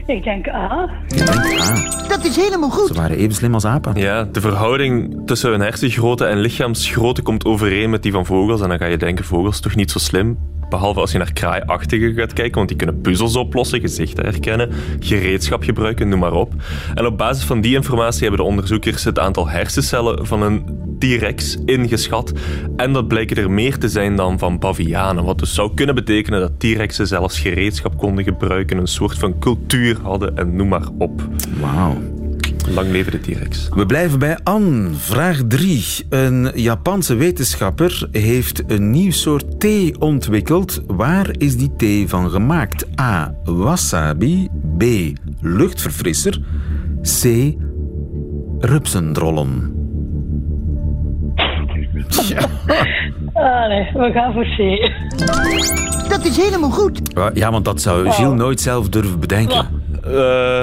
Ik 0.06 0.24
denk 0.24 0.48
A. 0.48 0.88
Je 1.08 1.16
denkt 1.16 1.60
A. 1.60 2.08
Dat 2.08 2.24
is 2.24 2.36
helemaal 2.36 2.70
goed. 2.70 2.86
Ze 2.86 2.94
waren 2.94 3.16
even 3.16 3.34
slim 3.34 3.54
als 3.54 3.64
apen. 3.64 3.94
Ja, 3.94 4.24
de 4.24 4.40
verhouding 4.40 5.22
tussen 5.26 5.50
hun 5.50 5.60
hersengrootte 5.60 6.24
en 6.24 6.38
lichaamsgrootte 6.38 7.22
komt 7.22 7.44
overeen 7.44 7.90
met 7.90 8.02
die 8.02 8.12
van 8.12 8.26
vogels. 8.26 8.60
En 8.60 8.68
dan 8.68 8.78
ga 8.78 8.86
je 8.86 8.96
denken, 8.96 9.24
vogels 9.24 9.60
toch 9.60 9.74
niet 9.74 9.90
zo 9.90 9.98
slim? 9.98 10.38
Behalve 10.68 11.00
als 11.00 11.12
je 11.12 11.18
naar 11.18 11.32
kraaiachtigen 11.32 12.14
gaat 12.14 12.32
kijken, 12.32 12.54
want 12.54 12.68
die 12.68 12.76
kunnen 12.76 13.00
puzzels 13.00 13.36
oplossen, 13.36 13.80
gezichten 13.80 14.24
herkennen, 14.24 14.70
gereedschap 15.00 15.62
gebruiken, 15.62 16.08
noem 16.08 16.18
maar 16.18 16.32
op. 16.32 16.52
En 16.94 17.06
op 17.06 17.18
basis 17.18 17.44
van 17.44 17.60
die 17.60 17.74
informatie 17.74 18.20
hebben 18.20 18.40
de 18.40 18.46
onderzoekers 18.50 19.04
het 19.04 19.18
aantal 19.18 19.48
hersencellen 19.48 20.26
van 20.26 20.42
een 20.42 20.86
T-rex 20.98 21.56
ingeschat. 21.64 22.32
En 22.76 22.92
dat 22.92 23.08
blijken 23.08 23.36
er 23.36 23.50
meer 23.50 23.78
te 23.78 23.88
zijn 23.88 24.16
dan 24.16 24.38
van 24.38 24.58
bavianen. 24.58 25.24
Wat 25.24 25.38
dus 25.38 25.54
zou 25.54 25.74
kunnen 25.74 25.94
betekenen 25.94 26.40
dat 26.40 26.60
T-rexen 26.60 27.06
zelfs 27.06 27.40
gereedschap 27.40 27.98
konden 27.98 28.24
gebruiken, 28.24 28.78
een 28.78 28.86
soort 28.86 29.18
van 29.18 29.38
cultuur 29.38 29.96
hadden 30.02 30.36
en 30.36 30.56
noem 30.56 30.68
maar 30.68 30.88
op. 30.98 31.22
Wauw. 31.60 32.17
Lang 32.74 32.90
leven 32.90 33.12
de 33.12 33.20
T-rex. 33.20 33.68
We 33.74 33.86
blijven 33.86 34.18
bij 34.18 34.38
Anne. 34.42 34.90
Vraag 34.94 35.40
3. 35.48 36.06
Een 36.08 36.50
Japanse 36.54 37.14
wetenschapper 37.14 38.08
heeft 38.12 38.62
een 38.66 38.90
nieuw 38.90 39.10
soort 39.10 39.60
thee 39.60 40.00
ontwikkeld. 40.00 40.82
Waar 40.86 41.30
is 41.38 41.56
die 41.56 41.76
thee 41.76 42.08
van 42.08 42.30
gemaakt? 42.30 43.00
A. 43.00 43.34
Wasabi. 43.44 44.48
B. 44.78 44.84
Luchtverfrisser. 45.40 46.40
C. 47.02 47.54
Rupsendrollen. 48.58 49.76
Ja. 52.28 52.40
Ah, 53.32 53.68
nee, 53.68 53.90
we 53.92 54.10
gaan 54.12 54.32
voor 54.32 54.44
C. 54.44 54.90
Dat 56.08 56.24
is 56.24 56.36
helemaal 56.36 56.70
goed. 56.70 57.00
Ja, 57.34 57.50
want 57.50 57.64
dat 57.64 57.80
zou 57.80 58.10
Gilles 58.10 58.38
nooit 58.38 58.60
zelf 58.60 58.88
durven 58.88 59.20
bedenken. 59.20 59.66
Uh, 60.10 60.62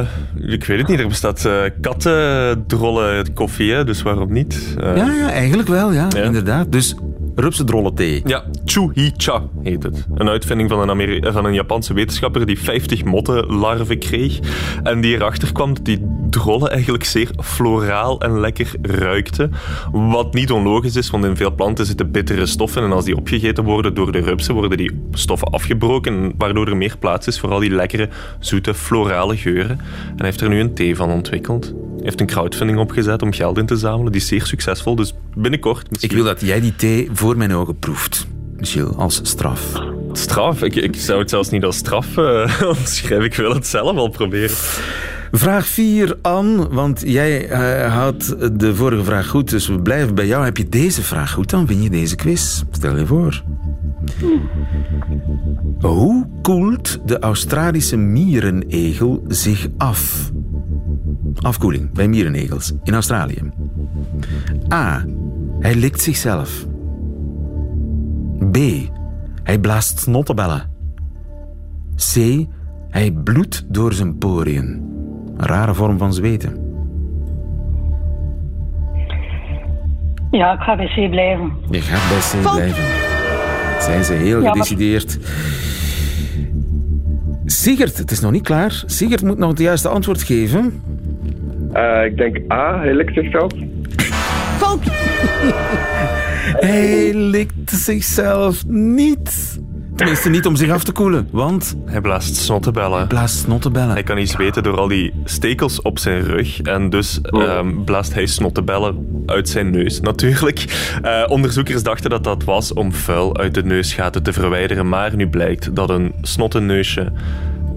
ik 0.52 0.64
weet 0.66 0.78
het 0.78 0.88
niet. 0.88 1.00
Er 1.00 1.08
bestaat 1.08 1.46
uh, 1.46 1.62
kattendrollen 1.82 3.34
koffie, 3.34 3.74
hè, 3.74 3.84
dus 3.84 4.02
waarom 4.02 4.34
niet? 4.34 4.76
Uh, 4.84 4.98
ja, 4.98 5.14
ja, 5.14 5.32
eigenlijk 5.32 5.68
wel, 5.68 5.92
ja, 5.92 6.08
ja, 6.16 6.22
inderdaad. 6.22 6.72
Dus 6.72 6.96
rupsendrollen-thee. 7.36 8.22
Ja, 8.26 8.44
Chu-hi-cha 8.66 9.44
heet 9.64 9.84
het. 9.84 10.06
Een 10.14 10.30
uitvinding 10.30 10.70
van 10.70 10.90
een, 10.90 11.22
eh, 11.22 11.34
van 11.34 11.46
een 11.46 11.54
Japanse 11.54 11.94
wetenschapper 11.94 12.46
die 12.46 12.60
50 12.60 13.04
mottenlarven 13.04 14.00
kreeg. 14.00 14.40
En 14.84 15.02
die 15.02 15.16
erachter 15.16 15.52
kwam 15.52 15.74
dat 15.74 15.86
die 15.86 16.06
drollen 16.30 16.72
eigenlijk 16.72 17.04
zeer 17.04 17.30
floraal 17.44 18.22
en 18.22 18.40
lekker 18.40 18.72
ruikten. 18.82 19.52
Wat 19.92 20.34
niet 20.34 20.52
onlogisch 20.52 20.96
is, 20.96 21.10
want 21.10 21.26
in 21.26 21.36
veel 21.36 21.56
planten 21.56 21.86
zitten 21.86 22.12
bittere 22.12 22.46
stoffen. 22.46 22.84
En 22.84 22.92
als 22.92 23.06
die 23.06 23.18
opgegeten 23.18 23.64
worden 23.64 23.94
door 23.94 24.12
de 24.12 24.20
rupsen, 24.20 24.54
worden 24.54 24.78
die 24.78 25.02
stoffen 25.12 25.48
afgebroken. 25.48 26.34
Waardoor 26.38 26.68
er 26.68 26.78
meer 26.78 26.98
plaats 27.00 27.28
is 27.28 27.40
voor 27.40 27.52
al 27.52 27.60
die 27.60 27.70
lekkere, 27.70 28.10
zoete, 28.40 28.74
florale 28.74 29.38
geuren. 29.38 29.80
En 29.80 30.16
hij 30.18 30.26
heeft 30.26 30.42
er 30.42 30.50
nu 30.50 30.60
een 30.60 30.74
thee 30.74 30.96
van 30.96 31.12
ontwikkeld. 31.12 31.74
Heeft 32.06 32.20
een 32.20 32.28
crowdfunding 32.28 32.80
opgezet 32.80 33.22
om 33.22 33.34
geld 33.34 33.58
in 33.58 33.66
te 33.66 33.76
zamelen. 33.76 34.12
Die 34.12 34.22
is 34.22 34.28
zeer 34.28 34.46
succesvol, 34.46 34.96
dus 34.96 35.14
binnenkort... 35.36 36.04
Ik 36.04 36.12
wil 36.12 36.24
dat 36.24 36.42
jij 36.42 36.62
die 36.62 36.76
thee 36.76 37.10
voor 37.14 37.38
mijn 37.38 37.54
ogen 37.54 37.80
proeft. 37.80 38.28
Michiel, 38.58 38.96
als 38.96 39.20
straf. 39.24 39.72
Straf? 40.12 40.62
Ik, 40.62 40.76
ik 40.76 40.96
zou 40.96 41.20
het 41.20 41.30
zelfs 41.30 41.50
niet 41.50 41.64
als 41.64 41.78
straf 41.78 42.18
eh, 42.18 42.62
omschrijven. 42.78 43.26
Ik 43.26 43.36
wil 43.36 43.54
het 43.54 43.68
zelf 43.68 43.98
al 43.98 44.10
proberen. 44.10 44.56
Vraag 45.32 45.66
4, 45.66 46.18
Anne, 46.22 46.70
want 46.70 47.02
jij 47.06 47.50
eh, 47.50 47.96
had 47.96 48.36
de 48.54 48.76
vorige 48.76 49.04
vraag 49.04 49.28
goed, 49.28 49.50
dus 49.50 49.68
we 49.68 49.80
blijven 49.80 50.16
bij 50.16 50.28
jou. 50.28 50.44
Heb 50.44 50.58
je 50.58 50.70
deze 50.70 51.02
vraag 51.02 51.32
goed, 51.32 51.50
dan 51.50 51.66
win 51.66 51.82
je 51.82 51.90
deze 51.90 52.16
quiz. 52.16 52.64
Stel 52.72 52.98
je 52.98 53.06
voor. 53.06 53.44
Hoe 55.80 56.28
koelt 56.42 57.00
de 57.06 57.20
Australische 57.20 57.98
mierenegel 57.98 59.24
zich 59.28 59.68
af? 59.78 60.32
Afkoeling 61.42 61.92
bij 61.92 62.08
mierenegels 62.08 62.74
in 62.84 62.94
Australië. 62.94 63.52
A. 64.74 65.06
Hij 65.60 65.76
likt 65.76 66.02
zichzelf. 66.02 66.66
B. 68.52 68.58
Hij 69.44 69.60
blaast 69.60 70.00
snottenbellen. 70.00 70.72
C. 72.14 72.46
Hij 72.90 73.12
bloedt 73.12 73.66
door 73.68 73.94
zijn 73.94 74.18
poriën. 74.18 74.66
Een 75.38 75.46
rare 75.46 75.74
vorm 75.74 75.98
van 75.98 76.14
zweten. 76.14 76.64
Ja, 80.32 80.54
ik 80.54 80.60
ga 80.60 80.76
bij 80.76 80.88
C 80.88 81.10
blijven. 81.10 81.52
Je 81.70 81.82
gaat 81.82 82.10
bij 82.10 82.42
C 82.42 82.54
blijven. 82.54 82.84
Zijn 83.82 84.04
ze 84.04 84.14
heel 84.14 84.42
Ja, 84.42 84.52
gedecideerd. 84.52 85.20
Sigert, 87.46 87.98
het 87.98 88.12
is 88.12 88.20
nog 88.20 88.32
niet 88.32 88.44
klaar. 88.44 88.84
Sigert 88.86 89.24
moet 89.24 89.38
nog 89.38 89.50
het 89.50 89.60
juiste 89.60 89.88
antwoord 89.88 90.24
geven. 90.24 90.82
Eh, 91.76 92.06
ik 92.06 92.18
denk 92.18 92.52
A, 92.52 92.80
hij 92.80 92.94
likt 92.96 93.14
zichzelf. 93.14 93.52
Fout. 94.58 94.80
Hij 96.60 97.14
likt 97.14 97.72
zichzelf 97.72 98.66
niet. 98.68 99.60
Tenminste, 99.96 100.30
niet 100.30 100.46
om 100.46 100.56
zich 100.56 100.70
af 100.72 100.84
te 100.84 100.92
koelen, 100.92 101.28
want 101.32 101.78
Hij 101.86 102.02
blaast 102.02 102.36
snottenbellen. 102.36 103.08
blaast 103.08 103.36
snottenbellen. 103.38 103.92
Hij 103.92 104.04
kan 104.04 104.16
niet 104.16 104.30
zweten 104.30 104.64
door 104.64 104.78
al 104.78 104.88
die 104.88 105.14
stekels 105.24 105.82
op 105.82 106.00
zijn 106.00 106.22
rug. 106.24 106.62
En 106.62 106.90
dus 106.90 107.22
ehm, 107.22 107.84
blaast 107.84 108.14
hij 108.14 108.26
snottenbellen 108.26 109.24
uit 109.26 109.50
zijn 109.50 109.70
neus, 109.72 110.00
natuurlijk. 110.02 110.66
Eh, 111.02 111.24
onderzoekers 111.28 111.84
dachten 111.84 112.10
dat 112.10 112.24
dat 112.24 112.44
was 112.44 112.74
om 112.74 112.94
vuil 112.94 113.38
uit 113.38 113.54
de 113.54 113.64
neusgaten 113.64 114.24
te 114.24 114.34
verwijderen. 114.34 114.90
Maar 114.90 115.16
nu 115.16 115.28
blijkt 115.28 115.76
dat 115.76 115.90
een 115.90 116.14
snottenneusje 116.22 117.12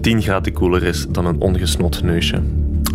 10 0.01 0.21
graden 0.21 0.53
koeler 0.53 0.83
is 0.83 1.05
dan 1.09 1.25
een 1.25 1.39
ongesnot 1.39 2.03
neusje. 2.03 2.41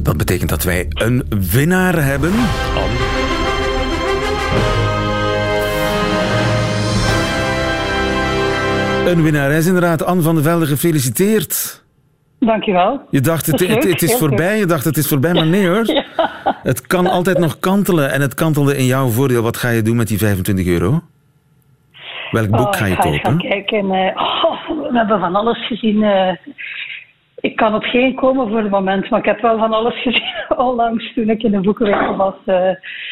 Dat 0.05 0.17
betekent 0.17 0.51
dat 0.51 0.63
wij 0.63 0.87
een 0.89 1.25
winnaar 1.53 2.05
hebben. 2.05 2.31
Anne. 2.75 3.23
Een 9.07 9.23
winnares 9.23 9.67
inderdaad. 9.67 10.05
Anne 10.05 10.23
van 10.23 10.35
der 10.35 10.45
Velde, 10.45 10.67
gefeliciteerd. 10.67 11.83
Dankjewel. 12.39 13.01
Je 13.11 13.21
dacht, 13.21 13.47
het, 13.47 13.61
het, 13.69 13.85
het 13.85 14.03
is 14.03 14.15
voorbij. 14.15 14.59
Je 14.59 14.67
dacht, 14.67 14.85
het 14.85 14.97
is 14.97 15.09
voorbij, 15.09 15.33
maar 15.33 15.47
nee 15.47 15.67
hoor. 15.69 15.85
Het 16.63 16.87
kan 16.87 17.07
altijd 17.07 17.39
nog 17.39 17.59
kantelen. 17.59 18.13
En 18.13 18.21
het 18.21 18.35
kantelde 18.35 18.77
in 18.77 18.85
jouw 18.85 19.09
voordeel. 19.09 19.43
Wat 19.43 19.57
ga 19.57 19.69
je 19.69 19.83
doen 19.83 19.97
met 19.97 20.09
die 20.09 20.19
25 20.19 20.67
euro? 20.67 21.01
Welk 22.31 22.51
boek 22.51 22.61
Oh, 22.67 22.73
ga 22.73 22.85
je 22.87 22.93
ik 22.93 22.99
ga 23.01 23.11
kopen? 23.11 23.39
kijken. 23.39 23.91
eh, 23.91 24.17
oh, 24.17 24.69
we 24.69 24.91
hebben 24.93 25.21
van 25.21 25.35
alles 25.35 25.67
gezien. 25.67 26.03
eh. 26.03 26.37
Ik 27.49 27.57
kan 27.57 27.75
op 27.75 27.83
geen 27.83 28.15
komen 28.15 28.49
voor 28.49 28.59
het 28.59 28.71
moment, 28.71 29.11
maar 29.11 29.19
ik 29.19 29.25
heb 29.25 29.41
wel 29.41 29.59
van 29.59 29.73
alles 29.73 29.95
gezien 30.03 30.57
onlangs 30.57 31.13
toen 31.15 31.31
ik 31.31 31.43
in 31.43 31.51
de 31.51 31.61
boekenwinkel 31.61 32.17
was. 32.17 32.35
eh, 32.45 32.69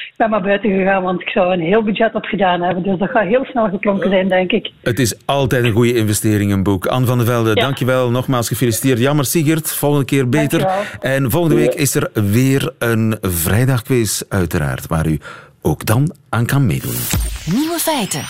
ik 0.09 0.15
ben 0.17 0.31
maar 0.31 0.43
buiten 0.43 0.71
gegaan, 0.71 1.03
want 1.03 1.21
ik 1.21 1.29
zou 1.29 1.53
een 1.53 1.61
heel 1.61 1.83
budget 1.83 2.15
op 2.15 2.25
gedaan 2.25 2.61
hebben. 2.63 2.83
Dus 2.83 2.99
dat 2.99 3.11
gaat 3.11 3.27
heel 3.27 3.45
snel 3.45 3.69
geklonken 3.69 4.11
zijn, 4.11 4.29
denk 4.29 4.53
ik. 4.53 4.71
Het 4.83 4.99
is 4.99 5.17
altijd 5.27 5.65
een 5.65 5.73
goede 5.73 5.95
investering, 5.97 6.53
een 6.53 6.63
boek. 6.63 6.87
Anne 6.87 7.07
van 7.07 7.19
der 7.19 7.27
Velde, 7.27 7.49
Ja. 7.55 7.63
dankjewel. 7.63 8.11
Nogmaals 8.11 8.49
gefeliciteerd. 8.49 8.99
Jammer, 8.99 9.25
Sigert. 9.25 9.73
Volgende 9.73 10.05
keer 10.05 10.29
beter. 10.29 10.59
Dankjewel. 10.61 11.13
En 11.15 11.31
volgende 11.31 11.57
week 11.57 11.75
is 11.75 11.95
er 11.95 12.11
weer 12.15 12.73
een 12.79 13.17
vrijdagquiz, 13.21 14.23
uiteraard, 14.29 14.87
waar 14.87 15.07
u 15.07 15.19
ook 15.63 15.87
dan 15.87 16.13
aan 16.29 16.47
kan 16.47 16.67
meedoen. 16.67 16.97
Nieuwe 17.45 17.79
feiten. 17.79 18.23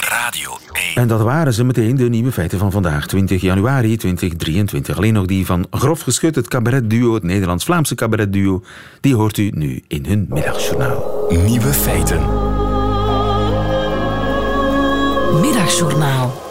Radio 0.00 0.56
1. 0.72 0.94
En 0.94 1.08
dat 1.08 1.20
waren 1.20 1.52
ze 1.52 1.64
meteen, 1.64 1.96
de 1.96 2.08
nieuwe 2.08 2.32
feiten 2.32 2.58
van 2.58 2.70
vandaag, 2.70 3.06
20 3.06 3.40
januari 3.40 3.96
2023. 3.96 4.96
Alleen 4.96 5.12
nog 5.12 5.26
die 5.26 5.46
van 5.46 5.66
Grof 5.70 6.00
Geschut, 6.00 6.34
het 6.34 6.48
cabaretduo, 6.48 7.14
het 7.14 7.22
Nederlands-Vlaamse 7.22 7.94
cabaretduo. 7.94 8.62
Die 9.00 9.14
hoort 9.14 9.38
u 9.38 9.50
nu 9.54 9.82
in 9.88 10.06
hun 10.06 10.26
middagjournaal. 10.28 11.26
Nieuwe 11.44 11.72
feiten. 11.72 12.20
Middagjournaal. 15.40 16.42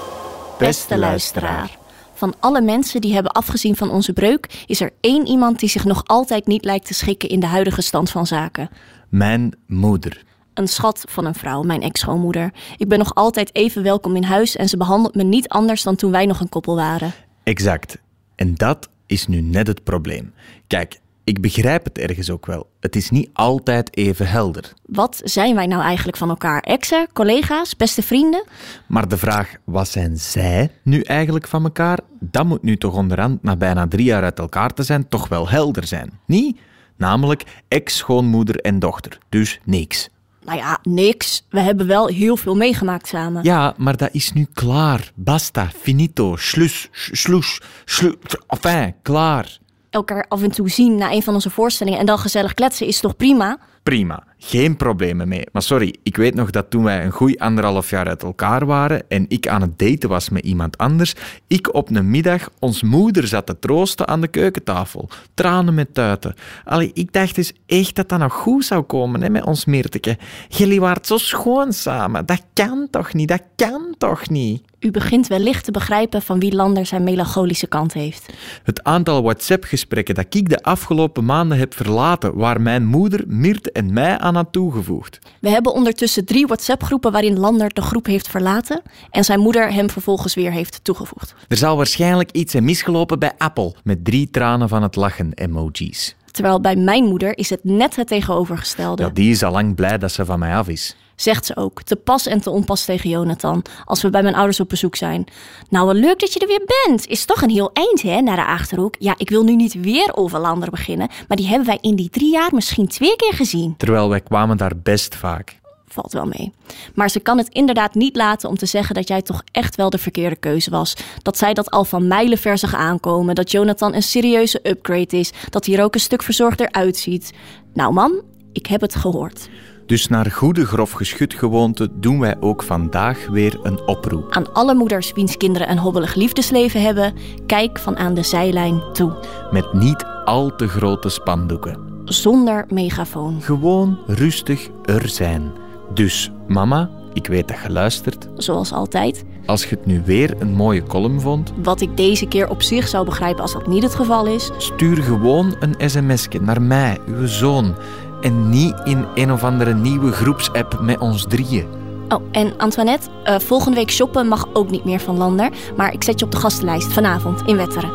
Beste 0.59 0.97
luisteraar. 0.97 1.77
Van 2.13 2.33
alle 2.39 2.61
mensen 2.61 3.01
die 3.01 3.13
hebben 3.13 3.31
afgezien 3.31 3.75
van 3.75 3.89
onze 3.89 4.13
breuk, 4.13 4.63
is 4.67 4.81
er 4.81 4.91
één 5.01 5.27
iemand 5.27 5.59
die 5.59 5.69
zich 5.69 5.85
nog 5.85 6.01
altijd 6.05 6.47
niet 6.47 6.65
lijkt 6.65 6.85
te 6.85 6.93
schikken 6.93 7.29
in 7.29 7.39
de 7.39 7.47
huidige 7.47 7.81
stand 7.81 8.09
van 8.09 8.27
zaken. 8.27 8.69
Mijn 9.09 9.53
moeder. 9.67 10.23
Een 10.53 10.67
schat 10.67 11.03
van 11.09 11.25
een 11.25 11.35
vrouw, 11.35 11.61
mijn 11.61 11.81
ex-schoonmoeder. 11.81 12.53
Ik 12.77 12.87
ben 12.87 12.97
nog 12.97 13.15
altijd 13.15 13.55
even 13.55 13.83
welkom 13.83 14.15
in 14.15 14.23
huis 14.23 14.55
en 14.55 14.69
ze 14.69 14.77
behandelt 14.77 15.15
me 15.15 15.23
niet 15.23 15.47
anders 15.47 15.83
dan 15.83 15.95
toen 15.95 16.11
wij 16.11 16.25
nog 16.25 16.39
een 16.39 16.49
koppel 16.49 16.75
waren. 16.75 17.13
Exact. 17.43 17.97
En 18.35 18.55
dat 18.55 18.89
is 19.05 19.27
nu 19.27 19.41
net 19.41 19.67
het 19.67 19.83
probleem. 19.83 20.33
Kijk, 20.67 20.99
ik 21.23 21.41
begrijp 21.41 21.83
het 21.83 21.97
ergens 21.97 22.29
ook 22.29 22.45
wel. 22.45 22.69
Het 22.79 22.95
is 22.95 23.09
niet 23.09 23.29
altijd 23.33 23.97
even 23.97 24.27
helder. 24.27 24.73
Wat 24.85 25.21
zijn 25.23 25.55
wij 25.55 25.67
nou 25.67 25.81
eigenlijk 25.81 26.17
van 26.17 26.29
elkaar? 26.29 26.61
Exen, 26.61 27.07
collega's, 27.13 27.75
beste 27.75 28.01
vrienden? 28.01 28.43
Maar 28.87 29.07
de 29.07 29.17
vraag, 29.17 29.55
wat 29.63 29.87
zijn 29.87 30.17
zij 30.17 30.71
nu 30.81 31.01
eigenlijk 31.01 31.47
van 31.47 31.63
elkaar? 31.63 31.99
Dat 32.19 32.45
moet 32.45 32.63
nu 32.63 32.77
toch 32.77 32.93
onderhand, 32.93 33.43
na 33.43 33.55
bijna 33.55 33.87
drie 33.87 34.05
jaar 34.05 34.23
uit 34.23 34.39
elkaar 34.39 34.73
te 34.73 34.83
zijn, 34.83 35.07
toch 35.07 35.27
wel 35.27 35.49
helder 35.49 35.87
zijn. 35.87 36.19
Niet? 36.25 36.59
Namelijk 36.97 37.43
ex-schoonmoeder 37.67 38.55
en 38.55 38.79
dochter. 38.79 39.17
Dus 39.29 39.59
niks. 39.63 40.09
Nou 40.45 40.57
ja, 40.57 40.79
niks. 40.83 41.45
We 41.49 41.59
hebben 41.59 41.87
wel 41.87 42.07
heel 42.07 42.37
veel 42.37 42.55
meegemaakt 42.55 43.07
samen. 43.07 43.43
Ja, 43.43 43.73
maar 43.77 43.97
dat 43.97 44.09
is 44.11 44.33
nu 44.33 44.47
klaar. 44.53 45.11
Basta, 45.15 45.69
finito, 45.81 46.35
slus, 46.35 46.89
sloes, 46.91 47.61
slu, 47.85 48.15
enfin, 48.47 48.95
klaar. 49.01 49.57
Elkaar 49.89 50.25
af 50.27 50.41
en 50.41 50.51
toe 50.51 50.69
zien 50.69 50.95
na 50.95 51.11
een 51.11 51.23
van 51.23 51.33
onze 51.33 51.49
voorstellingen 51.49 51.99
en 51.99 52.05
dan 52.05 52.17
gezellig 52.17 52.53
kletsen 52.53 52.87
is 52.87 52.99
toch 52.99 53.15
prima? 53.15 53.57
Prima, 53.83 54.23
geen 54.45 54.77
problemen 54.77 55.27
mee. 55.27 55.47
Maar 55.51 55.61
sorry, 55.61 55.95
ik 56.03 56.17
weet 56.17 56.35
nog 56.35 56.49
dat 56.49 56.69
toen 56.69 56.83
wij 56.83 57.05
een 57.05 57.11
goeie 57.11 57.41
anderhalf 57.41 57.89
jaar 57.89 58.07
uit 58.07 58.23
elkaar 58.23 58.65
waren 58.65 59.03
en 59.07 59.25
ik 59.27 59.47
aan 59.47 59.61
het 59.61 59.79
daten 59.79 60.09
was 60.09 60.29
met 60.29 60.43
iemand 60.43 60.77
anders, 60.77 61.15
ik 61.47 61.73
op 61.73 61.89
een 61.89 62.09
middag 62.09 62.49
ons 62.59 62.81
moeder 62.81 63.27
zat 63.27 63.45
te 63.45 63.59
troosten 63.59 64.07
aan 64.07 64.21
de 64.21 64.27
keukentafel. 64.27 65.09
Tranen 65.33 65.73
met 65.73 65.93
tuiten. 65.93 66.35
Allee, 66.65 66.91
ik 66.93 67.13
dacht 67.13 67.35
dus 67.35 67.53
echt 67.65 67.95
dat 67.95 68.09
dat 68.09 68.19
nog 68.19 68.33
goed 68.33 68.65
zou 68.65 68.81
komen 68.81 69.21
hè, 69.21 69.29
met 69.29 69.45
ons 69.45 69.65
Meerteke. 69.65 70.17
Jullie 70.47 70.79
waren 70.79 71.05
zo 71.05 71.17
schoon 71.17 71.73
samen. 71.73 72.25
Dat 72.25 72.43
kan 72.53 72.87
toch 72.91 73.13
niet? 73.13 73.27
Dat 73.27 73.43
kan 73.55 73.95
toch 73.97 74.29
niet? 74.29 74.61
U 74.83 74.91
begint 74.91 75.27
wellicht 75.27 75.65
te 75.65 75.71
begrijpen 75.71 76.21
van 76.21 76.39
wie 76.39 76.55
Lander 76.55 76.85
zijn 76.85 77.03
melancholische 77.03 77.67
kant 77.67 77.93
heeft. 77.93 78.33
Het 78.63 78.83
aantal 78.83 79.23
WhatsApp-gesprekken 79.23 80.15
dat 80.15 80.35
ik 80.35 80.49
de 80.49 80.63
afgelopen 80.63 81.25
maanden 81.25 81.57
heb 81.57 81.73
verlaten, 81.73 82.35
waar 82.35 82.61
mijn 82.61 82.85
moeder, 82.85 83.23
Mirte 83.27 83.71
en 83.71 83.93
mij 83.93 84.17
aan 84.17 84.32
had 84.35 84.51
toegevoegd. 84.51 85.19
We 85.41 85.49
hebben 85.49 85.73
ondertussen 85.73 86.25
drie 86.25 86.45
WhatsApp-groepen 86.45 87.11
waarin 87.11 87.39
Lander 87.39 87.73
de 87.73 87.81
groep 87.81 88.05
heeft 88.05 88.27
verlaten 88.27 88.81
en 89.09 89.23
zijn 89.23 89.39
moeder 89.39 89.73
hem 89.73 89.89
vervolgens 89.89 90.33
weer 90.33 90.51
heeft 90.51 90.79
toegevoegd. 90.83 91.35
Er 91.47 91.57
zal 91.57 91.77
waarschijnlijk 91.77 92.31
iets 92.31 92.51
zijn 92.51 92.63
misgelopen 92.63 93.19
bij 93.19 93.31
Apple, 93.37 93.75
met 93.83 94.05
drie 94.05 94.29
tranen 94.29 94.69
van 94.69 94.83
het 94.83 94.95
lachen 94.95 95.33
emojis. 95.33 96.15
Terwijl 96.31 96.61
bij 96.61 96.75
mijn 96.75 97.03
moeder 97.03 97.37
is 97.37 97.49
het 97.49 97.63
net 97.63 97.95
het 97.95 98.07
tegenovergestelde. 98.07 99.03
Ja, 99.03 99.09
die 99.09 99.31
is 99.31 99.43
al 99.43 99.51
lang 99.51 99.75
blij 99.75 99.97
dat 99.97 100.11
ze 100.11 100.25
van 100.25 100.39
mij 100.39 100.55
af 100.55 100.67
is. 100.67 100.95
Zegt 101.15 101.45
ze 101.45 101.55
ook, 101.55 101.81
te 101.81 101.95
pas 101.95 102.25
en 102.27 102.41
te 102.41 102.49
onpas 102.49 102.85
tegen 102.85 103.09
Jonathan, 103.09 103.63
als 103.85 104.01
we 104.01 104.09
bij 104.09 104.23
mijn 104.23 104.35
ouders 104.35 104.59
op 104.59 104.69
bezoek 104.69 104.95
zijn. 104.95 105.25
Nou, 105.69 105.85
wat 105.85 105.95
leuk 105.95 106.19
dat 106.19 106.33
je 106.33 106.39
er 106.39 106.47
weer 106.47 106.65
bent. 106.85 107.07
Is 107.07 107.25
toch 107.25 107.41
een 107.41 107.49
heel 107.49 107.69
eind, 107.73 108.01
hè, 108.01 108.21
naar 108.21 108.35
de 108.35 108.45
Achterhoek. 108.45 108.95
Ja, 108.99 109.13
ik 109.17 109.29
wil 109.29 109.43
nu 109.43 109.55
niet 109.55 109.73
weer 109.73 110.15
over 110.15 110.39
Lander 110.39 110.69
beginnen, 110.69 111.09
maar 111.27 111.37
die 111.37 111.47
hebben 111.47 111.67
wij 111.67 111.77
in 111.81 111.95
die 111.95 112.09
drie 112.09 112.31
jaar 112.31 112.49
misschien 112.53 112.87
twee 112.87 113.15
keer 113.15 113.33
gezien. 113.33 113.77
Terwijl 113.77 114.09
wij 114.09 114.21
kwamen 114.21 114.57
daar 114.57 114.77
best 114.83 115.15
vaak. 115.15 115.61
valt 115.87 116.13
wel 116.13 116.25
mee. 116.25 116.51
Maar 116.95 117.09
ze 117.09 117.19
kan 117.19 117.37
het 117.37 117.49
inderdaad 117.49 117.93
niet 117.93 118.15
laten 118.15 118.49
om 118.49 118.57
te 118.57 118.65
zeggen 118.65 118.95
dat 118.95 119.07
jij 119.07 119.21
toch 119.21 119.43
echt 119.51 119.75
wel 119.75 119.89
de 119.89 119.97
verkeerde 119.97 120.35
keuze 120.35 120.69
was. 120.69 120.95
Dat 121.21 121.37
zij 121.37 121.53
dat 121.53 121.71
al 121.71 121.85
van 121.85 122.07
mijlenver 122.07 122.57
zag 122.57 122.75
aankomen. 122.75 123.35
Dat 123.35 123.51
Jonathan 123.51 123.93
een 123.93 124.03
serieuze 124.03 124.59
upgrade 124.63 125.17
is. 125.17 125.31
Dat 125.49 125.65
hij 125.65 125.75
er 125.77 125.83
ook 125.83 125.93
een 125.93 125.99
stuk 125.99 126.23
verzorgder 126.23 126.71
uitziet. 126.71 127.33
Nou 127.73 127.93
man, 127.93 128.21
ik 128.51 128.65
heb 128.65 128.81
het 128.81 128.95
gehoord. 128.95 129.49
Dus 129.85 130.07
naar 130.07 130.31
goede 130.31 130.65
grof 130.65 130.91
geschut 130.91 131.33
gewoonte 131.33 131.89
doen 131.93 132.19
wij 132.19 132.35
ook 132.39 132.63
vandaag 132.63 133.27
weer 133.27 133.59
een 133.63 133.87
oproep. 133.87 134.31
Aan 134.31 134.53
alle 134.53 134.73
moeders 134.75 135.11
wiens 135.13 135.37
kinderen 135.37 135.69
een 135.71 135.77
hobbelig 135.77 136.15
liefdesleven 136.15 136.81
hebben, 136.81 137.13
kijk 137.45 137.79
van 137.79 137.97
aan 137.97 138.13
de 138.13 138.23
zijlijn 138.23 138.81
toe. 138.93 139.15
Met 139.51 139.73
niet 139.73 140.05
al 140.25 140.55
te 140.55 140.67
grote 140.67 141.09
spandoeken. 141.09 141.77
Zonder 142.05 142.65
megafoon. 142.69 143.41
Gewoon 143.41 143.97
rustig 144.07 144.69
er 144.85 145.09
zijn. 145.09 145.51
Dus 145.93 146.31
mama, 146.47 146.89
ik 147.13 147.27
weet 147.27 147.47
dat 147.47 147.57
je 147.63 147.71
luistert. 147.71 148.27
Zoals 148.35 148.71
altijd. 148.71 149.23
Als 149.45 149.63
je 149.63 149.75
het 149.75 149.85
nu 149.85 150.01
weer 150.05 150.35
een 150.39 150.53
mooie 150.53 150.83
column 150.83 151.21
vond, 151.21 151.53
Wat 151.63 151.81
ik 151.81 151.97
deze 151.97 152.25
keer 152.27 152.49
op 152.49 152.61
zich 152.61 152.87
zou 152.87 153.05
begrijpen 153.05 153.41
als 153.41 153.53
dat 153.53 153.67
niet 153.67 153.83
het 153.83 153.95
geval 153.95 154.25
is. 154.25 154.51
stuur 154.57 155.03
gewoon 155.03 155.55
een 155.59 155.89
sms'je 155.89 156.41
naar 156.41 156.61
mij, 156.61 156.97
uw 157.07 157.27
zoon. 157.27 157.75
En 158.23 158.49
niet 158.49 158.81
in 158.83 159.05
een 159.15 159.31
of 159.31 159.43
andere 159.43 159.73
nieuwe 159.73 160.11
groepsapp 160.11 160.79
met 160.81 160.99
ons 160.99 161.25
drieën. 161.27 161.67
Oh, 162.09 162.23
en 162.31 162.53
Antoinette, 162.57 163.09
eh, 163.23 163.39
volgende 163.39 163.77
week 163.77 163.91
shoppen 163.91 164.27
mag 164.27 164.47
ook 164.53 164.69
niet 164.69 164.83
meer 164.83 164.99
van 164.99 165.17
Lander. 165.17 165.49
Maar 165.75 165.93
ik 165.93 166.03
zet 166.03 166.19
je 166.19 166.25
op 166.25 166.31
de 166.31 166.37
gastenlijst 166.37 166.93
vanavond 166.93 167.41
in 167.45 167.55
Wetteren. 167.55 167.91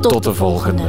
Tot, 0.00 0.22
de 0.22 0.34
volgende. 0.34 0.82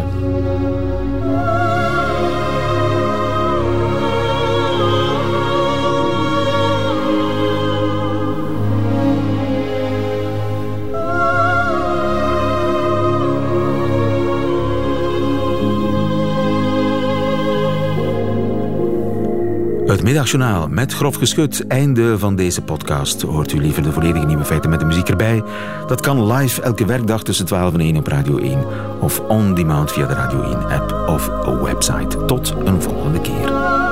Het 19.89 20.03
middagjournaal 20.03 20.67
met 20.67 20.93
grof 20.93 21.15
geschut. 21.15 21.67
Einde 21.67 22.19
van 22.19 22.35
deze 22.35 22.61
podcast. 22.61 23.21
Hoort 23.21 23.53
u 23.53 23.61
liever 23.61 23.83
de 23.83 23.91
volledige 23.91 24.25
nieuwe 24.25 24.45
feiten 24.45 24.69
met 24.69 24.79
de 24.79 24.85
muziek 24.85 25.09
erbij? 25.09 25.43
Dat 25.87 26.01
kan 26.01 26.33
live 26.33 26.61
elke 26.61 26.85
werkdag 26.85 27.23
tussen 27.23 27.45
12 27.45 27.73
en 27.73 27.79
1 27.79 27.97
op 27.97 28.07
Radio 28.07 28.37
1. 28.37 28.59
Of 28.99 29.19
on 29.19 29.53
demand 29.53 29.91
via 29.91 30.05
de 30.05 30.13
Radio 30.13 30.41
1 30.41 30.69
app 30.69 31.09
of 31.09 31.27
website. 31.61 32.25
Tot 32.25 32.55
een 32.65 32.81
volgende 32.81 33.21
keer. 33.21 33.88